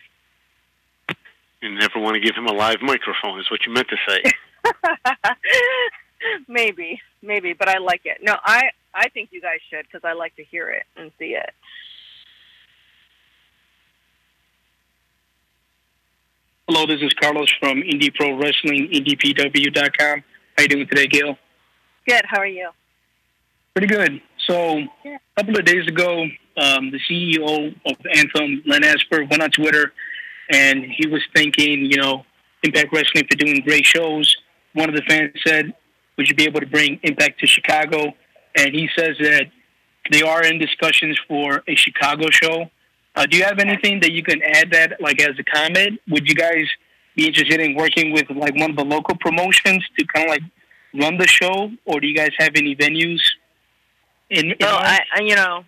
You 1.61 1.75
never 1.75 1.99
want 1.99 2.15
to 2.15 2.21
give 2.21 2.37
him 2.37 2.47
a 2.47 2.53
live 2.53 2.79
microphone, 2.83 3.41
is 3.41 3.51
what 3.51 3.67
you 3.67 3.73
meant 3.73 3.89
to 3.89 3.97
say. 4.09 4.23
maybe, 6.49 7.01
maybe, 7.23 7.53
but 7.53 7.69
I 7.69 7.79
like 7.79 8.03
it. 8.05 8.19
No, 8.23 8.37
I 8.43 8.71
I 8.93 9.09
think 9.11 9.31
you 9.31 9.41
guys 9.41 9.59
should 9.71 9.85
because 9.85 10.05
I 10.05 10.15
like 10.15 10.35
to 10.37 10.45
hear 10.45 10.69
it 10.69 10.85
and 10.97 11.13
see 11.19 11.37
it. 11.37 11.51
Hello, 16.71 16.85
this 16.85 17.01
is 17.01 17.15
Carlos 17.15 17.51
from 17.59 17.81
Indie 17.81 18.15
Pro 18.15 18.37
Wrestling, 18.37 18.91
IndiePW.com. 18.93 20.23
How 20.55 20.63
you 20.63 20.69
doing 20.69 20.87
today, 20.87 21.07
Gail? 21.07 21.39
Good. 22.07 22.21
How 22.27 22.41
are 22.41 22.47
you? 22.47 22.69
Pretty 23.75 23.87
good. 23.87 24.21
So, 24.47 24.87
Yeah. 25.03 25.17
a 25.37 25.41
couple 25.43 25.59
of 25.59 25.65
days 25.65 25.89
ago, 25.89 26.29
um, 26.59 26.91
the 26.91 27.01
CEO 27.09 27.75
of 27.87 27.97
Anthem, 28.15 28.63
Len 28.67 28.85
Asper, 28.85 29.25
went 29.25 29.43
on 29.43 29.51
Twitter, 29.51 29.95
and 30.51 30.85
he 30.85 31.07
was 31.07 31.23
thanking, 31.35 31.87
you 31.91 31.97
know, 31.97 32.27
Impact 32.63 32.93
Wrestling 32.93 33.27
for 33.31 33.37
doing 33.39 33.63
great 33.63 33.87
shows. 33.87 34.37
One 34.75 34.91
of 34.91 34.95
the 34.95 35.03
fans 35.09 35.33
said, 35.47 35.73
"Would 36.19 36.29
you 36.29 36.35
be 36.35 36.45
able 36.45 36.61
to 36.61 36.67
bring 36.67 37.01
Impact 37.03 37.41
to 37.41 37.47
Chicago?" 37.47 38.15
And 38.57 38.75
he 38.75 38.91
says 38.95 39.17
that 39.21 39.47
they 40.11 40.21
are 40.21 40.45
in 40.45 40.59
discussions 40.59 41.19
for 41.27 41.63
a 41.67 41.75
Chicago 41.77 42.29
show. 42.29 42.71
Uh, 43.19 43.27
do 43.27 43.37
you 43.37 43.43
have 43.43 43.59
anything 43.59 43.99
that 43.99 44.13
you 44.13 44.23
can 44.23 44.41
add 44.45 44.71
that, 44.71 45.01
like, 45.01 45.21
as 45.21 45.35
a 45.41 45.43
comment? 45.43 46.01
Would 46.09 46.29
you 46.29 46.37
guys 46.37 46.67
be 47.17 47.27
interested 47.27 47.61
in 47.61 47.75
working 47.75 48.13
with 48.13 48.31
like 48.31 48.55
one 48.55 48.71
of 48.71 48.77
the 48.77 48.85
local 48.85 49.17
promotions 49.17 49.85
to 49.99 50.07
kind 50.07 50.27
of 50.27 50.31
like 50.31 50.43
run 50.95 51.19
the 51.19 51.27
show, 51.27 51.71
or 51.85 51.99
do 52.01 52.07
you 52.07 52.15
guys 52.15 52.31
have 52.39 52.53
any 52.55 52.77
venues? 52.77 53.21
In, 54.31 54.53
in? 54.53 54.57
I, 54.63 55.01
I, 55.17 55.21
you 55.23 55.35
know, 55.35 55.65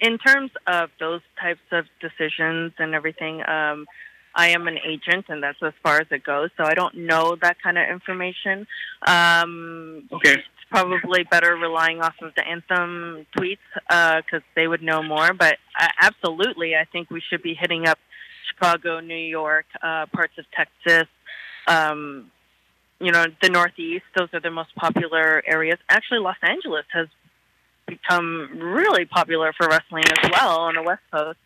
in 0.00 0.16
terms 0.16 0.50
of 0.66 0.88
those 0.98 1.20
types 1.38 1.60
of 1.72 1.84
decisions 2.00 2.72
and 2.78 2.94
everything, 2.94 3.42
um, 3.46 3.86
I 4.34 4.48
am 4.48 4.66
an 4.66 4.78
agent, 4.78 5.26
and 5.28 5.42
that's 5.42 5.62
as 5.62 5.74
far 5.82 6.00
as 6.00 6.06
it 6.10 6.24
goes. 6.24 6.48
So 6.56 6.64
I 6.64 6.74
don't 6.74 6.94
know 6.96 7.36
that 7.42 7.56
kind 7.62 7.76
of 7.76 7.86
information. 7.88 8.66
Um, 9.06 10.08
okay. 10.10 10.42
Probably 10.70 11.24
better 11.24 11.54
relying 11.56 12.00
off 12.00 12.14
of 12.22 12.34
the 12.34 12.46
anthem 12.46 13.26
tweets 13.36 13.58
because 14.24 14.42
they 14.54 14.66
would 14.66 14.82
know 14.82 15.02
more. 15.02 15.32
But 15.32 15.56
uh, 15.78 15.88
absolutely, 16.00 16.74
I 16.74 16.84
think 16.84 17.10
we 17.10 17.22
should 17.28 17.42
be 17.42 17.54
hitting 17.54 17.86
up 17.86 17.98
Chicago, 18.48 19.00
New 19.00 19.14
York, 19.14 19.66
uh, 19.82 20.06
parts 20.12 20.34
of 20.38 20.44
Texas. 20.52 21.08
Um, 21.66 22.30
you 23.00 23.12
know, 23.12 23.26
the 23.42 23.50
Northeast; 23.50 24.04
those 24.16 24.28
are 24.32 24.40
the 24.40 24.50
most 24.50 24.74
popular 24.76 25.42
areas. 25.46 25.78
Actually, 25.88 26.20
Los 26.20 26.36
Angeles 26.42 26.84
has 26.92 27.08
become 27.86 28.48
really 28.58 29.04
popular 29.04 29.52
for 29.56 29.68
wrestling 29.68 30.04
as 30.06 30.30
well 30.30 30.60
on 30.60 30.74
the 30.74 30.82
West 30.82 31.02
Coast. 31.12 31.38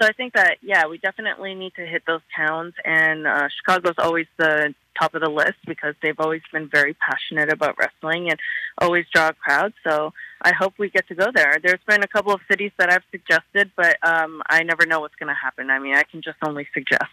So 0.00 0.06
I 0.08 0.12
think 0.12 0.34
that 0.34 0.58
yeah, 0.62 0.86
we 0.86 0.98
definitely 0.98 1.54
need 1.54 1.74
to 1.76 1.86
hit 1.86 2.02
those 2.06 2.20
towns, 2.36 2.74
and 2.84 3.26
uh, 3.26 3.48
Chicago's 3.48 3.94
always 3.98 4.26
the 4.36 4.74
top 4.98 5.14
of 5.14 5.22
the 5.22 5.28
list 5.28 5.58
because 5.66 5.94
they've 6.02 6.18
always 6.18 6.42
been 6.52 6.68
very 6.68 6.94
passionate 6.94 7.52
about 7.52 7.76
wrestling 7.78 8.30
and 8.30 8.38
always 8.78 9.04
draw 9.12 9.28
a 9.28 9.32
crowd. 9.32 9.72
So 9.82 10.12
I 10.42 10.52
hope 10.52 10.74
we 10.78 10.88
get 10.88 11.08
to 11.08 11.14
go 11.14 11.30
there. 11.34 11.58
There's 11.62 11.80
been 11.86 12.02
a 12.02 12.08
couple 12.08 12.32
of 12.32 12.40
cities 12.48 12.70
that 12.78 12.92
I've 12.92 13.02
suggested, 13.10 13.72
but 13.76 13.96
um, 14.06 14.42
I 14.48 14.62
never 14.62 14.86
know 14.86 15.00
what's 15.00 15.16
going 15.16 15.28
to 15.28 15.34
happen. 15.34 15.70
I 15.70 15.78
mean, 15.78 15.94
I 15.94 16.04
can 16.04 16.22
just 16.22 16.38
only 16.46 16.68
suggest. 16.72 17.10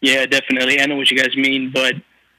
Yeah, 0.00 0.26
definitely. 0.26 0.80
I 0.80 0.86
know 0.86 0.96
what 0.96 1.10
you 1.10 1.16
guys 1.16 1.34
mean, 1.36 1.70
but 1.72 1.94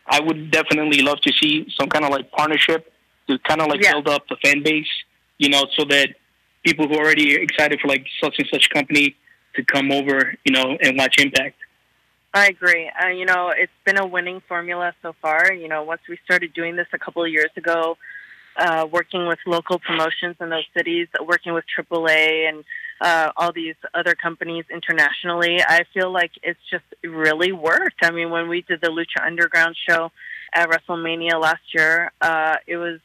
I 0.05 0.19
would 0.19 0.51
definitely 0.51 1.01
love 1.01 1.21
to 1.21 1.33
see 1.41 1.65
some 1.79 1.89
kind 1.89 2.03
of 2.05 2.11
like 2.11 2.29
partnership 2.31 2.91
to 3.27 3.39
kind 3.39 3.61
of 3.61 3.67
like 3.67 3.81
Yeah. 3.81 3.93
build 3.93 4.09
up 4.09 4.27
the 4.27 4.35
fan 4.43 4.61
base, 4.61 4.91
you 5.37 5.49
know, 5.49 5.65
so 5.77 5.85
that 5.85 6.09
people 6.63 6.87
who 6.87 6.95
are 6.95 7.03
already 7.03 7.35
excited 7.35 7.79
for 7.79 7.87
like 7.87 8.05
such 8.21 8.35
and 8.39 8.47
such 8.51 8.69
company 8.69 9.15
to 9.55 9.63
come 9.63 9.91
over, 9.91 10.35
you 10.45 10.51
know, 10.51 10.77
and 10.81 10.97
watch 10.97 11.15
Impact. 11.19 11.55
I 12.33 12.47
agree. 12.47 12.89
Uh, 13.01 13.09
you 13.09 13.25
know, 13.25 13.53
it's 13.55 13.71
been 13.85 13.99
a 13.99 14.07
winning 14.07 14.41
formula 14.47 14.93
so 15.03 15.13
far. 15.21 15.53
You 15.53 15.67
know, 15.67 15.83
once 15.83 16.01
we 16.09 16.17
started 16.25 16.53
doing 16.53 16.75
this 16.75 16.87
a 16.91 16.97
couple 16.97 17.23
of 17.23 17.29
years 17.29 17.51
ago, 17.55 17.95
uh, 18.57 18.87
working 18.91 19.27
with 19.27 19.39
local 19.45 19.79
promotions 19.79 20.35
in 20.39 20.49
those 20.49 20.65
cities, 20.75 21.07
working 21.23 21.53
with 21.53 21.63
AAA 21.77 22.49
and 22.49 22.63
uh, 23.01 23.31
all 23.37 23.51
these 23.51 23.75
other 23.93 24.15
companies 24.15 24.65
internationally, 24.71 25.61
I 25.61 25.83
feel 25.93 26.11
like 26.11 26.31
it's 26.41 26.59
just 26.71 26.85
really 27.03 27.51
worked. 27.51 27.97
I 28.01 28.11
mean, 28.11 28.31
when 28.31 28.47
we 28.47 28.61
did 28.61 28.81
the 28.81 28.89
Lucha 28.89 29.25
Underground 29.25 29.75
show 29.87 30.11
at 30.53 30.69
WrestleMania 30.69 31.39
last 31.39 31.61
year, 31.73 32.11
uh, 32.21 32.55
it 32.65 32.77
was 32.77 32.99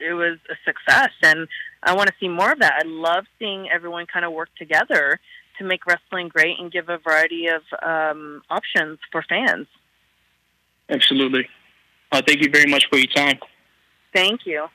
it 0.00 0.12
was 0.12 0.38
a 0.50 0.54
success, 0.64 1.10
and 1.22 1.48
I 1.82 1.94
want 1.94 2.08
to 2.08 2.14
see 2.20 2.28
more 2.28 2.52
of 2.52 2.60
that. 2.60 2.74
I 2.84 2.86
love 2.86 3.24
seeing 3.38 3.68
everyone 3.70 4.06
kind 4.06 4.24
of 4.24 4.32
work 4.32 4.48
together 4.56 5.18
to 5.58 5.64
make 5.64 5.86
wrestling 5.86 6.28
great 6.28 6.58
and 6.58 6.70
give 6.70 6.88
a 6.88 6.98
variety 6.98 7.46
of 7.48 7.62
um, 7.82 8.42
options 8.50 8.98
for 9.10 9.22
fans. 9.28 9.66
Absolutely. 10.88 11.48
Uh, 12.12 12.22
thank 12.26 12.42
you 12.42 12.50
very 12.50 12.66
much 12.70 12.86
for 12.88 12.96
your 12.96 13.08
time. 13.08 13.38
Thank 14.14 14.46
you. 14.46 14.68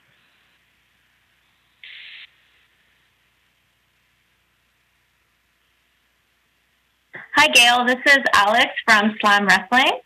Hi, 7.35 7.47
Gail. 7.49 7.85
This 7.85 7.99
is 8.05 8.23
Alex 8.33 8.71
from 8.85 9.15
Slam 9.21 9.45
Wrestling. 9.47 9.99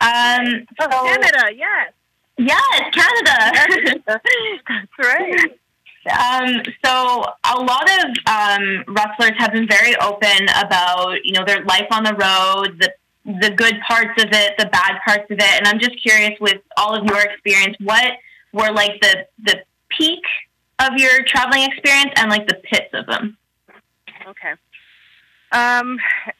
Um, 0.00 0.66
Oh, 0.80 0.88
so- 0.90 1.06
Canada, 1.20 1.54
yes. 1.54 1.92
Yes, 2.40 2.82
Canada. 2.92 4.02
That's 4.06 4.98
right. 4.98 5.58
Um, 6.08 6.62
so 6.82 7.24
a 7.44 7.60
lot 7.60 7.90
of 7.90 8.04
um, 8.26 8.84
wrestlers 8.88 9.32
have 9.36 9.52
been 9.52 9.68
very 9.68 9.94
open 9.96 10.48
about 10.56 11.22
you 11.22 11.32
know 11.32 11.44
their 11.44 11.62
life 11.64 11.86
on 11.90 12.04
the 12.04 12.14
road, 12.14 12.80
the 12.80 12.92
the 13.40 13.50
good 13.54 13.78
parts 13.86 14.22
of 14.22 14.30
it, 14.32 14.54
the 14.58 14.66
bad 14.66 14.98
parts 15.06 15.30
of 15.30 15.38
it, 15.38 15.58
and 15.58 15.66
I'm 15.68 15.78
just 15.78 16.00
curious 16.02 16.32
with 16.40 16.62
all 16.78 16.94
of 16.94 17.04
your 17.04 17.20
experience, 17.20 17.76
what 17.80 18.12
were 18.54 18.72
like 18.72 19.00
the 19.02 19.26
the 19.44 19.62
peak 19.90 20.22
of 20.78 20.92
your 20.96 21.22
traveling 21.26 21.64
experience 21.64 22.12
and 22.16 22.30
like 22.30 22.48
the 22.48 22.54
pits 22.64 22.88
of 22.94 23.04
them? 23.04 23.36
Okay. 24.26 24.54
Um, 25.52 25.98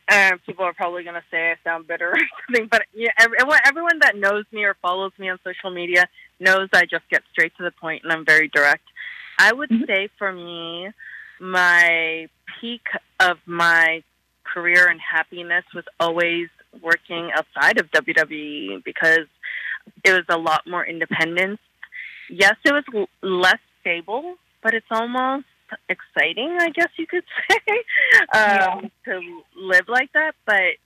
uh, 0.09 0.33
people 0.47 0.65
are 0.65 0.73
probably 0.73 1.03
going 1.03 1.17
to 1.17 1.25
say 1.31 1.51
I 1.51 1.57
sound 1.65 1.89
bitter 1.89 2.11
or 2.13 2.19
something, 2.47 2.69
but 2.71 2.83
yeah, 2.95 3.11
everyone, 3.19 3.59
everyone 3.65 3.99
that 4.01 4.17
knows 4.17 4.45
me 4.53 4.65
or 4.65 4.77
follows 4.81 5.13
me 5.19 5.29
on 5.29 5.39
social 5.45 5.71
media 5.71 6.07
knows 6.39 6.69
I 6.73 6.83
just 6.83 7.09
get 7.11 7.23
straight 7.33 7.53
to 7.57 7.65
the 7.65 7.73
point 7.73 8.03
and 8.05 8.13
I'm 8.13 8.25
very 8.25 8.49
direct. 8.49 8.85
I 9.39 9.53
would 9.53 9.71
say 9.87 10.09
for 10.19 10.33
me, 10.33 10.91
my 11.41 12.29
peak 12.61 12.83
of 13.19 13.39
my 13.47 14.03
career 14.45 14.87
and 14.87 15.01
happiness 15.01 15.65
was 15.75 15.85
always 15.99 16.49
working 16.83 17.31
outside 17.35 17.79
of 17.79 17.91
WWE 17.91 18.85
because 18.85 19.27
it 20.05 20.13
was 20.13 20.25
a 20.29 20.39
lot 20.39 20.63
more 20.67 20.85
independence. 20.85 21.59
Yes, 22.29 22.55
it 22.65 22.73
was 22.73 22.85
l- 22.95 23.09
less 23.29 23.59
stable, 23.81 24.37
but 24.63 24.75
it's 24.75 24.87
almost 24.91 25.47
exciting, 25.89 26.57
I 26.61 26.71
guess 26.71 26.89
you 26.97 27.07
could 27.07 27.25
say, 27.51 28.39
um, 28.39 28.91
to 29.05 29.43
live 29.57 29.89
like 29.89 30.13
that. 30.13 30.33
But 30.47 30.79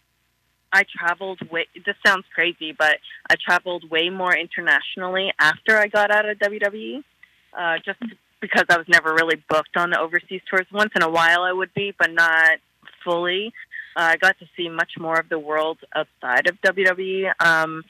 I 0.73 0.85
traveled 0.97 1.41
way. 1.51 1.67
This 1.87 1.97
sounds 2.05 2.25
crazy, 2.35 2.73
but 2.73 2.99
I 3.31 3.37
traveled 3.37 3.89
way 3.91 4.11
more 4.11 4.37
internationally 4.37 5.33
after 5.39 5.79
I 5.79 5.87
got 5.87 6.11
out 6.11 6.29
of 6.29 6.39
WWE, 6.39 7.03
uh, 7.57 7.77
just 7.85 8.01
because 8.41 8.65
I 8.69 8.77
was 8.77 8.87
never 8.89 9.15
really 9.15 9.43
booked 9.49 9.77
on 9.77 9.91
the 9.91 10.01
overseas 10.01 10.43
tours. 10.51 10.67
Once 10.73 10.91
in 10.97 11.03
a 11.03 11.09
while, 11.09 11.43
I 11.43 11.53
would 11.53 11.73
be, 11.75 11.95
but 11.99 12.11
not 12.11 12.59
fully. 13.05 13.53
Uh, 13.97 14.13
I 14.13 14.17
got 14.17 14.39
to 14.41 14.47
see 14.57 14.69
much 14.69 14.93
more 14.99 15.19
of 15.19 15.29
the 15.29 15.39
world 15.39 15.79
outside 15.95 16.49
of 16.49 16.61
WWE. 16.63 17.31
Um, 17.41 17.85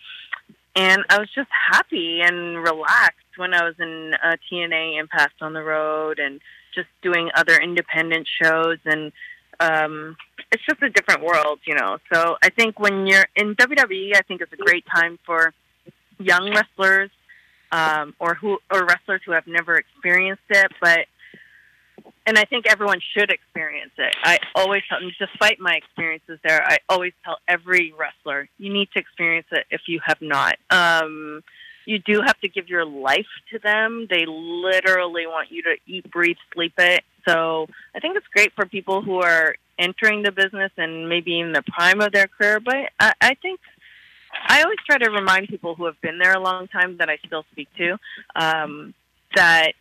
and 0.77 1.05
I 1.09 1.19
was 1.19 1.29
just 1.35 1.49
happy 1.73 2.21
and 2.21 2.63
relaxed 2.63 3.21
when 3.37 3.55
I 3.55 3.65
was 3.65 3.75
in 3.79 4.13
uh, 4.23 4.37
TNA 4.51 5.01
Impact 5.01 5.41
on 5.41 5.53
the 5.53 5.63
road 5.63 6.19
and 6.19 6.41
just 6.75 6.89
doing 7.03 7.31
other 7.35 7.57
independent 7.57 8.29
shows 8.43 8.79
and 8.85 9.13
um 9.61 10.17
it's 10.51 10.65
just 10.67 10.83
a 10.83 10.91
different 10.91 11.23
world, 11.23 11.61
you 11.65 11.75
know. 11.75 11.99
So 12.13 12.37
I 12.43 12.51
think 12.51 12.79
when 12.79 13.07
you're 13.07 13.27
in 13.35 13.55
WWE, 13.57 14.15
I 14.15 14.23
think 14.23 14.41
it's 14.41 14.53
a 14.53 14.57
great 14.57 14.85
time 14.87 15.19
for 15.25 15.53
young 16.19 16.53
wrestlers 16.55 17.11
um 17.73 18.15
or 18.19 18.35
who 18.35 18.59
or 18.73 18.85
wrestlers 18.85 19.23
who 19.25 19.33
have 19.33 19.47
never 19.47 19.77
experienced 19.77 20.43
it, 20.51 20.73
but 20.81 21.07
and 22.27 22.39
I 22.39 22.45
think 22.45 22.67
everyone 22.67 23.01
should 23.17 23.31
experience 23.31 23.93
it. 23.99 24.15
I 24.23 24.39
always 24.55 24.83
tell, 24.89 24.99
despite 25.19 25.61
my 25.61 25.75
experiences 25.75 26.39
there, 26.43 26.63
I 26.67 26.79
always 26.89 27.13
tell 27.25 27.37
every 27.47 27.93
wrestler, 27.99 28.49
you 28.59 28.73
need 28.73 28.89
to 28.95 28.99
experience 28.99 29.47
it 29.53 29.67
if 29.71 29.83
you 29.87 30.01
have 30.05 30.21
not. 30.21 30.57
Um, 30.71 31.43
you 31.87 31.99
do 31.99 32.21
have 32.23 32.39
to 32.41 32.49
give 32.49 32.69
your 32.69 32.85
life 32.85 33.27
to 33.53 33.59
them. 33.59 34.07
They 34.09 34.25
literally 34.27 35.27
want 35.27 35.51
you 35.51 35.63
to 35.63 35.77
eat, 35.87 36.11
breathe, 36.11 36.37
sleep 36.53 36.75
it. 36.79 37.05
So 37.27 37.67
I 37.95 38.01
think 38.01 38.17
it's 38.17 38.27
great 38.29 38.53
for 38.55 38.67
people 38.67 39.03
who 39.03 39.21
are 39.23 39.57
entering 39.79 40.23
the 40.23 40.33
business 40.33 40.71
and 40.77 41.09
maybe 41.09 41.41
in 41.41 41.53
the 41.53 41.63
prime 41.63 42.01
of 42.01 42.13
their 42.13 42.29
career. 42.29 42.61
But 42.61 42.91
I, 43.01 43.13
I 43.21 43.35
think 43.35 43.61
I 44.49 44.63
always 44.63 44.79
try 44.87 44.99
to 44.99 45.11
remind 45.11 45.49
people 45.49 45.75
who 45.75 45.87
have 45.87 46.01
been 46.01 46.19
there 46.19 46.35
a 46.35 46.41
long 46.41 46.69
time 46.69 46.99
that 46.99 47.09
I 47.09 47.19
still 47.27 47.45
speak 47.53 47.69
to 47.79 47.99
um, 48.35 48.95
that 49.35 49.73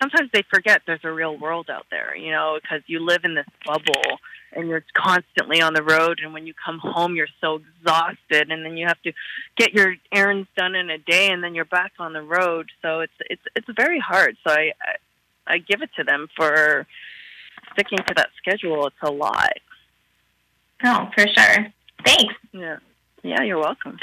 sometimes 0.00 0.30
they 0.32 0.42
forget 0.52 0.82
there's 0.86 1.04
a 1.04 1.12
real 1.12 1.36
world 1.36 1.68
out 1.70 1.86
there, 1.90 2.16
you 2.16 2.30
know, 2.30 2.58
because 2.60 2.82
you 2.86 3.04
live 3.04 3.20
in 3.24 3.34
this 3.34 3.46
bubble 3.66 4.18
and 4.52 4.68
you're 4.68 4.84
constantly 4.94 5.60
on 5.60 5.74
the 5.74 5.82
road. 5.82 6.20
And 6.22 6.32
when 6.32 6.46
you 6.46 6.54
come 6.64 6.78
home, 6.78 7.14
you're 7.14 7.28
so 7.40 7.60
exhausted, 7.80 8.50
and 8.50 8.64
then 8.64 8.76
you 8.76 8.86
have 8.86 9.00
to 9.02 9.12
get 9.56 9.72
your 9.74 9.94
errands 10.12 10.48
done 10.56 10.74
in 10.74 10.90
a 10.90 10.98
day, 10.98 11.30
and 11.30 11.42
then 11.42 11.54
you're 11.54 11.64
back 11.64 11.92
on 11.98 12.12
the 12.12 12.22
road. 12.22 12.70
So 12.82 13.00
it's 13.00 13.12
it's 13.28 13.42
it's 13.54 13.68
very 13.76 14.00
hard. 14.00 14.36
So 14.46 14.52
I 14.52 14.72
I, 14.82 15.54
I 15.54 15.58
give 15.58 15.82
it 15.82 15.90
to 15.96 16.04
them 16.04 16.28
for 16.36 16.86
sticking 17.72 17.98
to 17.98 18.14
that 18.14 18.30
schedule. 18.38 18.86
It's 18.86 18.96
a 19.02 19.10
lot. 19.10 19.52
Oh, 20.84 21.08
for 21.14 21.26
sure. 21.26 21.66
Thanks. 22.04 22.34
Yeah. 22.52 22.78
Yeah, 23.22 23.42
you're 23.42 23.58
welcome. 23.58 23.98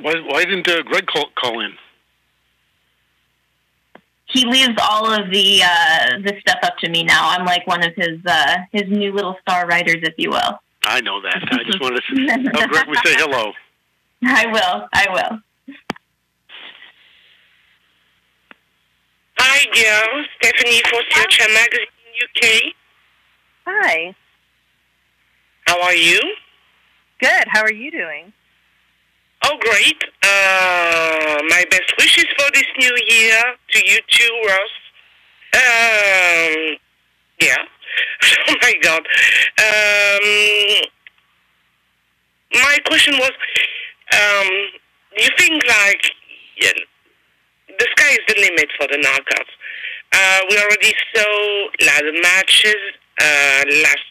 Why, 0.00 0.14
why 0.26 0.44
didn't 0.44 0.68
uh, 0.68 0.82
Greg 0.82 1.06
call, 1.06 1.30
call 1.34 1.60
in? 1.60 1.72
He 4.28 4.44
leaves 4.44 4.74
all 4.80 5.10
of 5.10 5.30
the 5.30 5.62
uh, 5.62 6.18
the 6.22 6.34
stuff 6.40 6.58
up 6.62 6.76
to 6.78 6.88
me 6.90 7.02
now. 7.02 7.30
I'm 7.30 7.44
like 7.46 7.66
one 7.66 7.84
of 7.84 7.94
his 7.96 8.18
uh, 8.26 8.56
his 8.72 8.84
new 8.88 9.12
little 9.12 9.36
star 9.40 9.66
writers, 9.66 9.98
if 10.02 10.14
you 10.18 10.30
will. 10.30 10.60
I 10.84 11.00
know 11.00 11.20
that. 11.22 11.48
I 11.50 11.64
just 11.64 11.80
wanted 11.80 12.02
to 12.08 12.26
have 12.58 12.70
Greg 12.70 12.88
we 12.88 12.94
say 13.04 13.14
hello. 13.16 13.52
I 14.24 14.46
will. 14.46 14.88
I 14.92 15.06
will. 15.10 15.40
Hi, 19.38 19.64
Gail. 19.72 20.24
Stephanie 20.40 20.82
for 20.90 21.00
Future 21.10 21.48
Magazine 21.54 21.86
UK. 22.24 22.74
Hi. 23.66 24.14
How 25.66 25.80
are 25.82 25.94
you? 25.94 26.20
Good. 27.20 27.44
How 27.48 27.62
are 27.62 27.72
you 27.72 27.90
doing? 27.90 28.32
Oh, 29.42 29.56
great. 29.60 30.02
Uh, 30.22 31.42
my 31.48 31.64
best 31.70 31.92
wishes 31.98 32.26
for 32.36 32.50
this 32.52 32.66
new 32.78 32.96
year 33.06 33.42
to 33.70 33.86
you 33.86 33.98
too, 34.08 34.42
Ross. 34.46 34.74
Um, 35.54 36.76
yeah. 37.40 37.64
oh, 38.48 38.54
my 38.62 38.74
God. 38.82 39.02
Um, 39.58 40.26
my 42.54 42.78
question 42.86 43.14
was, 43.18 43.32
um, 44.12 44.48
do 45.16 45.24
you 45.24 45.30
think, 45.38 45.62
like, 45.66 46.02
yeah, 46.60 46.72
the 47.78 47.86
sky 47.96 48.12
is 48.12 48.18
the 48.28 48.40
limit 48.40 48.68
for 48.76 48.86
the 48.88 48.98
knockouts? 48.98 49.54
Uh, 50.12 50.40
we 50.50 50.56
already 50.58 50.94
saw 51.14 51.68
ladder 51.86 52.12
matches, 52.22 52.76
uh, 53.20 53.64
last 53.82 54.08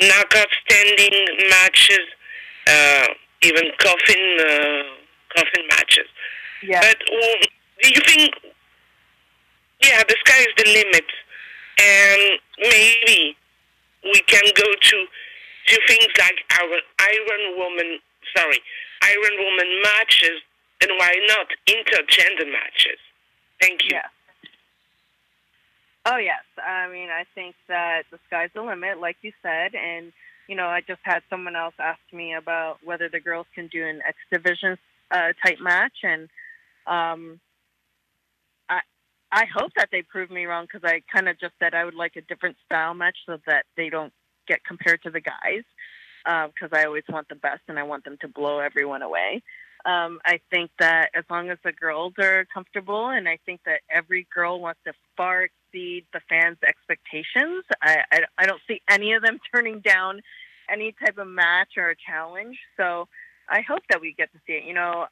knockout 0.00 0.48
standing 0.64 1.26
matches, 1.50 2.06
uh, 2.66 3.06
even 3.42 3.64
coffin 3.78 4.36
uh, 4.40 4.82
coffin 5.36 5.64
matches. 5.70 6.08
Yeah. 6.62 6.80
But 6.80 6.96
um, 7.12 7.40
do 7.82 7.88
you 7.88 8.00
think? 8.06 8.34
Yeah, 9.80 10.02
the 10.08 10.16
sky 10.24 10.40
is 10.40 10.54
the 10.56 10.70
limit, 10.72 11.04
and 11.78 12.40
maybe 12.58 13.36
we 14.04 14.20
can 14.26 14.42
go 14.54 14.64
to 14.64 15.06
to 15.66 15.80
things 15.86 16.08
like 16.18 16.38
our 16.60 16.78
Iron 17.00 17.58
Woman. 17.58 17.98
Sorry, 18.34 18.58
Iron 19.02 19.36
Woman 19.38 19.82
matches, 19.82 20.40
and 20.80 20.90
why 20.98 21.14
not 21.28 21.48
intergender 21.66 22.50
matches? 22.50 22.98
Thank 23.60 23.84
you. 23.84 23.90
Yeah. 23.92 24.08
Oh 26.06 26.16
yes, 26.16 26.44
I 26.56 26.88
mean 26.88 27.10
I 27.10 27.24
think 27.34 27.56
that 27.68 28.04
the 28.10 28.18
sky's 28.28 28.50
the 28.54 28.62
limit, 28.62 28.98
like 28.98 29.16
you 29.22 29.32
said, 29.42 29.74
and 29.74 30.12
you 30.48 30.56
know, 30.56 30.66
I 30.66 30.80
just 30.80 31.00
had 31.02 31.22
someone 31.28 31.56
else 31.56 31.74
ask 31.78 32.00
me 32.12 32.34
about 32.34 32.78
whether 32.84 33.08
the 33.08 33.20
girls 33.20 33.46
can 33.54 33.68
do 33.68 33.84
an 33.84 34.00
X 34.06 34.16
Division 34.32 34.76
uh, 35.10 35.32
type 35.44 35.58
match, 35.60 35.98
and 36.02 36.28
um, 36.86 37.40
I 38.68 38.80
I 39.32 39.44
hope 39.54 39.72
that 39.76 39.88
they 39.90 40.02
prove 40.02 40.30
me 40.30 40.46
wrong 40.46 40.66
because 40.70 40.88
I 40.88 41.02
kind 41.12 41.28
of 41.28 41.38
just 41.38 41.54
said 41.58 41.74
I 41.74 41.84
would 41.84 41.94
like 41.94 42.16
a 42.16 42.22
different 42.22 42.56
style 42.64 42.94
match 42.94 43.16
so 43.26 43.38
that 43.46 43.66
they 43.76 43.88
don't 43.88 44.12
get 44.46 44.64
compared 44.64 45.02
to 45.02 45.10
the 45.10 45.20
guys 45.20 45.64
because 46.24 46.72
uh, 46.72 46.76
I 46.76 46.84
always 46.84 47.04
want 47.08 47.28
the 47.28 47.34
best 47.36 47.62
and 47.68 47.78
I 47.78 47.84
want 47.84 48.04
them 48.04 48.16
to 48.20 48.28
blow 48.28 48.58
everyone 48.58 49.02
away. 49.02 49.42
Um, 49.86 50.18
I 50.24 50.40
think 50.50 50.72
that 50.80 51.10
as 51.14 51.22
long 51.30 51.48
as 51.48 51.58
the 51.64 51.70
girls 51.70 52.14
are 52.18 52.44
comfortable, 52.52 53.08
and 53.08 53.28
I 53.28 53.38
think 53.46 53.60
that 53.66 53.82
every 53.88 54.26
girl 54.34 54.60
wants 54.60 54.80
to 54.84 54.92
far 55.16 55.44
exceed 55.44 56.06
the 56.12 56.20
fans' 56.28 56.58
expectations, 56.66 57.64
I, 57.80 57.98
I, 58.10 58.20
I 58.36 58.46
don't 58.46 58.60
see 58.66 58.82
any 58.90 59.12
of 59.12 59.22
them 59.22 59.38
turning 59.54 59.80
down 59.80 60.22
any 60.68 60.92
type 60.92 61.18
of 61.18 61.28
match 61.28 61.74
or 61.76 61.90
a 61.90 61.94
challenge. 61.96 62.58
So 62.76 63.06
I 63.48 63.60
hope 63.60 63.82
that 63.90 64.00
we 64.00 64.12
get 64.12 64.32
to 64.32 64.38
see 64.44 64.54
it. 64.54 64.64
You 64.64 64.74
know, 64.74 65.06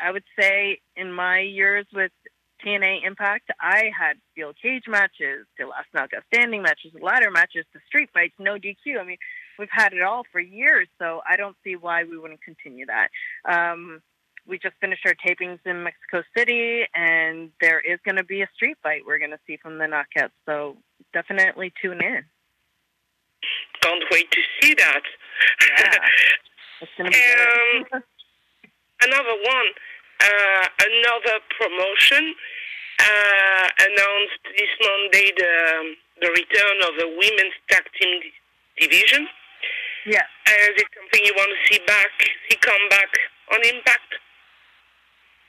I 0.00 0.10
would 0.10 0.24
say 0.38 0.80
in 0.96 1.12
my 1.12 1.38
years 1.38 1.86
with 1.94 2.10
TNA 2.66 3.06
Impact, 3.06 3.50
I 3.60 3.90
had 3.96 4.16
steel 4.32 4.52
cage 4.60 4.84
matches, 4.88 5.46
the 5.56 5.66
last 5.66 5.86
knockout 5.94 6.24
standing 6.34 6.62
matches, 6.62 6.92
the 6.94 7.04
ladder 7.04 7.30
matches, 7.30 7.64
the 7.72 7.80
street 7.86 8.10
fights, 8.12 8.34
no 8.38 8.54
DQ. 8.54 9.00
I 9.00 9.04
mean, 9.04 9.18
we've 9.58 9.68
had 9.70 9.92
it 9.92 10.02
all 10.02 10.22
for 10.32 10.40
years, 10.40 10.88
so 10.98 11.20
I 11.28 11.36
don't 11.36 11.56
see 11.64 11.76
why 11.76 12.04
we 12.04 12.18
wouldn't 12.18 12.42
continue 12.42 12.86
that. 12.86 13.08
Um, 13.44 14.02
we 14.46 14.58
just 14.58 14.74
finished 14.80 15.06
our 15.06 15.14
tapings 15.14 15.58
in 15.64 15.82
Mexico 15.82 16.22
City, 16.36 16.82
and 16.94 17.50
there 17.60 17.80
is 17.80 17.98
going 18.04 18.16
to 18.16 18.24
be 18.24 18.42
a 18.42 18.48
street 18.54 18.76
fight 18.82 19.02
we're 19.06 19.18
going 19.18 19.30
to 19.30 19.40
see 19.46 19.56
from 19.56 19.78
the 19.78 19.84
knockouts. 19.84 20.36
So 20.46 20.76
definitely 21.12 21.72
tune 21.80 22.02
in. 22.02 22.24
Can't 23.80 24.04
wait 24.10 24.30
to 24.30 24.40
see 24.60 24.74
that. 24.74 25.02
Yeah. 25.78 25.98
it's 26.82 26.92
going 26.96 27.10
to 27.10 27.16
be 27.16 27.94
um, 27.94 28.02
another 29.02 29.36
one, 29.42 29.68
uh, 30.20 30.66
another 30.80 31.40
promotion 31.58 32.34
uh, 33.00 33.66
announced 33.80 34.42
this 34.56 34.72
Monday 34.80 35.32
the 35.36 35.94
the 36.20 36.30
return 36.30 36.76
of 36.86 36.94
the 36.96 37.08
women's 37.08 37.56
tag 37.68 37.82
team 38.00 38.20
division. 38.78 39.26
Yeah. 40.06 40.22
Is 40.46 40.76
it 40.76 40.88
something 40.94 41.20
you 41.24 41.32
want 41.36 41.50
to 41.50 41.74
see 41.74 41.80
back, 41.86 42.10
see 42.48 42.56
come 42.60 42.88
back 42.90 43.08
on 43.52 43.60
Impact? 43.64 44.14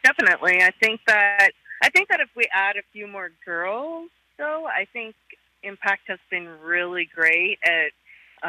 Definitely. 0.03 0.61
I 0.61 0.71
think 0.81 1.01
that 1.07 1.49
I 1.83 1.89
think 1.89 2.09
that 2.09 2.19
if 2.19 2.29
we 2.35 2.47
add 2.53 2.77
a 2.77 2.83
few 2.93 3.07
more 3.07 3.31
girls, 3.45 4.09
though, 4.37 4.65
I 4.65 4.85
think 4.93 5.15
Impact 5.63 6.03
has 6.07 6.19
been 6.31 6.47
really 6.63 7.09
great 7.13 7.59
at 7.63 7.91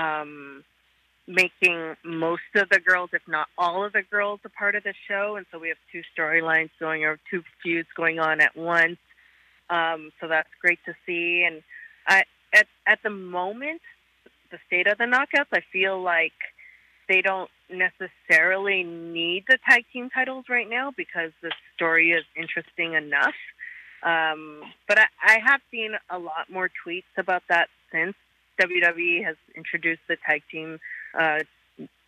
um, 0.00 0.64
making 1.26 1.96
most 2.04 2.42
of 2.54 2.68
the 2.68 2.78
girls, 2.78 3.10
if 3.12 3.22
not 3.26 3.48
all 3.58 3.84
of 3.84 3.92
the 3.92 4.02
girls, 4.02 4.40
a 4.44 4.48
part 4.48 4.74
of 4.74 4.84
the 4.84 4.94
show. 5.08 5.36
And 5.36 5.46
so 5.50 5.58
we 5.58 5.68
have 5.68 5.78
two 5.90 6.02
storylines 6.16 6.70
going 6.78 7.04
or 7.04 7.18
two 7.30 7.42
feuds 7.62 7.88
going 7.96 8.20
on 8.20 8.40
at 8.40 8.56
once. 8.56 8.98
Um, 9.68 10.12
so 10.20 10.28
that's 10.28 10.48
great 10.60 10.78
to 10.86 10.94
see. 11.04 11.44
And 11.44 11.62
I, 12.06 12.22
at 12.54 12.66
at 12.86 13.00
the 13.02 13.10
moment, 13.10 13.80
the 14.50 14.58
state 14.66 14.86
of 14.86 14.98
the 14.98 15.04
knockouts, 15.04 15.52
I 15.52 15.62
feel 15.72 16.00
like 16.00 16.32
they 17.08 17.22
don't 17.22 17.50
necessarily 17.70 18.82
need 18.82 19.44
the 19.48 19.58
tag 19.68 19.84
team 19.92 20.10
titles 20.10 20.46
right 20.48 20.68
now 20.68 20.92
because 20.96 21.32
the 21.42 21.52
story 21.74 22.10
is 22.12 22.24
interesting 22.36 22.94
enough. 22.94 23.34
Um, 24.02 24.62
but 24.88 24.98
I, 24.98 25.06
I 25.22 25.38
have 25.44 25.60
seen 25.70 25.92
a 26.10 26.18
lot 26.18 26.50
more 26.50 26.70
tweets 26.86 27.04
about 27.16 27.42
that 27.48 27.68
since 27.92 28.14
WWE 28.60 29.24
has 29.24 29.36
introduced 29.56 30.02
the 30.08 30.16
tag 30.26 30.42
team 30.50 30.78
uh, 31.18 31.40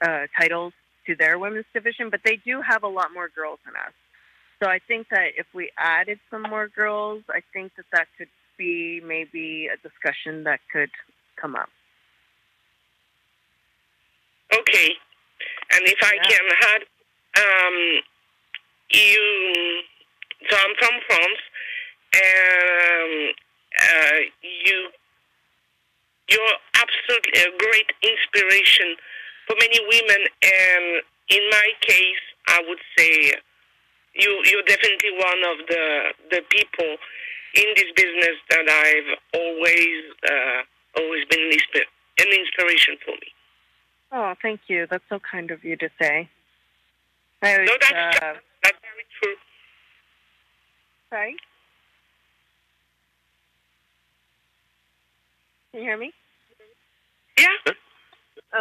uh, 0.00 0.26
titles 0.38 0.72
to 1.06 1.14
their 1.16 1.38
women's 1.38 1.66
division, 1.72 2.10
but 2.10 2.20
they 2.24 2.36
do 2.36 2.60
have 2.60 2.82
a 2.82 2.88
lot 2.88 3.12
more 3.12 3.28
girls 3.28 3.58
than 3.64 3.74
us. 3.74 3.92
So 4.62 4.68
I 4.68 4.80
think 4.86 5.08
that 5.10 5.32
if 5.36 5.46
we 5.54 5.70
added 5.78 6.18
some 6.30 6.42
more 6.42 6.68
girls, 6.68 7.22
I 7.28 7.40
think 7.52 7.72
that 7.76 7.86
that 7.92 8.08
could 8.16 8.28
be 8.58 9.00
maybe 9.04 9.68
a 9.72 9.76
discussion 9.88 10.44
that 10.44 10.60
could 10.72 10.90
come 11.40 11.54
up. 11.54 11.68
And 15.72 15.82
if 15.86 15.98
I 16.02 16.16
can 16.28 16.44
add, 16.74 16.82
um, 17.38 17.76
you, 18.90 19.82
so 20.50 20.56
I'm 20.56 20.74
from 20.78 21.00
France, 21.06 21.42
and 22.14 23.34
uh, 23.82 24.18
you, 24.42 24.88
you're 26.30 26.56
absolutely 26.76 27.42
a 27.42 27.58
great 27.58 27.90
inspiration 28.02 28.96
for 29.46 29.56
many 29.60 29.80
women. 29.88 30.26
And 30.42 31.02
in 31.30 31.42
my 31.50 31.68
case, 31.82 32.24
I 32.48 32.62
would 32.66 32.80
say 32.96 33.34
you, 34.14 34.42
you're 34.50 34.62
definitely 34.66 35.12
one 35.12 35.40
of 35.52 35.66
the 35.68 35.84
the 36.30 36.42
people 36.50 36.96
in 37.54 37.66
this 37.76 37.90
business 37.96 38.36
that 38.50 38.66
I've 38.68 39.40
always 39.40 40.02
uh, 40.28 40.60
always 41.00 41.24
been 41.26 41.50
an 42.20 42.28
inspiration 42.28 42.96
for 43.04 43.12
me. 43.12 43.30
Oh, 44.10 44.34
thank 44.40 44.60
you. 44.68 44.86
That's 44.90 45.04
so 45.08 45.18
kind 45.18 45.50
of 45.50 45.64
you 45.64 45.76
to 45.76 45.88
say. 46.00 46.28
I 47.42 47.56
No, 47.58 47.72
that's 47.80 48.22
uh, 48.22 48.34
That's 48.62 48.78
very 48.80 49.06
true. 49.22 49.34
sorry? 51.10 51.36
Can 55.72 55.80
you 55.80 55.86
hear 55.86 55.98
me? 55.98 56.12
Yeah. 57.38 57.72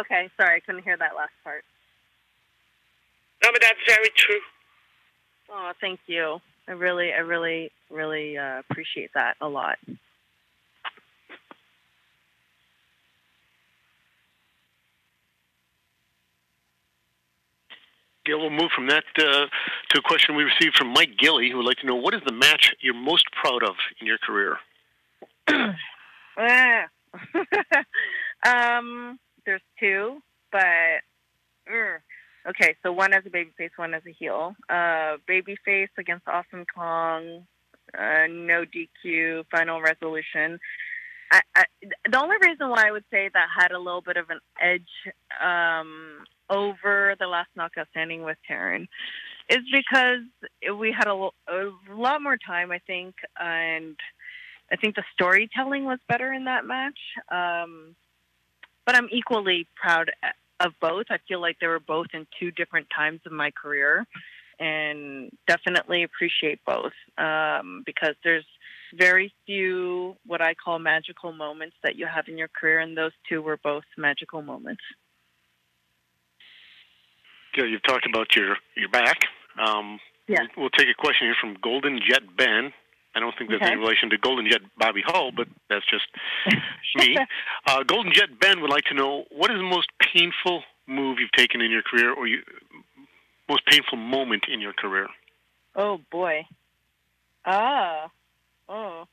Okay, 0.00 0.28
sorry, 0.38 0.56
I 0.56 0.60
couldn't 0.60 0.82
hear 0.82 0.96
that 0.96 1.16
last 1.16 1.32
part. 1.42 1.64
No, 3.42 3.50
but 3.52 3.60
that's 3.62 3.78
very 3.86 4.10
true. 4.14 4.40
Oh, 5.50 5.72
thank 5.80 6.00
you. 6.06 6.40
I 6.68 6.72
really, 6.72 7.12
I 7.12 7.18
really, 7.18 7.72
really 7.90 8.36
uh, 8.36 8.58
appreciate 8.58 9.10
that 9.14 9.36
a 9.40 9.48
lot. 9.48 9.78
Gail, 18.28 18.40
we'll 18.40 18.50
move 18.50 18.70
from 18.74 18.88
that 18.88 19.04
uh, 19.18 19.46
to 19.90 19.98
a 19.98 20.02
question 20.02 20.36
we 20.36 20.44
received 20.44 20.76
from 20.76 20.88
Mike 20.88 21.16
Gilly, 21.18 21.50
who 21.50 21.56
would 21.56 21.66
like 21.66 21.78
to 21.78 21.86
know 21.86 21.96
what 21.96 22.14
is 22.14 22.20
the 22.26 22.32
match 22.32 22.74
you're 22.80 22.94
most 22.94 23.24
proud 23.32 23.62
of 23.62 23.74
in 24.00 24.06
your 24.06 24.18
career? 24.18 24.56
Ah. 26.40 26.84
um, 28.78 29.18
there's 29.44 29.62
two, 29.80 30.22
but 30.52 31.02
mm. 31.68 31.96
okay. 32.48 32.76
So 32.84 32.92
one 32.92 33.12
as 33.12 33.24
a 33.26 33.30
babyface, 33.30 33.70
one 33.74 33.92
as 33.92 34.02
a 34.06 34.12
heel. 34.12 34.54
Uh, 34.68 35.16
babyface 35.28 35.88
against 35.98 36.28
Awesome 36.28 36.64
Kong, 36.72 37.44
uh, 37.92 38.28
no 38.30 38.64
DQ, 38.64 39.46
final 39.50 39.80
resolution. 39.80 40.60
I, 41.32 41.40
I, 41.56 41.64
the 42.08 42.22
only 42.22 42.36
reason 42.40 42.68
why 42.68 42.86
I 42.86 42.92
would 42.92 43.04
say 43.10 43.28
that 43.34 43.46
had 43.58 43.72
a 43.72 43.78
little 43.78 44.00
bit 44.00 44.16
of 44.16 44.30
an 44.30 44.38
edge 44.62 45.12
um, 45.42 46.24
over 46.50 47.14
the 47.18 47.26
last 47.26 47.48
knockout 47.56 47.88
standing 47.90 48.22
with 48.22 48.38
Taryn 48.50 48.86
is 49.48 49.60
because 49.72 50.22
we 50.78 50.92
had 50.92 51.08
a, 51.08 51.28
a 51.48 51.70
lot 51.90 52.22
more 52.22 52.36
time, 52.36 52.70
I 52.70 52.78
think, 52.86 53.14
and 53.38 53.96
I 54.70 54.76
think 54.76 54.94
the 54.94 55.04
storytelling 55.14 55.84
was 55.84 55.98
better 56.08 56.32
in 56.32 56.44
that 56.44 56.66
match. 56.66 56.98
Um, 57.30 57.94
but 58.84 58.96
I'm 58.96 59.08
equally 59.10 59.66
proud 59.76 60.10
of 60.60 60.72
both. 60.80 61.06
I 61.10 61.18
feel 61.28 61.40
like 61.40 61.58
they 61.60 61.66
were 61.66 61.80
both 61.80 62.08
in 62.12 62.26
two 62.38 62.50
different 62.50 62.88
times 62.94 63.20
of 63.26 63.32
my 63.32 63.50
career, 63.50 64.06
and 64.58 65.30
definitely 65.46 66.02
appreciate 66.02 66.60
both 66.66 66.92
um, 67.16 67.82
because 67.86 68.14
there's 68.24 68.46
very 68.96 69.32
few 69.46 70.16
what 70.26 70.40
I 70.40 70.54
call 70.54 70.78
magical 70.78 71.32
moments 71.32 71.76
that 71.82 71.96
you 71.96 72.06
have 72.06 72.28
in 72.28 72.38
your 72.38 72.48
career, 72.48 72.80
and 72.80 72.96
those 72.96 73.12
two 73.28 73.42
were 73.42 73.58
both 73.62 73.84
magical 73.96 74.42
moments. 74.42 74.82
You've 77.56 77.82
talked 77.82 78.06
about 78.06 78.34
your, 78.36 78.56
your 78.76 78.88
back. 78.88 79.18
Um, 79.58 79.98
Yeah. 80.28 80.40
We'll, 80.56 80.70
take 80.70 80.88
a 80.88 80.94
question 80.94 81.26
here 81.26 81.36
from 81.40 81.56
Golden 81.62 82.00
Jet 82.06 82.22
Ben. 82.36 82.72
I 83.14 83.20
don't 83.20 83.34
think 83.36 83.50
there's 83.50 83.62
Okay. 83.62 83.72
any 83.72 83.80
relation 83.80 84.10
to 84.10 84.18
Golden 84.18 84.48
Jet 84.48 84.60
Bobby 84.76 85.02
Hull, 85.04 85.32
but 85.32 85.48
that's 85.68 85.84
just 85.86 86.04
me. 86.96 87.16
Uh, 87.66 87.82
Golden 87.82 88.12
Jet 88.12 88.38
Ben 88.38 88.60
would 88.60 88.70
like 88.70 88.84
to 88.84 88.94
know 88.94 89.24
what 89.30 89.50
is 89.50 89.56
the 89.56 89.62
most 89.62 89.88
painful 90.14 90.62
move 90.86 91.18
you've 91.18 91.32
taken 91.32 91.60
in 91.60 91.70
your 91.70 91.82
career, 91.82 92.12
or 92.12 92.26
you 92.26 92.42
most 93.48 93.64
painful 93.66 93.96
moment 93.98 94.44
in 94.52 94.60
your 94.60 94.72
career? 94.74 95.08
Oh 95.74 95.98
boy. 96.12 96.46
Ah. 97.44 98.10
Oh. 98.68 99.08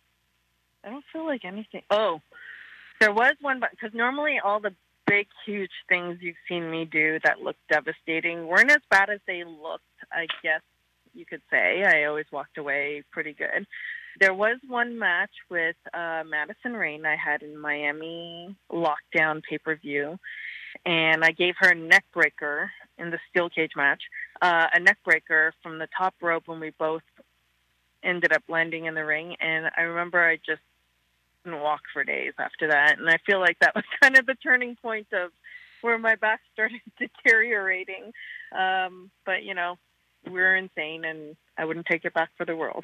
I 0.84 0.90
don't 0.90 1.06
feel 1.12 1.26
like 1.26 1.46
anything. 1.46 1.82
Oh, 1.90 2.22
there 3.00 3.12
was 3.14 3.34
one, 3.42 3.60
but 3.60 3.72
because 3.72 3.94
normally 3.94 4.40
all 4.44 4.60
the 4.60 4.74
big, 5.08 5.28
huge 5.46 5.72
things 5.88 6.18
you've 6.22 6.36
seen 6.48 6.70
me 6.70 6.86
do 6.86 7.20
that 7.24 7.42
look 7.42 7.56
devastating 7.70 8.48
weren't 8.48 8.72
as 8.72 8.82
bad 8.90 9.10
as 9.10 9.20
they 9.28 9.44
looked. 9.44 9.84
I 10.12 10.28
guess 10.44 10.62
you 11.14 11.26
could 11.26 11.42
say. 11.50 11.84
I 11.84 12.06
always 12.06 12.26
walked 12.32 12.58
away 12.58 13.04
pretty 13.12 13.34
good. 13.34 13.66
There 14.20 14.34
was 14.34 14.58
one 14.68 14.98
match 14.98 15.32
with 15.50 15.76
uh, 15.94 16.24
Madison 16.26 16.74
Rayne 16.74 17.06
I 17.06 17.16
had 17.16 17.42
in 17.42 17.58
Miami 17.58 18.56
lockdown 18.72 19.42
pay 19.44 19.58
per 19.58 19.76
view, 19.76 20.18
and 20.86 21.24
I 21.24 21.32
gave 21.32 21.56
her 21.60 21.72
a 21.72 21.76
neck 21.76 22.06
breaker 22.14 22.72
in 22.98 23.10
the 23.10 23.20
steel 23.30 23.50
cage 23.50 23.72
match, 23.76 24.04
uh, 24.42 24.68
a 24.74 24.80
neck 24.80 24.98
breaker 25.04 25.54
from 25.62 25.80
the 25.80 25.88
top 25.98 26.16
rope 26.22 26.44
when 26.46 26.62
we 26.62 26.72
both 26.78 27.04
ended 28.04 28.32
up 28.32 28.44
landing 28.48 28.86
in 28.86 28.94
the 28.94 29.04
ring. 29.04 29.36
And 29.42 29.70
I 29.78 29.82
remember 29.82 30.24
I 30.24 30.38
just 30.38 30.62
didn't 31.46 31.62
walk 31.62 31.82
for 31.94 32.04
days 32.04 32.34
after 32.38 32.68
that, 32.68 33.00
and 33.00 33.10
I 33.10 33.18
feel 33.26 33.40
like 33.40 33.58
that 33.60 33.76
was 33.76 33.86
kind 34.02 34.18
of 34.18 34.26
the 34.26 34.36
turning 34.36 34.76
point 34.76 35.08
of 35.14 35.32
where 35.82 35.98
my 35.98 36.16
back 36.16 36.42
started 36.54 36.82
deteriorating. 37.00 38.12
Um, 38.58 39.12
but 39.26 39.44
you 39.44 39.54
know, 39.54 39.78
we're 40.30 40.58
insane, 40.58 41.06
and 41.06 41.36
I 41.58 41.66
wouldn't 41.66 41.86
take 41.86 42.06
it 42.06 42.14
back 42.14 42.30
for 42.38 42.46
the 42.46 42.56
world. 42.56 42.84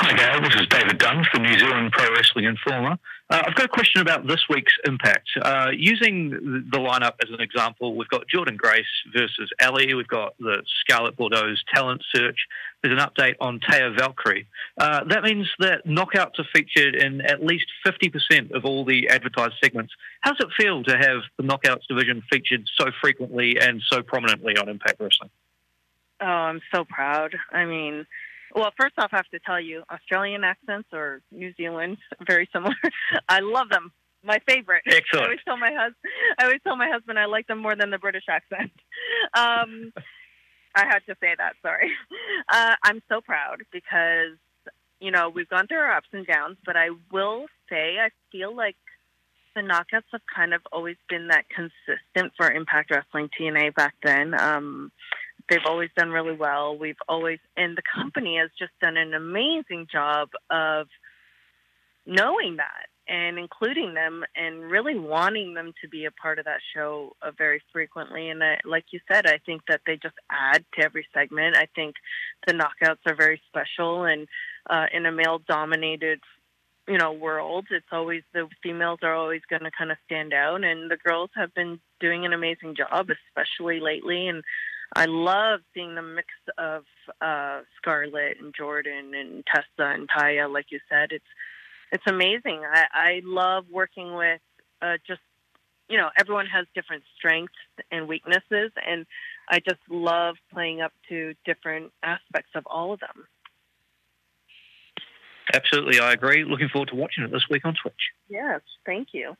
Hi, 0.00 0.16
Gail. 0.16 0.40
This 0.40 0.54
is 0.54 0.68
David 0.68 0.98
Dunn 0.98 1.24
from 1.24 1.42
New 1.42 1.58
Zealand 1.58 1.90
Pro 1.90 2.08
Wrestling 2.14 2.44
Informer. 2.44 2.96
Uh, 3.30 3.42
I've 3.44 3.56
got 3.56 3.64
a 3.64 3.68
question 3.68 4.00
about 4.00 4.28
this 4.28 4.40
week's 4.48 4.72
Impact. 4.84 5.28
Uh, 5.42 5.70
using 5.76 6.30
the 6.70 6.78
lineup 6.78 7.14
as 7.20 7.30
an 7.30 7.40
example, 7.40 7.96
we've 7.96 8.08
got 8.08 8.22
Jordynne 8.32 8.56
Grace 8.56 8.86
versus 9.12 9.50
Allie. 9.58 9.94
We've 9.94 10.06
got 10.06 10.38
the 10.38 10.62
Scarlett 10.80 11.16
Bordeaux's 11.16 11.64
talent 11.74 12.04
search. 12.14 12.36
There's 12.80 12.96
an 12.96 13.04
update 13.04 13.34
on 13.40 13.58
Taya 13.58 13.98
Valkyrie. 13.98 14.46
Uh, 14.78 15.02
that 15.08 15.24
means 15.24 15.48
that 15.58 15.84
knockouts 15.84 16.38
are 16.38 16.46
featured 16.54 16.94
in 16.94 17.20
at 17.22 17.44
least 17.44 17.66
50% 17.84 18.52
of 18.52 18.64
all 18.64 18.84
the 18.84 19.08
advertised 19.08 19.54
segments. 19.60 19.92
How 20.20 20.32
does 20.32 20.46
it 20.46 20.62
feel 20.62 20.84
to 20.84 20.96
have 20.96 21.22
the 21.38 21.42
knockouts 21.42 21.88
division 21.88 22.22
featured 22.30 22.68
so 22.80 22.92
frequently 23.00 23.58
and 23.58 23.82
so 23.90 24.04
prominently 24.04 24.56
on 24.58 24.68
Impact 24.68 25.00
Wrestling? 25.00 25.30
Oh, 26.20 26.24
I'm 26.24 26.60
so 26.72 26.84
proud. 26.84 27.34
I 27.50 27.64
mean, 27.64 28.06
well, 28.54 28.72
first 28.78 28.94
off, 28.98 29.10
I 29.12 29.16
have 29.16 29.28
to 29.28 29.38
tell 29.40 29.60
you, 29.60 29.82
Australian 29.90 30.44
accents 30.44 30.88
or 30.92 31.20
New 31.30 31.52
Zealand, 31.54 31.98
very 32.26 32.48
similar. 32.52 32.74
I 33.28 33.40
love 33.40 33.68
them. 33.70 33.92
My 34.24 34.38
favorite. 34.48 34.82
Excellent. 34.86 35.22
I 35.22 35.26
always 35.26 35.40
tell 35.44 35.56
my 35.56 35.70
husband. 35.70 36.12
I 36.38 36.44
always 36.44 36.60
tell 36.64 36.76
my 36.76 36.88
husband 36.88 37.18
I 37.18 37.26
like 37.26 37.46
them 37.46 37.58
more 37.58 37.76
than 37.76 37.90
the 37.90 37.98
British 37.98 38.24
accent. 38.28 38.72
Um, 39.34 39.92
I 40.74 40.86
had 40.86 41.00
to 41.06 41.14
say 41.20 41.34
that. 41.36 41.54
Sorry. 41.60 41.90
Uh, 42.48 42.74
I'm 42.82 43.02
so 43.08 43.20
proud 43.20 43.62
because 43.72 44.38
you 45.00 45.10
know 45.10 45.28
we've 45.28 45.48
gone 45.48 45.66
through 45.66 45.78
our 45.78 45.92
ups 45.92 46.08
and 46.12 46.26
downs, 46.26 46.56
but 46.64 46.76
I 46.76 46.90
will 47.12 47.46
say 47.68 47.96
I 48.00 48.08
feel 48.32 48.54
like 48.56 48.76
the 49.54 49.60
knockouts 49.60 50.08
have 50.12 50.22
kind 50.34 50.54
of 50.54 50.62
always 50.72 50.96
been 51.08 51.28
that 51.28 51.44
consistent 51.48 52.32
for 52.36 52.50
Impact 52.50 52.90
Wrestling 52.90 53.28
TNA 53.38 53.74
back 53.74 53.94
then. 54.02 54.38
Um, 54.38 54.92
they've 55.48 55.66
always 55.66 55.90
done 55.96 56.10
really 56.10 56.36
well. 56.36 56.76
We've 56.76 57.00
always, 57.08 57.38
and 57.56 57.76
the 57.76 57.82
company 57.94 58.38
has 58.38 58.50
just 58.58 58.72
done 58.80 58.96
an 58.96 59.14
amazing 59.14 59.86
job 59.90 60.28
of 60.50 60.88
knowing 62.06 62.56
that 62.56 62.86
and 63.08 63.38
including 63.38 63.94
them 63.94 64.22
and 64.36 64.70
really 64.70 64.98
wanting 64.98 65.54
them 65.54 65.72
to 65.80 65.88
be 65.88 66.04
a 66.04 66.10
part 66.10 66.38
of 66.38 66.44
that 66.44 66.60
show 66.74 67.16
uh, 67.22 67.30
very 67.36 67.62
frequently. 67.72 68.28
And 68.28 68.44
I, 68.44 68.58
like 68.64 68.84
you 68.90 69.00
said, 69.10 69.26
I 69.26 69.38
think 69.46 69.62
that 69.68 69.80
they 69.86 69.96
just 69.96 70.14
add 70.30 70.64
to 70.74 70.84
every 70.84 71.06
segment. 71.14 71.56
I 71.56 71.68
think 71.74 71.94
the 72.46 72.52
knockouts 72.52 73.06
are 73.06 73.14
very 73.14 73.40
special 73.48 74.04
and 74.04 74.28
uh, 74.68 74.86
in 74.92 75.06
a 75.06 75.12
male 75.12 75.40
dominated 75.48 76.20
you 76.86 76.96
know 76.96 77.12
world 77.12 77.66
it's 77.70 77.86
always 77.92 78.22
the 78.32 78.48
females 78.62 79.00
are 79.02 79.14
always 79.14 79.42
going 79.50 79.62
to 79.62 79.70
kind 79.76 79.92
of 79.92 79.98
stand 80.06 80.32
out 80.32 80.64
and 80.64 80.90
the 80.90 80.96
girls 80.96 81.28
have 81.34 81.52
been 81.52 81.78
doing 82.00 82.24
an 82.24 82.32
amazing 82.32 82.74
job 82.74 83.08
especially 83.10 83.78
lately 83.78 84.26
and 84.26 84.42
I 84.94 85.04
love 85.04 85.60
seeing 85.74 85.94
the 85.94 86.02
mix 86.02 86.28
of 86.56 86.84
uh, 87.20 87.60
Scarlett 87.76 88.38
and 88.40 88.54
Jordynne 88.54 89.14
and 89.14 89.44
Tessa 89.46 89.90
and 89.92 90.08
Taya. 90.08 90.52
Like 90.52 90.66
you 90.70 90.80
said, 90.88 91.12
it's 91.12 91.24
it's 91.92 92.04
amazing. 92.06 92.62
I, 92.64 92.84
I 92.92 93.20
love 93.24 93.66
working 93.70 94.14
with 94.14 94.40
uh, 94.82 94.96
just 95.06 95.20
you 95.88 95.98
know 95.98 96.08
everyone 96.18 96.46
has 96.46 96.66
different 96.74 97.02
strengths 97.16 97.54
and 97.90 98.08
weaknesses, 98.08 98.72
and 98.86 99.06
I 99.48 99.60
just 99.60 99.80
love 99.88 100.36
playing 100.52 100.80
up 100.80 100.92
to 101.08 101.34
different 101.44 101.92
aspects 102.02 102.50
of 102.54 102.66
all 102.66 102.92
of 102.92 103.00
them. 103.00 103.26
Absolutely, 105.52 105.98
I 105.98 106.12
agree. 106.12 106.44
Looking 106.44 106.68
forward 106.68 106.88
to 106.90 106.94
watching 106.94 107.24
it 107.24 107.32
this 107.32 107.46
week 107.48 107.64
on 107.64 107.74
Twitch. 107.80 107.94
Yes, 108.28 108.60
thank 108.84 109.08
you. 109.12 109.34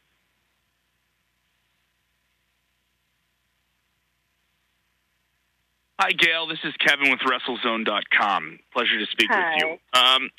Hi, 6.00 6.12
Gail. 6.12 6.46
This 6.46 6.60
is 6.62 6.72
Kevin 6.78 7.10
with 7.10 7.18
WrestleZone.com. 7.26 8.60
Pleasure 8.72 9.00
to 9.00 9.06
speak 9.10 9.26
Hi. 9.32 9.56
with 9.56 9.64
you. 9.64 10.00
Um, 10.00 10.30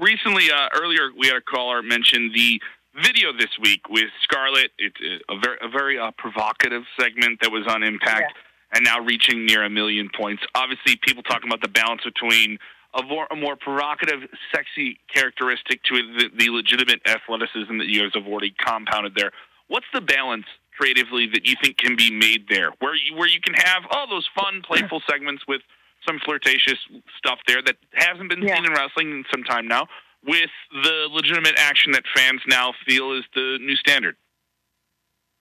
recently, 0.00 0.48
uh, 0.48 0.68
earlier, 0.80 1.10
we 1.18 1.26
had 1.26 1.34
a 1.34 1.40
caller 1.40 1.82
mention 1.82 2.30
the 2.32 2.62
video 3.02 3.32
this 3.36 3.50
week 3.60 3.88
with 3.90 4.06
Scarlett. 4.22 4.70
It's 4.78 4.94
a 5.28 5.34
very, 5.42 5.58
a 5.60 5.68
very 5.68 5.98
uh, 5.98 6.12
provocative 6.18 6.84
segment 7.00 7.40
that 7.42 7.50
was 7.50 7.66
on 7.66 7.82
Impact 7.82 8.32
and 8.72 8.84
now 8.84 9.00
reaching 9.00 9.44
near 9.44 9.64
a 9.64 9.70
million 9.70 10.08
points. 10.16 10.44
Obviously, 10.54 10.94
people 11.02 11.24
talking 11.24 11.50
about 11.50 11.62
the 11.62 11.68
balance 11.68 12.02
between 12.04 12.56
a 12.94 13.02
more, 13.02 13.26
a 13.32 13.34
more 13.34 13.56
provocative, 13.56 14.20
sexy 14.54 15.00
characteristic 15.12 15.82
to 15.82 15.96
the, 16.16 16.30
the 16.38 16.50
legitimate 16.50 17.00
athleticism 17.08 17.76
that 17.78 17.88
you 17.88 18.02
guys 18.02 18.12
have 18.14 18.28
already 18.28 18.54
compounded 18.64 19.16
there. 19.16 19.32
What's 19.66 19.86
the 19.92 20.00
balance 20.00 20.46
creatively 20.78 21.26
that 21.34 21.46
you 21.46 21.54
think 21.62 21.76
can 21.78 21.96
be 21.96 22.10
made 22.10 22.46
there, 22.48 22.70
where 22.78 22.94
you 22.94 23.16
where 23.16 23.28
you 23.28 23.40
can 23.40 23.54
have 23.54 23.82
all 23.90 24.06
those 24.08 24.28
fun, 24.38 24.62
playful 24.62 25.00
segments 25.10 25.42
with 25.48 25.62
some 26.06 26.18
flirtatious 26.24 26.78
stuff 27.18 27.38
there 27.46 27.62
that 27.66 27.76
hasn't 27.94 28.30
been 28.30 28.40
seen 28.40 28.64
in 28.64 28.72
wrestling 28.72 29.10
in 29.10 29.24
some 29.30 29.42
time 29.42 29.66
now, 29.66 29.86
with 30.24 30.50
the 30.72 31.08
legitimate 31.10 31.56
action 31.58 31.92
that 31.92 32.04
fans 32.14 32.40
now 32.46 32.72
feel 32.86 33.12
is 33.12 33.24
the 33.34 33.58
new 33.60 33.76
standard. 33.76 34.16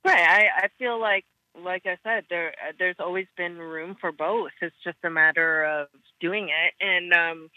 Right. 0.04 0.20
I, 0.20 0.66
I 0.66 0.68
feel 0.80 1.00
like, 1.00 1.26
like 1.64 1.86
I 1.86 1.98
said, 2.04 2.26
there 2.30 2.54
there's 2.80 2.96
always 3.00 3.28
been 3.36 3.58
room 3.58 3.96
for 4.00 4.12
both. 4.12 4.52
It's 4.62 4.76
just 4.84 4.98
a 5.04 5.10
matter 5.10 5.64
of 5.64 5.88
doing 6.20 6.50
it, 6.50 6.74
and 6.82 7.14
um, 7.14 7.50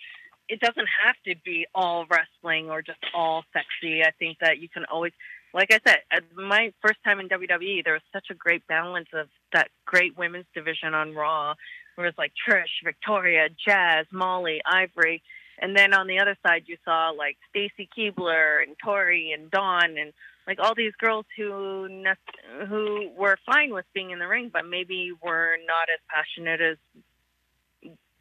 it 0.49 0.61
doesn't 0.61 0.89
have 1.05 1.17
to 1.27 1.35
be 1.45 1.67
all 1.75 2.07
wrestling 2.11 2.71
or 2.71 2.83
just 2.83 2.99
all 3.15 3.45
sexy. 3.53 4.03
I 4.03 4.11
think 4.19 4.39
that 4.41 4.59
you 4.59 4.69
can 4.69 4.85
always, 4.87 5.13
like 5.53 5.73
I 5.73 5.81
said, 5.87 5.99
my 6.37 6.73
first 6.81 6.99
time 7.05 7.21
in 7.21 7.29
WWE, 7.29 7.85
there 7.85 7.95
was 7.95 8.03
such 8.13 8.27
a 8.31 8.35
great 8.35 8.67
balance 8.67 9.09
of 9.13 9.29
that 9.53 9.69
great 9.85 10.17
women's 10.17 10.47
division 10.55 10.95
on 10.95 11.15
Raw. 11.15 11.55
Where 11.97 12.07
it 12.07 12.15
was 12.17 12.19
like 12.19 12.33
Trish, 12.49 12.85
Victoria, 12.85 13.49
Jazz, 13.67 14.07
Molly, 14.13 14.61
Ivory, 14.65 15.23
and 15.61 15.77
then 15.77 15.93
on 15.93 16.07
the 16.07 16.19
other 16.21 16.37
side 16.47 16.63
you 16.67 16.77
saw 16.85 17.11
like 17.11 17.37
Stacy 17.51 17.89
Keibler 17.97 18.63
and 18.63 18.77
Tori 18.83 19.33
and 19.33 19.51
Dawn 19.51 19.99
and 19.99 20.13
like 20.47 20.59
all 20.59 20.75
these 20.75 20.95
girls 20.99 21.27
who 21.37 21.87
who 22.69 23.11
were 23.17 23.37
fine 23.45 23.73
with 23.73 23.85
being 23.95 24.11
in 24.11 24.19
the 24.19 24.27
ring, 24.27 24.51
but 24.53 24.67
maybe 24.67 25.13
were 25.23 25.57
not 25.67 25.89
as 25.93 26.01
passionate 26.09 26.61
as 26.61 26.77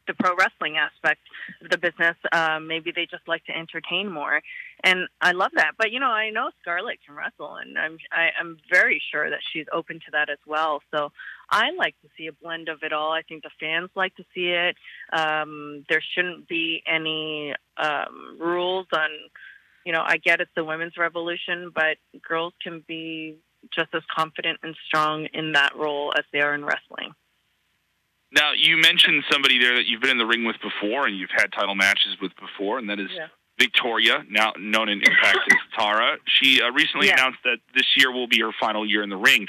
the 0.10 0.16
pro 0.16 0.36
wrestling 0.36 0.78
aspect 0.78 1.22
of 1.62 1.70
the 1.70 1.78
business. 1.78 2.18
Um, 2.32 2.68
maybe 2.68 2.92
they 2.94 3.06
just 3.06 3.28
like 3.28 3.46
to 3.46 3.56
entertain 3.56 4.12
more, 4.12 4.42
and 4.84 5.08
I 5.22 5.32
love 5.32 5.52
that. 5.56 5.74
But 5.78 5.92
you 5.92 6.00
know, 6.00 6.10
I 6.10 6.32
know 6.32 6.50
Scarlett 6.62 7.00
can 7.06 7.16
wrestle, 7.16 7.56
and 7.56 7.78
I'm 7.78 7.98
I, 8.12 8.30
I'm 8.40 8.58
very 8.70 9.02
sure 9.12 9.30
that 9.30 9.40
she's 9.54 9.68
open 9.72 9.98
to 10.00 10.12
that 10.14 10.30
as 10.30 10.40
well. 10.46 10.82
So 10.92 11.12
I 11.50 11.72
like 11.78 11.96
to 12.02 12.10
see 12.18 12.28
a 12.28 12.34
blend 12.34 12.68
of 12.70 12.80
it 12.82 12.92
all. 12.92 13.14
I 13.14 13.22
think 13.22 13.44
the 13.44 13.52
fans 13.60 13.90
like 13.96 14.16
to 14.16 14.24
see 14.34 14.48
it. 14.48 14.76
Um, 15.14 15.86
there 15.90 16.04
shouldn't 16.16 16.48
be 16.48 16.82
any 16.88 17.54
um, 17.78 18.38
rules 18.40 18.88
on. 18.92 19.10
You 19.86 19.94
know, 19.94 20.04
I 20.06 20.18
get 20.18 20.42
it's 20.42 20.52
the 20.56 20.66
women's 20.66 20.98
revolution, 20.98 21.72
but 21.74 21.98
girls 22.28 22.54
can 22.62 22.84
be 22.88 23.38
just 23.74 23.90
as 23.94 24.02
confident 24.16 24.60
and 24.64 24.76
strong 24.88 25.28
in 25.34 25.54
that 25.54 25.76
role 25.76 26.14
as 26.18 26.24
they 26.32 26.40
are 26.40 26.54
in 26.54 26.66
wrestling. 26.66 27.14
Now, 28.32 28.52
you 28.56 28.78
mentioned 28.78 29.24
somebody 29.32 29.58
there 29.60 29.76
that 29.76 29.86
you've 29.88 30.02
been 30.02 30.12
in 30.12 30.18
the 30.20 30.26
ring 30.26 30.46
with 30.46 30.58
before 30.62 31.08
and 31.08 31.18
you've 31.18 31.32
had 31.36 31.52
title 31.52 31.76
matches 31.76 32.18
with 32.22 32.32
before, 32.36 32.78
and 32.78 32.90
that 32.90 33.00
is 33.00 33.10
Yeah. 33.12 33.28
Victoria, 33.58 34.24
now 34.30 34.54
known 34.58 34.88
in 34.88 35.00
Impact 35.02 35.40
as 35.52 35.58
Tara. 35.78 36.18
She 36.28 36.62
uh, 36.62 36.72
recently 36.72 37.08
Yeah. 37.08 37.14
announced 37.14 37.40
that 37.44 37.58
this 37.74 37.86
year 37.98 38.12
will 38.12 38.28
be 38.28 38.40
her 38.42 38.52
final 38.60 38.86
year 38.86 39.02
in 39.04 39.10
the 39.10 39.18
ring. 39.18 39.48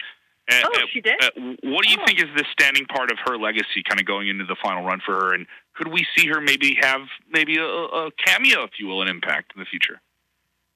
Uh, 0.51 0.63
Oh, 0.65 0.87
she 0.93 1.01
did? 1.01 1.23
Uh, 1.23 1.31
what 1.63 1.85
do 1.85 1.91
you 1.91 1.99
think 2.07 2.19
is 2.19 2.27
the 2.37 2.45
standing 2.51 2.85
part 2.87 3.13
of 3.13 3.19
her 3.25 3.37
legacy, 3.39 3.83
kind 3.89 4.01
of 4.01 4.07
going 4.07 4.27
into 4.29 4.45
the 4.45 4.57
final 4.61 4.83
run 4.85 5.01
for 5.05 5.15
her? 5.15 5.35
And 5.35 5.47
could 5.77 5.89
we 5.89 6.05
see 6.17 6.27
her 6.27 6.41
maybe 6.41 6.77
have 6.81 7.03
maybe 7.31 7.57
a, 7.59 7.65
a 7.65 8.11
cameo, 8.25 8.65
if 8.65 8.73
you 8.81 8.87
will, 8.89 9.01
in 9.03 9.09
Impact 9.09 9.53
in 9.55 9.61
the 9.61 9.67
future? 9.67 10.01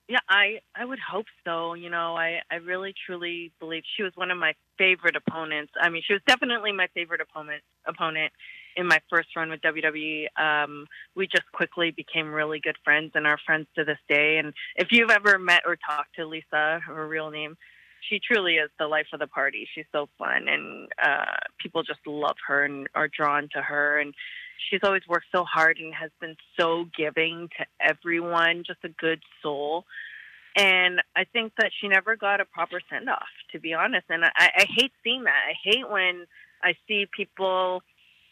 Yeah, 0.09 0.19
I 0.29 0.61
I 0.77 0.85
would 0.85 0.99
hope 0.99 1.27
so. 1.45 1.73
You 1.75 1.89
know, 1.89 2.15
I 2.15 2.41
I 2.51 2.57
really 2.57 2.93
truly 3.07 3.53
believe 3.59 3.85
she 3.97 4.03
was 4.03 4.13
one 4.17 4.31
of 4.31 4.37
my 4.37 4.53
favorite 4.77 5.17
opponents. 5.17 5.73
I 5.81 5.89
mean, 5.89 6.03
she 6.07 6.13
was 6.13 6.21
definitely 6.27 6.73
my 6.73 6.89
favorite 6.95 7.23
opponent 7.23 7.63
opponent 7.87 8.33
in 8.77 8.87
my 8.87 9.01
first 9.09 9.29
run 9.35 9.49
with 9.51 9.63
WWE. 9.63 10.27
Um, 10.39 10.87
we 11.17 11.27
just 11.27 11.51
quickly 11.53 11.91
became 11.91 12.31
really 12.33 12.61
good 12.61 12.77
friends 12.85 13.13
and 13.15 13.27
are 13.27 13.39
friends 13.47 13.67
to 13.77 13.85
this 13.85 13.99
day. 14.09 14.37
And 14.39 14.53
if 14.77 14.89
you've 14.91 15.11
ever 15.11 15.39
met 15.39 15.63
or 15.65 15.77
talked 15.77 16.17
to 16.17 16.27
Lisa, 16.27 16.81
her 16.85 17.09
real 17.09 17.31
name, 17.31 17.57
she 18.11 18.21
truly 18.21 18.57
is 18.57 18.71
the 18.79 18.87
life 18.87 19.07
of 19.15 19.21
the 19.21 19.27
party. 19.27 19.67
She's 19.75 19.87
so 19.91 20.09
fun, 20.19 20.49
and 20.49 20.89
uh, 21.03 21.37
people 21.59 21.83
just 21.83 22.07
love 22.07 22.37
her 22.47 22.65
and 22.65 22.89
are 22.95 23.09
drawn 23.09 23.49
to 23.55 23.63
her. 23.63 24.01
And 24.01 24.13
she's 24.71 24.81
always 24.83 25.03
worked 25.09 25.27
so 25.35 25.45
hard 25.45 25.79
and 25.79 25.95
has 25.95 26.11
been 26.21 26.37
so 26.59 26.87
giving 26.97 27.49
to 27.59 27.67
everyone, 27.81 28.65
just 28.67 28.81
a 28.85 28.89
good 28.89 29.21
soul. 29.43 29.85
And 30.57 31.01
I 31.17 31.25
think 31.25 31.53
that 31.59 31.71
she 31.81 31.89
never 31.89 32.17
got 32.17 32.41
a 32.41 32.45
proper 32.45 32.81
send 32.89 33.09
off, 33.09 33.27
to 33.53 33.59
be 33.59 33.75
honest. 33.75 34.07
And 34.09 34.25
I, 34.25 34.31
I 34.37 34.67
hate 34.69 34.93
seeing 35.03 35.25
that. 35.25 35.43
I 35.49 35.55
hate 35.63 35.89
when 35.91 36.27
I 36.63 36.75
see 36.87 37.07
people. 37.15 37.83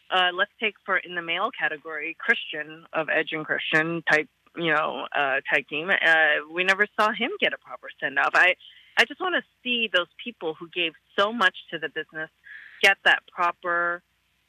Uh, 0.09 0.29
let's 0.33 0.51
take 0.59 0.75
for 0.85 0.97
in 0.97 1.15
the 1.15 1.21
male 1.21 1.49
category, 1.57 2.15
Christian 2.17 2.85
of 2.93 3.09
Edge 3.09 3.29
and 3.31 3.45
Christian 3.45 4.03
type, 4.09 4.29
you 4.55 4.71
know, 4.73 5.05
uh, 5.15 5.41
tag 5.51 5.67
team. 5.67 5.89
Uh, 5.89 6.53
we 6.53 6.63
never 6.63 6.85
saw 6.99 7.09
him 7.11 7.31
get 7.39 7.53
a 7.53 7.57
proper 7.57 7.87
send 7.99 8.17
off. 8.17 8.31
I, 8.33 8.55
I 8.97 9.05
just 9.05 9.19
want 9.19 9.35
to 9.35 9.43
see 9.63 9.89
those 9.93 10.07
people 10.23 10.55
who 10.57 10.69
gave 10.69 10.93
so 11.17 11.33
much 11.33 11.55
to 11.71 11.79
the 11.79 11.89
business 11.89 12.29
get 12.81 12.97
that 13.05 13.23
proper 13.33 14.01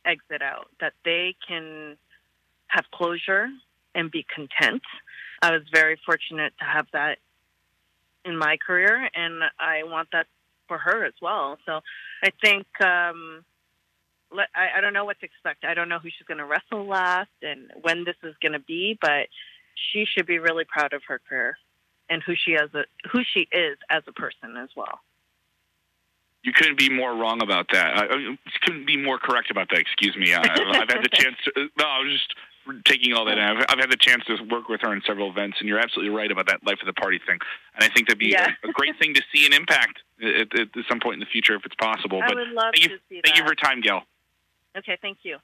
exit 0.04 0.42
out, 0.42 0.68
that 0.80 0.92
they 1.04 1.34
can 1.46 1.96
have 2.68 2.84
closure 2.92 3.48
and 3.94 4.10
be 4.10 4.26
content. 4.34 4.82
I 5.42 5.52
was 5.52 5.62
very 5.72 5.98
fortunate 6.04 6.52
to 6.58 6.64
have 6.64 6.86
that 6.92 7.18
in 8.24 8.36
my 8.36 8.56
career, 8.56 9.08
and 9.14 9.42
I 9.58 9.82
want 9.84 10.08
that 10.12 10.26
for 10.66 10.78
her 10.78 11.04
as 11.04 11.14
well. 11.20 11.58
So 11.66 11.80
I 12.22 12.30
think 12.42 12.66
um, 12.80 13.44
I, 14.32 14.78
I 14.78 14.80
don't 14.80 14.92
know 14.92 15.04
what 15.04 15.20
to 15.20 15.26
expect. 15.26 15.64
I 15.64 15.74
don't 15.74 15.88
know 15.88 15.98
who 15.98 16.08
she's 16.08 16.26
going 16.26 16.38
to 16.38 16.44
wrestle 16.44 16.86
last 16.86 17.30
and 17.42 17.70
when 17.82 18.04
this 18.04 18.16
is 18.22 18.34
going 18.40 18.52
to 18.52 18.60
be, 18.60 18.98
but 19.00 19.28
she 19.92 20.04
should 20.04 20.26
be 20.26 20.38
really 20.38 20.64
proud 20.64 20.92
of 20.92 21.02
her 21.08 21.20
career 21.28 21.58
and 22.08 22.22
who 22.22 22.34
she 22.34 22.54
as 22.54 22.70
a 22.74 22.84
who 23.10 23.22
she 23.24 23.48
is 23.52 23.78
as 23.90 24.02
a 24.06 24.12
person 24.12 24.56
as 24.56 24.68
well. 24.76 25.00
You 26.44 26.52
couldn't 26.52 26.76
be 26.78 26.90
more 26.90 27.16
wrong 27.16 27.42
about 27.42 27.66
that. 27.72 27.96
I, 27.96 28.04
I 28.04 28.36
couldn't 28.62 28.86
be 28.86 28.98
more 28.98 29.18
correct 29.18 29.50
about 29.50 29.70
that. 29.70 29.78
Excuse 29.80 30.14
me. 30.14 30.34
I, 30.34 30.42
I've, 30.42 30.82
I've 30.82 30.88
had 30.90 31.02
the 31.02 31.08
chance. 31.10 31.36
To, 31.44 31.68
no, 31.78 31.84
I 31.86 31.98
was 32.00 32.12
just 32.12 32.34
taking 32.84 33.14
all 33.14 33.24
that 33.24 33.38
in. 33.38 33.44
I've, 33.44 33.64
I've 33.70 33.78
had 33.78 33.90
the 33.90 33.96
chance 33.96 34.24
to 34.26 34.36
work 34.52 34.68
with 34.68 34.82
her 34.82 34.92
in 34.92 35.00
several 35.06 35.30
events, 35.30 35.56
and 35.60 35.68
you're 35.68 35.78
absolutely 35.78 36.14
right 36.14 36.30
about 36.30 36.46
that 36.48 36.60
life 36.66 36.78
of 36.82 36.86
the 36.86 36.92
party 36.92 37.18
thing. 37.26 37.38
And 37.74 37.82
I 37.84 37.88
think 37.88 38.08
that'd 38.08 38.18
be 38.18 38.28
Yeah. 38.28 38.50
a, 38.62 38.68
a 38.68 38.72
great 38.72 38.98
thing 38.98 39.14
to 39.14 39.22
see 39.34 39.46
an 39.46 39.54
impact 39.54 40.00
at, 40.22 40.52
at, 40.58 40.76
at 40.76 40.84
some 40.86 41.00
point 41.00 41.14
in 41.14 41.20
the 41.20 41.26
future 41.26 41.54
if 41.56 41.64
it's 41.64 41.74
possible. 41.76 42.20
But 42.20 42.36
I 42.36 42.40
would 42.40 42.48
love 42.52 42.74
thank 42.74 42.90
you, 42.90 42.96
to 42.98 43.02
see 43.08 43.14
that. 43.16 43.22
thank 43.24 43.36
you 43.38 43.42
for 43.44 43.48
your 43.48 43.54
time, 43.56 43.80
Gail. 43.80 44.02
Okay, 44.76 44.98
thank 45.00 45.18
you. 45.22 45.38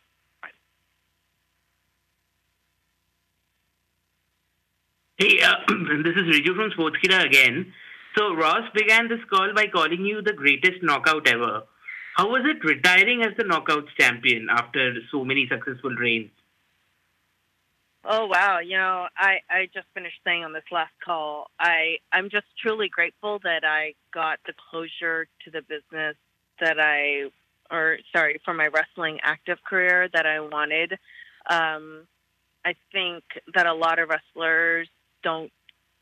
Hey, 5.16 5.40
uh, 5.42 5.56
this 6.04 6.16
is 6.16 6.24
Riju 6.28 6.56
from 6.56 6.70
Sportskeeda 6.72 7.24
again. 7.24 7.72
So 8.16 8.34
Ross 8.34 8.68
began 8.74 9.08
this 9.08 9.24
call 9.30 9.52
by 9.54 9.66
calling 9.66 10.04
you 10.04 10.22
the 10.22 10.32
greatest 10.32 10.82
knockout 10.82 11.28
ever. 11.28 11.62
How 12.16 12.28
was 12.28 12.42
it 12.44 12.64
retiring 12.64 13.22
as 13.22 13.36
the 13.36 13.44
knockouts 13.44 13.88
champion 13.98 14.48
after 14.50 14.94
so 15.10 15.24
many 15.24 15.48
successful 15.48 15.90
reigns? 15.90 16.30
Oh 18.04 18.26
wow, 18.26 18.60
you 18.60 18.76
know, 18.78 19.06
I 19.16 19.38
I 19.48 19.68
just 19.72 19.86
finished 19.94 20.20
saying 20.24 20.42
on 20.42 20.52
this 20.52 20.64
last 20.72 20.92
call, 21.04 21.50
I 21.58 21.98
I'm 22.12 22.30
just 22.30 22.46
truly 22.60 22.88
grateful 22.88 23.38
that 23.44 23.62
I 23.64 23.94
got 24.12 24.38
the 24.46 24.54
closure 24.70 25.28
to 25.44 25.50
the 25.50 25.60
business 25.62 26.16
that 26.60 26.80
I 26.80 27.30
or 27.70 27.98
sorry, 28.14 28.40
for 28.44 28.54
my 28.54 28.66
wrestling 28.66 29.18
active 29.22 29.58
career 29.62 30.08
that 30.12 30.26
I 30.26 30.40
wanted. 30.40 30.94
Um 31.48 32.06
I 32.64 32.74
think 32.92 33.22
that 33.54 33.66
a 33.66 33.74
lot 33.74 33.98
of 33.98 34.08
wrestlers 34.08 34.88
don't 35.22 35.52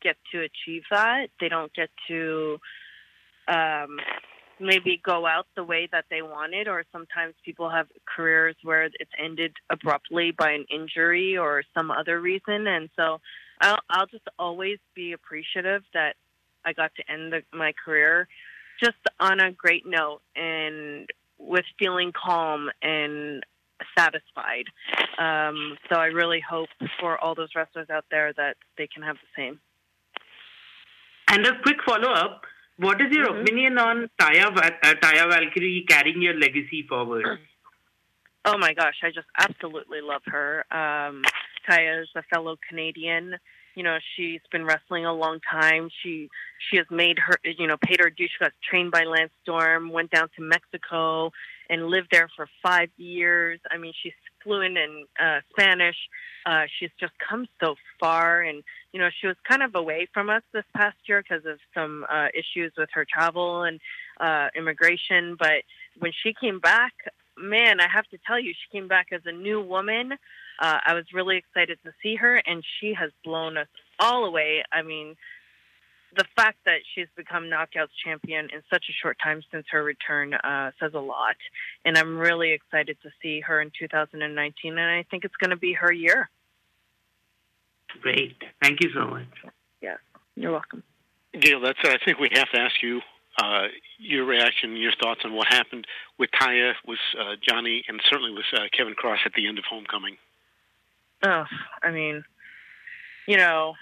get 0.01 0.17
to 0.31 0.39
achieve 0.39 0.83
that. 0.91 1.27
They 1.39 1.49
don't 1.49 1.73
get 1.73 1.89
to 2.07 2.57
um 3.47 3.97
maybe 4.59 5.01
go 5.03 5.25
out 5.25 5.47
the 5.55 5.63
way 5.63 5.87
that 5.91 6.05
they 6.09 6.21
wanted 6.21 6.67
or 6.67 6.83
sometimes 6.91 7.33
people 7.45 7.69
have 7.69 7.87
careers 8.05 8.55
where 8.61 8.83
it's 8.83 9.11
ended 9.17 9.53
abruptly 9.69 10.31
by 10.31 10.51
an 10.51 10.65
injury 10.69 11.37
or 11.37 11.63
some 11.73 11.89
other 11.89 12.19
reason 12.19 12.67
and 12.67 12.89
so 12.95 13.19
I'll 13.61 13.79
I'll 13.89 14.05
just 14.05 14.27
always 14.37 14.77
be 14.95 15.13
appreciative 15.13 15.83
that 15.93 16.15
I 16.65 16.73
got 16.73 16.91
to 16.95 17.11
end 17.11 17.33
the, 17.33 17.41
my 17.57 17.73
career 17.83 18.27
just 18.83 18.97
on 19.19 19.39
a 19.39 19.51
great 19.51 19.85
note 19.85 20.21
and 20.35 21.09
with 21.37 21.65
feeling 21.77 22.11
calm 22.11 22.69
and 22.81 23.43
satisfied. 23.97 24.65
Um, 25.17 25.77
so 25.89 25.99
I 25.99 26.07
really 26.07 26.41
hope 26.47 26.69
for 26.99 27.17
all 27.17 27.35
those 27.35 27.49
wrestlers 27.55 27.89
out 27.89 28.05
there 28.11 28.33
that 28.33 28.57
they 28.77 28.87
can 28.87 29.03
have 29.03 29.15
the 29.15 29.41
same. 29.41 29.59
And 31.29 31.45
a 31.45 31.59
quick 31.61 31.77
follow 31.85 32.11
up 32.11 32.41
what 32.77 33.01
is 33.01 33.07
your 33.11 33.27
Mm-hmm. 33.27 33.41
opinion 33.41 33.77
on 33.77 34.09
Taya, 34.19 34.45
uh, 34.55 34.93
Taya 35.03 35.29
Valkyrie 35.29 35.85
carrying 35.87 36.21
your 36.21 36.33
legacy 36.33 36.85
forward? 36.87 37.39
Oh 38.45 38.57
my 38.57 38.73
gosh, 38.73 38.95
I 39.03 39.11
just 39.11 39.27
absolutely 39.37 39.99
love 40.01 40.21
her. 40.27 40.65
Um, 40.71 41.21
Taya 41.69 42.01
is 42.01 42.09
a 42.15 42.23
fellow 42.33 42.55
Canadian. 42.67 43.35
You 43.75 43.83
know, 43.83 43.97
she's 44.15 44.39
been 44.51 44.65
wrestling 44.65 45.05
a 45.05 45.13
long 45.13 45.39
time. 45.49 45.89
She 46.01 46.29
she 46.69 46.77
has 46.77 46.85
made 46.89 47.19
her, 47.19 47.37
you 47.43 47.67
know, 47.67 47.77
paid 47.77 47.99
her 48.01 48.09
dues. 48.09 48.31
She 48.31 48.43
got 48.43 48.53
trained 48.67 48.91
by 48.91 49.03
Lance 49.03 49.31
Storm, 49.43 49.91
went 49.91 50.11
down 50.11 50.29
to 50.37 50.41
Mexico, 50.41 51.31
and 51.69 51.87
lived 51.87 52.07
there 52.11 52.29
for 52.35 52.47
five 52.63 52.89
years. 52.97 53.59
I 53.71 53.77
mean, 53.77 53.93
she's 54.01 54.13
fluent 54.43 54.77
in 54.77 55.05
uh, 55.19 55.39
Spanish. 55.51 55.95
Uh, 56.45 56.63
she's 56.79 56.89
just 56.99 57.13
come 57.27 57.47
so 57.61 57.75
far, 57.99 58.41
and 58.41 58.63
you 58.91 58.99
know, 58.99 59.09
she 59.19 59.27
was 59.27 59.35
kind 59.47 59.61
of 59.61 59.75
away 59.75 60.07
from 60.13 60.29
us 60.29 60.41
this 60.53 60.63
past 60.75 60.97
year 61.05 61.21
because 61.21 61.45
of 61.45 61.59
some 61.73 62.05
uh, 62.09 62.27
issues 62.33 62.73
with 62.77 62.89
her 62.93 63.05
travel 63.05 63.63
and 63.63 63.79
uh, 64.19 64.47
immigration. 64.55 65.35
But 65.37 65.63
when 65.99 66.11
she 66.23 66.33
came 66.33 66.59
back, 66.59 66.93
man, 67.37 67.79
I 67.79 67.87
have 67.93 68.07
to 68.07 68.17
tell 68.25 68.39
you, 68.39 68.53
she 68.53 68.77
came 68.77 68.87
back 68.87 69.07
as 69.11 69.21
a 69.25 69.31
new 69.31 69.61
woman. 69.61 70.13
Uh, 70.59 70.77
I 70.85 70.93
was 70.93 71.05
really 71.13 71.37
excited 71.37 71.79
to 71.85 71.91
see 72.01 72.15
her, 72.15 72.41
and 72.45 72.63
she 72.79 72.93
has 72.93 73.11
blown 73.23 73.57
us 73.57 73.67
all 73.99 74.25
away. 74.25 74.63
I 74.71 74.81
mean, 74.81 75.15
the 76.15 76.25
fact 76.35 76.57
that 76.65 76.79
she's 76.93 77.07
become 77.15 77.45
Knockouts 77.45 77.89
champion 78.03 78.45
in 78.53 78.61
such 78.69 78.85
a 78.89 78.93
short 79.01 79.17
time 79.23 79.41
since 79.51 79.65
her 79.71 79.83
return 79.83 80.33
uh, 80.33 80.71
says 80.79 80.91
a 80.93 80.99
lot. 80.99 81.35
And 81.85 81.97
I'm 81.97 82.17
really 82.17 82.51
excited 82.51 82.97
to 83.03 83.09
see 83.21 83.41
her 83.41 83.61
in 83.61 83.71
2019, 83.77 84.77
and 84.77 84.79
I 84.79 85.05
think 85.09 85.25
it's 85.25 85.35
going 85.35 85.51
to 85.51 85.57
be 85.57 85.73
her 85.73 85.91
year. 85.91 86.29
Great. 88.01 88.35
Thank 88.61 88.81
you 88.81 88.89
so 88.93 89.05
much. 89.07 89.25
Yeah, 89.81 89.97
you're 90.35 90.51
welcome. 90.51 90.83
Gail, 91.39 91.61
that's. 91.61 91.79
I 91.83 91.97
think 92.03 92.19
we 92.19 92.29
have 92.33 92.49
to 92.51 92.59
ask 92.59 92.75
you 92.81 93.01
uh, 93.41 93.67
your 93.97 94.25
reaction, 94.25 94.75
your 94.77 94.91
thoughts 95.01 95.21
on 95.23 95.33
what 95.33 95.47
happened 95.47 95.85
with 96.17 96.29
Taya, 96.31 96.73
with 96.87 96.99
uh, 97.19 97.35
Johnny, 97.47 97.83
and 97.87 98.01
certainly 98.09 98.31
with 98.31 98.45
uh, 98.53 98.65
Kevin 98.75 98.93
Cross 98.93 99.19
at 99.25 99.33
the 99.33 99.47
end 99.47 99.57
of 99.57 99.65
Homecoming. 99.69 100.17
Oh, 101.23 101.43
I 101.83 101.91
mean, 101.91 102.23
you 103.27 103.37
know, 103.37 103.73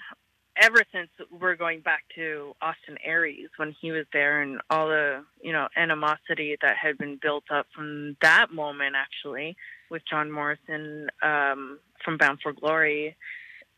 ever 0.58 0.82
since 0.92 1.08
we're 1.30 1.54
going 1.54 1.80
back 1.80 2.02
to 2.16 2.52
Austin 2.60 2.98
Aries 3.04 3.48
when 3.56 3.74
he 3.80 3.92
was 3.92 4.06
there 4.12 4.42
and 4.42 4.60
all 4.70 4.88
the, 4.88 5.24
you 5.40 5.52
know, 5.52 5.68
animosity 5.76 6.56
that 6.60 6.76
had 6.76 6.98
been 6.98 7.18
built 7.20 7.44
up 7.50 7.66
from 7.74 8.16
that 8.22 8.52
moment 8.52 8.94
actually 8.96 9.56
with 9.90 10.02
John 10.10 10.30
Morrison 10.30 11.08
um, 11.22 11.78
from 12.04 12.18
Bound 12.18 12.40
for 12.42 12.52
Glory. 12.52 13.16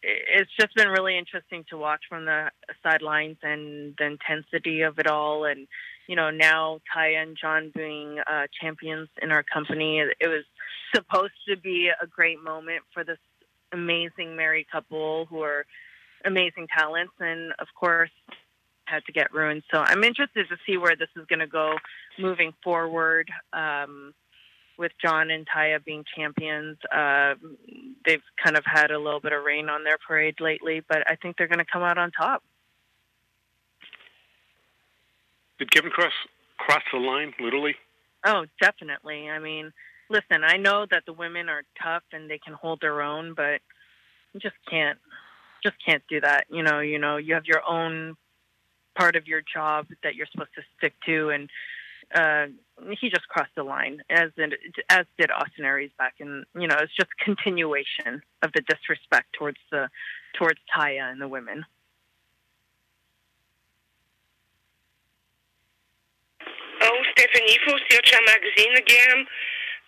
It's 0.03 0.51
just 0.59 0.75
been 0.75 0.89
really 0.89 1.19
interesting 1.19 1.65
to 1.69 1.77
watch 1.77 2.01
from 2.09 2.25
the 2.25 2.51
sidelines 2.83 3.37
and 3.43 3.95
the 3.99 4.07
intensity 4.07 4.81
of 4.81 4.99
it 4.99 5.07
all. 5.07 5.45
And, 5.45 5.67
you 6.09 6.17
know, 6.17 6.31
now 6.31 6.81
Taya 6.97 7.23
and 7.23 7.37
John 7.39 7.71
being 7.77 8.19
uh, 8.27 8.47
champions 8.61 9.09
in 9.21 9.31
our 9.31 9.43
company, 9.43 9.99
it 9.99 10.29
was 10.29 10.45
supposed 10.95 11.35
to 11.49 11.57
be 11.57 11.91
a 12.03 12.07
great 12.07 12.43
moment 12.43 12.83
for 12.95 13.05
this 13.05 13.19
amazing 13.73 14.35
married 14.35 14.67
couple 14.73 15.27
who 15.29 15.43
are 15.43 15.67
amazing 16.25 16.67
talents 16.77 17.13
and 17.21 17.53
of 17.59 17.69
course 17.79 18.11
had 18.85 19.05
to 19.07 19.13
get 19.13 19.33
ruined 19.33 19.63
so 19.73 19.79
i'm 19.79 20.05
interested 20.05 20.49
to 20.49 20.57
see 20.67 20.77
where 20.77 20.97
this 20.97 21.09
is 21.17 21.25
going 21.27 21.39
to 21.39 21.47
go 21.47 21.75
moving 22.19 22.53
forward 22.63 23.31
um, 23.53 24.13
with 24.79 24.93
john 25.03 25.31
and 25.31 25.47
taya 25.49 25.83
being 25.85 26.05
champions 26.17 26.77
uh, 26.95 27.35
they've 28.05 28.23
kind 28.43 28.57
of 28.57 28.65
had 28.65 28.91
a 28.91 28.99
little 28.99 29.21
bit 29.21 29.33
of 29.33 29.45
rain 29.45 29.69
on 29.69 29.85
their 29.85 29.99
parade 30.07 30.41
lately 30.41 30.83
but 30.89 31.03
i 31.09 31.17
think 31.17 31.37
they're 31.37 31.49
going 31.49 31.59
to 31.59 31.73
come 31.73 31.83
out 31.83 31.99
on 31.99 32.11
top 32.11 32.43
Did 35.61 35.71
Kevin 35.71 35.91
Cross 35.91 36.15
cross 36.57 36.83
the 36.91 36.99
line, 36.99 37.35
literally? 37.39 37.75
Oh, 38.25 38.47
definitely. 38.63 39.29
I 39.29 39.39
mean, 39.39 39.73
listen, 40.09 40.43
I 40.43 40.57
know 40.57 40.87
that 40.91 41.05
the 41.07 41.13
women 41.13 41.51
are 41.51 41.63
tough 41.81 42.03
and 42.13 42.31
they 42.31 42.39
can 42.39 42.55
hold 42.55 42.81
their 42.81 43.03
own, 43.03 43.35
but 43.35 43.61
you 44.33 44.41
just 44.41 44.57
can't 44.69 44.99
just 45.63 45.77
can't 45.85 46.03
do 46.09 46.21
that. 46.21 46.47
You 46.51 46.63
know, 46.63 46.81
you 46.81 46.99
know, 46.99 47.17
you 47.17 47.35
have 47.35 47.47
your 47.47 47.63
own 47.69 48.17
part 48.97 49.17
of 49.17 49.27
your 49.27 49.43
job 49.53 49.87
that 50.03 50.15
you're 50.15 50.27
supposed 50.31 50.55
to 50.57 50.63
stick 50.77 50.93
to 51.07 51.31
and 51.31 51.49
uh 52.15 52.47
he 53.01 53.09
just 53.09 53.29
crossed 53.29 53.55
the 53.55 53.63
line 53.63 54.03
as 54.11 54.31
in, 54.37 54.53
as 54.89 55.07
did 55.17 55.31
Austin 55.31 55.65
Aries 55.65 55.93
back 55.97 56.15
in 56.19 56.45
you 56.55 56.67
know, 56.67 56.77
it's 56.81 56.95
just 56.97 57.11
continuation 57.23 58.21
of 58.43 58.53
the 58.53 58.63
disrespect 58.63 59.29
towards 59.39 59.59
the 59.71 59.89
towards 60.35 60.59
Taya 60.75 61.11
and 61.11 61.21
the 61.21 61.29
women. 61.29 61.65
Oh, 66.83 67.03
Stephanie 67.13 67.59
for 67.65 67.79
Searcher 67.91 68.19
Magazine 68.27 68.77
again. 68.77 69.27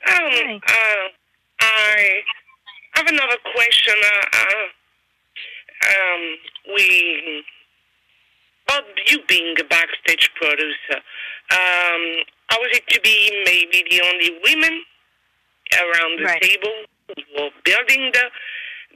Um, 0.08 0.60
uh, 0.68 1.08
I 1.60 2.20
have 2.92 3.06
another 3.06 3.36
question. 3.54 3.94
Uh, 4.04 4.36
uh, 4.36 4.81
um, 5.92 6.22
we, 6.74 7.44
about 8.66 8.84
you 9.08 9.18
being 9.28 9.54
a 9.60 9.64
backstage 9.64 10.30
producer, 10.36 10.98
um, 11.50 12.02
how 12.48 12.58
was 12.60 12.70
it 12.72 12.86
to 12.88 13.00
be 13.00 13.42
maybe 13.44 13.84
the 13.90 14.00
only 14.04 14.38
women 14.44 14.82
around 15.74 16.18
the 16.20 16.24
Right. 16.24 16.42
table 16.42 16.84
who 17.08 17.14
were 17.42 17.50
building 17.64 18.10
the 18.12 18.24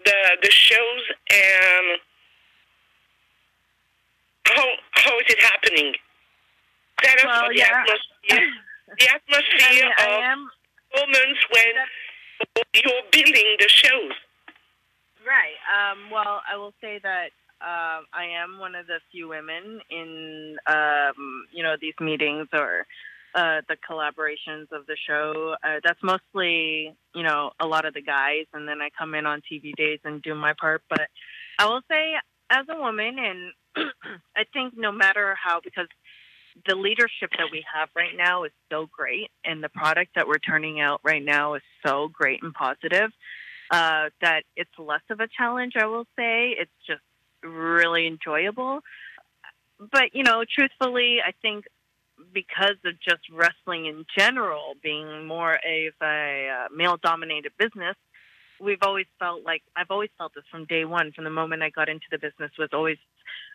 the 0.04 0.38
the 0.42 0.50
shows 0.50 1.02
and 1.30 1.98
how 4.44 4.64
how 4.92 5.18
is 5.18 5.24
it 5.28 5.40
happening? 5.42 5.94
Tell 7.02 7.14
us 7.14 7.24
Well, 7.24 7.38
about 7.40 7.54
the 7.54 7.62
atmosphere, 7.62 8.52
the 8.98 9.08
atmosphere 9.08 9.90
I 9.98 10.34
mean, 10.34 10.48
of 10.94 11.06
moments 11.08 11.40
when 11.50 11.74
you're 12.74 13.02
building 13.10 13.56
the 13.58 13.68
shows. 13.68 14.12
Right. 15.26 15.58
Um, 15.66 16.10
well, 16.12 16.40
I 16.50 16.56
will 16.56 16.72
say 16.80 17.00
that 17.02 17.30
um, 17.60 18.06
I 18.12 18.26
am 18.40 18.60
one 18.60 18.76
of 18.76 18.86
the 18.86 19.00
few 19.10 19.28
women 19.28 19.80
in, 19.90 20.56
um, 20.68 21.46
you 21.52 21.64
know, 21.64 21.74
these 21.80 21.94
meetings 22.00 22.46
or 22.52 22.86
uh, 23.34 23.60
the 23.68 23.76
collaborations 23.88 24.70
of 24.70 24.86
the 24.86 24.96
show. 25.08 25.56
Uh, 25.64 25.80
that's 25.82 25.98
mostly, 26.02 26.94
you 27.12 27.22
know, 27.24 27.50
a 27.58 27.66
lot 27.66 27.86
of 27.86 27.94
the 27.94 28.02
guys, 28.02 28.46
and 28.54 28.68
then 28.68 28.80
I 28.80 28.90
come 28.96 29.14
in 29.14 29.26
on 29.26 29.42
TV 29.50 29.74
days 29.74 29.98
and 30.04 30.22
do 30.22 30.34
my 30.34 30.54
part. 30.60 30.82
But 30.88 31.08
I 31.58 31.66
will 31.66 31.82
say, 31.90 32.14
as 32.50 32.64
a 32.70 32.78
woman, 32.78 33.18
and 33.18 33.52
I 34.36 34.44
think 34.52 34.74
no 34.76 34.92
matter 34.92 35.34
how, 35.42 35.60
because 35.62 35.88
the 36.68 36.76
leadership 36.76 37.30
that 37.36 37.48
we 37.50 37.64
have 37.74 37.88
right 37.96 38.16
now 38.16 38.44
is 38.44 38.52
so 38.70 38.88
great, 38.96 39.30
and 39.44 39.62
the 39.62 39.70
product 39.70 40.12
that 40.14 40.28
we're 40.28 40.38
turning 40.38 40.78
out 40.78 41.00
right 41.02 41.24
now 41.24 41.54
is 41.54 41.62
so 41.84 42.08
great 42.12 42.44
and 42.44 42.54
positive 42.54 43.10
uh, 43.70 44.10
that 44.20 44.42
it's 44.56 44.70
less 44.78 45.02
of 45.10 45.20
a 45.20 45.28
challenge, 45.28 45.74
I 45.76 45.86
will 45.86 46.06
say. 46.16 46.56
It's 46.58 46.70
just 46.86 47.02
really 47.42 48.06
enjoyable. 48.06 48.80
But, 49.78 50.14
you 50.14 50.22
know, 50.22 50.44
truthfully, 50.48 51.18
I 51.26 51.32
think 51.42 51.66
because 52.32 52.76
of 52.84 52.94
just 53.00 53.22
wrestling 53.30 53.86
in 53.86 54.06
general 54.16 54.74
being 54.82 55.26
more 55.26 55.54
of 55.54 55.94
a 56.02 56.48
uh, 56.48 56.74
male 56.74 56.96
dominated 57.02 57.52
business, 57.58 57.96
we've 58.60 58.82
always 58.82 59.06
felt 59.18 59.44
like 59.44 59.62
I've 59.76 59.90
always 59.90 60.10
felt 60.16 60.32
this 60.34 60.44
from 60.50 60.64
day 60.64 60.84
one, 60.84 61.12
from 61.12 61.24
the 61.24 61.30
moment 61.30 61.62
I 61.62 61.70
got 61.70 61.88
into 61.88 62.06
the 62.10 62.18
business, 62.18 62.50
was 62.58 62.70
always 62.72 62.96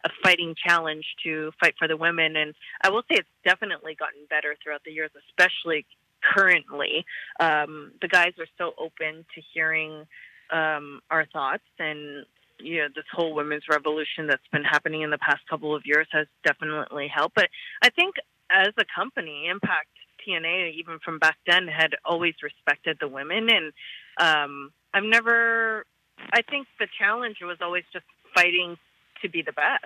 a 0.06 0.10
fighting 0.24 0.56
challenge 0.56 1.06
to 1.24 1.52
fight 1.60 1.74
for 1.80 1.88
the 1.88 1.98
women. 1.98 2.36
And 2.36 2.54
I 2.84 2.90
will 2.90 3.02
say 3.04 3.18
it's 3.18 3.30
definitely 3.44 3.96
gotten 3.96 4.22
better 4.30 4.56
throughout 4.62 4.84
the 4.86 4.92
years, 4.92 5.12
especially 5.28 5.86
currently. 6.22 7.06
Um, 7.40 7.94
the 8.02 8.08
guys 8.08 8.34
are 8.40 8.48
so 8.58 8.74
open 8.78 9.26
to 9.36 9.42
hearing 9.54 10.06
um, 10.52 11.02
our 11.10 11.26
thoughts 11.26 11.64
and 11.80 12.26
you 12.60 12.78
know 12.78 12.88
this 12.94 13.06
whole 13.12 13.34
women's 13.34 13.64
revolution 13.70 14.28
that's 14.28 14.46
been 14.52 14.64
happening 14.64 15.02
in 15.02 15.10
the 15.10 15.18
past 15.18 15.42
couple 15.50 15.76
of 15.76 15.82
years 15.86 16.08
has 16.12 16.28
definitely 16.46 17.08
helped. 17.08 17.36
But 17.36 17.50
i 17.82 17.90
think 17.90 18.16
as 18.52 18.70
a 18.78 18.84
company 18.94 19.48
impact 19.50 19.88
tna 20.28 20.72
even 20.74 21.00
from 21.04 21.18
back 21.18 21.38
then 21.48 21.68
had 21.68 21.96
always 22.06 22.36
respected 22.44 22.98
the 23.00 23.08
women. 23.08 23.48
And 23.50 23.74
um 24.20 24.72
i've 24.94 25.04
never 25.04 25.86
i 26.34 26.42
think 26.44 26.68
the 26.80 26.88
challenge 27.00 27.38
was 27.42 27.58
always 27.62 27.84
just 27.92 28.06
fighting 28.36 28.78
to 29.22 29.30
be 29.30 29.42
the 29.42 29.54
best 29.54 29.86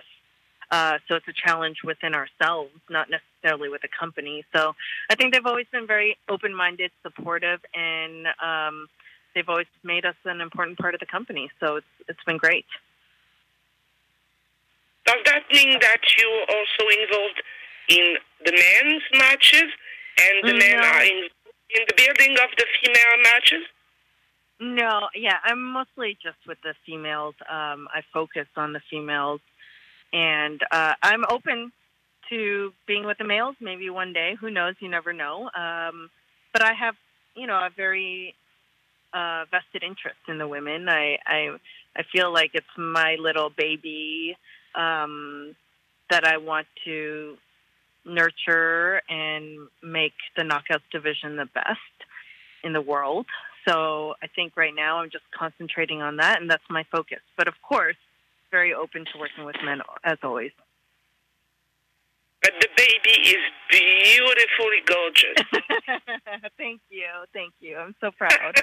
uh, 0.72 0.98
so 1.08 1.16
it's 1.16 1.28
a 1.28 1.34
challenge 1.34 1.78
within 1.84 2.14
ourselves, 2.16 2.72
not 2.90 3.08
necessarily 3.10 3.70
with 3.70 3.82
the 3.82 3.88
company. 3.88 4.44
So 4.56 4.74
I 5.10 5.16
think 5.16 5.34
they've 5.34 5.46
always 5.46 5.68
been 5.72 5.88
very 5.88 6.18
open-minded, 6.30 6.92
supportive, 7.04 7.60
and 7.74 8.28
um, 8.44 8.88
they've 9.34 9.48
always 9.48 9.68
made 9.84 10.06
us 10.06 10.16
an 10.26 10.42
important 10.42 10.78
part 10.78 10.94
of 10.94 11.00
the 11.00 11.06
company. 11.06 11.52
So 11.60 11.78
it's 11.78 11.88
it's 12.08 12.24
been 12.26 12.38
great. 12.38 12.66
Does 15.06 15.22
that 15.26 15.44
mean 15.54 15.78
that 15.82 16.02
you're 16.18 16.46
also 16.50 16.84
involved 17.02 17.42
in 17.90 18.18
the 18.44 18.52
men's 18.52 19.04
matches 19.14 19.70
and 20.20 20.50
the 20.50 20.58
men 20.58 20.78
are 20.84 21.04
in, 21.04 21.30
in 21.70 21.82
the 21.88 21.94
building 21.96 22.36
of 22.44 22.50
the 22.58 22.66
female 22.82 23.24
matches? 23.24 23.62
No, 24.60 25.10
yeah, 25.14 25.38
I'm 25.44 25.62
mostly 25.62 26.18
just 26.24 26.38
with 26.48 26.58
the 26.64 26.74
females. 26.86 27.36
Um, 27.50 27.88
I 27.94 28.02
focus 28.14 28.48
on 28.56 28.74
the 28.74 28.82
females, 28.90 29.42
and 30.16 30.62
uh, 30.72 30.94
I'm 31.04 31.26
open 31.30 31.74
to 32.30 32.72
being 32.88 33.06
with 33.06 33.18
the 33.18 33.26
males. 33.26 33.56
Maybe 33.60 33.90
one 33.90 34.14
day, 34.14 34.36
who 34.40 34.50
knows? 34.50 34.76
You 34.80 34.90
never 34.90 35.12
know. 35.12 35.50
Um, 35.56 36.10
but 36.54 36.64
I 36.64 36.74
have, 36.74 36.96
you 37.36 37.48
know, 37.48 37.56
a 37.58 37.70
very 37.76 38.34
uh, 39.14 39.44
vested 39.52 39.84
interest 39.84 40.20
in 40.30 40.38
the 40.38 40.48
women. 40.48 40.88
I, 40.88 41.18
I, 41.28 41.58
I 41.98 42.04
feel 42.14 42.32
like 42.34 42.52
it's 42.54 42.66
my 42.78 43.18
little 43.20 43.50
baby 43.50 44.38
um, 44.74 45.54
that 46.10 46.26
I 46.26 46.38
want 46.38 46.68
to 46.86 47.36
nurture 48.06 49.02
and 49.10 49.68
make 49.84 50.14
the 50.38 50.44
knockouts 50.44 50.88
division 50.92 51.36
the 51.36 51.50
best 51.54 51.80
in 52.64 52.72
the 52.72 52.82
world. 52.82 53.26
So 53.68 54.14
I 54.24 54.28
think 54.28 54.56
right 54.56 54.74
now 54.74 55.00
I'm 55.00 55.10
just 55.10 55.26
concentrating 55.38 56.02
on 56.02 56.18
that, 56.18 56.40
and 56.40 56.50
that's 56.50 56.64
my 56.70 56.86
focus. 56.90 57.20
But 57.38 57.48
of 57.48 57.56
course, 57.68 57.98
very 58.52 58.74
open 58.74 59.06
to 59.06 59.20
working 59.20 59.46
with 59.46 59.56
men 59.64 59.82
as 60.04 60.18
always. 60.24 60.52
But 62.42 62.54
the 62.60 62.68
baby 62.78 63.30
is 63.30 63.44
beautifully 63.70 64.82
gorgeous. 64.86 65.38
thank 66.58 66.82
you, 66.90 67.08
thank 67.34 67.54
you. 67.60 67.78
I'm 67.78 67.96
so 68.00 68.12
proud. 68.12 68.62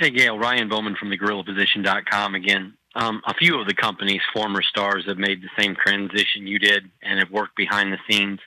Hey, 0.00 0.08
Gail, 0.08 0.38
Ryan 0.38 0.70
Bowman 0.70 0.96
from 0.98 1.10
thegorillaposition.com 1.10 2.34
again. 2.34 2.72
Um, 2.94 3.20
a 3.26 3.34
few 3.34 3.60
of 3.60 3.66
the 3.66 3.74
company's 3.74 4.22
former 4.32 4.62
stars 4.62 5.04
have 5.06 5.18
made 5.18 5.42
the 5.42 5.62
same 5.62 5.76
transition 5.76 6.46
you 6.46 6.58
did 6.58 6.84
and 7.02 7.18
have 7.18 7.30
worked 7.30 7.54
behind 7.54 7.92
the 7.92 7.98
scenes. 8.08 8.40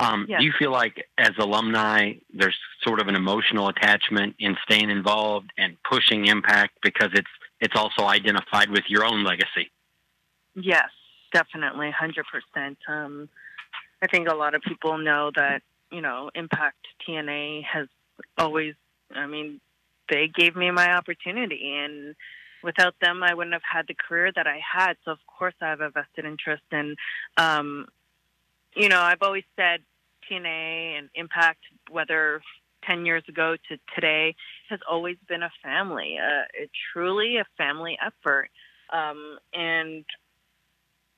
Um, 0.00 0.26
Yes. 0.28 0.40
Do 0.40 0.46
you 0.46 0.52
feel 0.58 0.72
like, 0.72 1.06
as 1.18 1.32
alumni, 1.38 2.14
there's 2.32 2.56
sort 2.82 3.00
of 3.00 3.08
an 3.08 3.16
emotional 3.16 3.68
attachment 3.68 4.34
in 4.38 4.56
staying 4.64 4.88
involved 4.88 5.52
and 5.58 5.76
pushing 5.82 6.26
Impact 6.26 6.78
because 6.82 7.10
it's 7.12 7.28
it's 7.60 7.76
also 7.76 8.04
identified 8.04 8.70
with 8.70 8.84
your 8.88 9.04
own 9.04 9.22
legacy? 9.22 9.70
Yes, 10.54 10.88
definitely, 11.32 11.90
hundred 11.90 12.24
percent. 12.32 12.78
Um, 12.88 13.28
I 14.02 14.06
think 14.06 14.28
a 14.28 14.34
lot 14.34 14.54
of 14.54 14.62
people 14.62 14.96
know 14.96 15.30
that 15.36 15.62
you 15.90 16.00
know 16.00 16.30
Impact 16.34 16.78
TNA 17.06 17.64
has 17.64 17.86
always. 18.38 18.74
I 19.14 19.26
mean, 19.26 19.60
they 20.08 20.28
gave 20.28 20.56
me 20.56 20.70
my 20.70 20.94
opportunity, 20.94 21.74
and 21.76 22.14
without 22.62 22.94
them, 23.02 23.22
I 23.22 23.34
wouldn't 23.34 23.52
have 23.52 23.62
had 23.70 23.86
the 23.86 23.94
career 23.94 24.32
that 24.34 24.46
I 24.46 24.60
had. 24.60 24.96
So 25.04 25.10
of 25.10 25.18
course, 25.26 25.54
I 25.60 25.68
have 25.68 25.82
a 25.82 25.90
vested 25.90 26.24
interest 26.24 26.62
in. 26.72 26.96
Um, 27.36 27.86
you 28.74 28.88
know, 28.88 29.00
I've 29.00 29.22
always 29.22 29.44
said 29.56 29.80
TNA 30.30 30.98
and 30.98 31.08
Impact, 31.14 31.60
whether 31.90 32.40
10 32.86 33.04
years 33.04 33.22
ago 33.28 33.56
to 33.68 33.78
today, 33.94 34.34
has 34.68 34.80
always 34.88 35.16
been 35.28 35.42
a 35.42 35.50
family, 35.62 36.18
uh, 36.18 36.44
truly 36.92 37.36
a 37.36 37.44
family 37.56 37.98
effort. 38.04 38.50
Um, 38.92 39.38
and 39.52 40.04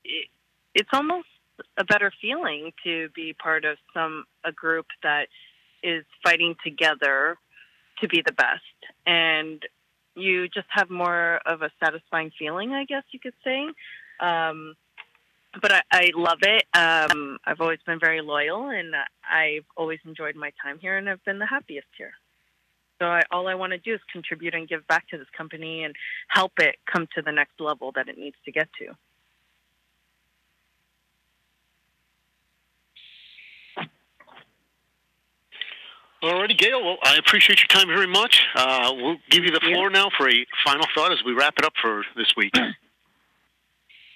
it, 0.04 0.28
it's 0.74 0.88
almost 0.92 1.28
a 1.76 1.84
better 1.84 2.12
feeling 2.20 2.72
to 2.84 3.08
be 3.14 3.34
part 3.34 3.64
of 3.64 3.76
some 3.94 4.24
a 4.44 4.52
group 4.52 4.86
that 5.02 5.28
is 5.82 6.04
fighting 6.24 6.54
together 6.64 7.36
to 8.00 8.08
be 8.08 8.22
the 8.24 8.32
best 8.32 8.62
and 9.06 9.62
you 10.14 10.48
just 10.48 10.66
have 10.70 10.90
more 10.90 11.40
of 11.46 11.62
a 11.62 11.70
satisfying 11.82 12.30
feeling 12.38 12.72
i 12.72 12.84
guess 12.84 13.04
you 13.12 13.20
could 13.20 13.34
say 13.44 13.66
um, 14.20 14.74
but 15.60 15.72
I, 15.72 15.82
I 15.90 16.10
love 16.14 16.38
it 16.42 16.64
um, 16.74 17.38
i've 17.44 17.60
always 17.60 17.80
been 17.86 18.00
very 18.00 18.20
loyal 18.20 18.70
and 18.70 18.94
i've 19.30 19.64
always 19.76 19.98
enjoyed 20.06 20.36
my 20.36 20.52
time 20.62 20.78
here 20.80 20.96
and 20.96 21.08
i've 21.08 21.24
been 21.24 21.38
the 21.38 21.46
happiest 21.46 21.88
here 21.96 22.12
so 22.98 23.06
I, 23.06 23.22
all 23.30 23.48
i 23.48 23.54
want 23.54 23.72
to 23.72 23.78
do 23.78 23.94
is 23.94 24.00
contribute 24.10 24.54
and 24.54 24.68
give 24.68 24.86
back 24.86 25.08
to 25.08 25.18
this 25.18 25.28
company 25.36 25.84
and 25.84 25.94
help 26.28 26.52
it 26.58 26.76
come 26.90 27.06
to 27.14 27.22
the 27.22 27.32
next 27.32 27.60
level 27.60 27.92
that 27.96 28.08
it 28.08 28.18
needs 28.18 28.36
to 28.44 28.52
get 28.52 28.68
to 28.78 28.94
Alrighty, 36.22 36.56
Gail. 36.56 36.84
Well, 36.84 36.98
I 37.02 37.16
appreciate 37.16 37.58
your 37.58 37.66
time 37.66 37.88
very 37.88 38.06
much. 38.06 38.42
Uh, 38.54 38.92
we'll 38.94 39.16
give 39.28 39.42
you 39.42 39.50
the 39.50 39.58
floor 39.58 39.90
now 39.90 40.08
for 40.16 40.28
a 40.28 40.46
final 40.64 40.86
thought 40.94 41.10
as 41.10 41.18
we 41.26 41.32
wrap 41.32 41.54
it 41.58 41.64
up 41.64 41.72
for 41.82 42.04
this 42.14 42.32
week. 42.36 42.54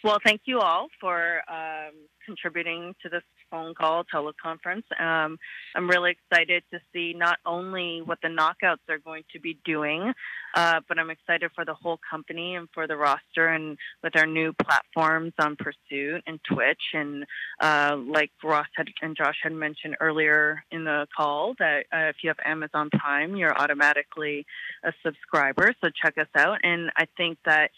Well, 0.07 0.21
thank 0.23 0.43
you 0.45 0.61
all 0.61 0.87
for 1.01 1.43
um, 1.51 1.91
contributing 2.25 2.95
to 3.03 3.09
this 3.09 3.25
phone 3.51 3.75
call 3.75 4.05
teleconference. 4.05 4.85
Um, 5.01 5.37
I'm 5.75 5.91
really 5.91 6.13
excited 6.13 6.63
to 6.73 6.79
see 6.93 7.13
not 7.13 7.39
only 7.45 8.03
what 8.05 8.19
the 8.23 8.29
knockouts 8.29 8.89
are 8.89 8.99
going 8.99 9.25
to 9.33 9.41
be 9.41 9.59
doing, 9.65 10.13
uh, 10.55 10.81
but 10.89 11.01
I'm 11.01 11.11
excited 11.11 11.51
for 11.57 11.65
the 11.65 11.75
whole 11.75 11.99
company 12.09 12.55
and 12.55 12.69
for 12.73 12.87
the 12.87 12.97
roster 12.97 13.49
and 13.49 13.77
with 14.05 14.15
our 14.15 14.27
new 14.27 14.53
platforms 14.53 15.33
on 15.41 15.57
Pursuit 15.57 16.23
and 16.25 16.39
Twitch. 16.45 16.83
And 16.95 17.27
uh, 17.61 17.97
like 17.97 18.31
Ross 18.45 18.69
had, 18.77 18.87
and 19.03 19.17
Josh 19.17 19.39
had 19.43 19.55
mentioned 19.55 19.97
earlier 20.01 20.63
in 20.71 20.85
the 20.85 21.09
call, 21.17 21.55
that 21.59 21.87
uh, 21.93 22.11
if 22.11 22.19
you 22.23 22.31
have 22.31 22.39
Amazon 22.45 22.91
Prime, 22.93 23.35
you're 23.35 23.59
automatically 23.61 24.47
a 24.85 24.93
subscriber. 25.05 25.75
So 25.83 25.91
check 26.01 26.17
us 26.17 26.29
out. 26.37 26.59
And 26.63 26.93
I 26.97 27.07
think 27.17 27.39
that 27.45 27.73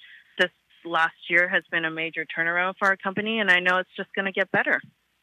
last 0.85 1.15
year 1.29 1.49
has 1.49 1.63
been 1.71 1.85
a 1.85 1.91
major 1.91 2.27
turnaround 2.27 2.75
for 2.79 2.89
our 2.89 2.97
company, 2.97 3.41
and 3.41 3.51
I 3.51 3.61
know 3.61 3.79
it's 3.79 3.91
just 3.97 4.13
going 4.15 4.27
to 4.27 4.33
get 4.33 4.51
better. 4.51 4.81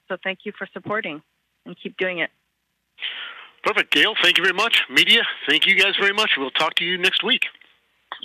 So 0.08 0.18
thank 0.24 0.39
you 0.43 0.51
for 0.58 0.68
supporting 0.74 1.22
and 1.66 1.76
keep 1.82 1.97
doing 1.97 2.20
it. 2.20 2.30
Perfect, 3.64 3.91
Gail. 3.91 4.14
Thank 4.22 4.38
you 4.38 4.43
very 4.43 4.56
much. 4.56 4.84
Media, 4.89 5.22
thank 5.49 5.66
you 5.66 5.76
guys 5.76 5.95
very 5.99 6.14
much. 6.14 6.32
We'll 6.38 6.51
talk 6.51 6.76
to 6.76 6.86
you 6.86 6.97
next 6.97 7.24
week. 7.24 7.45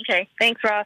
Okay. 0.01 0.27
Thanks, 0.39 0.61
Ross. 0.63 0.85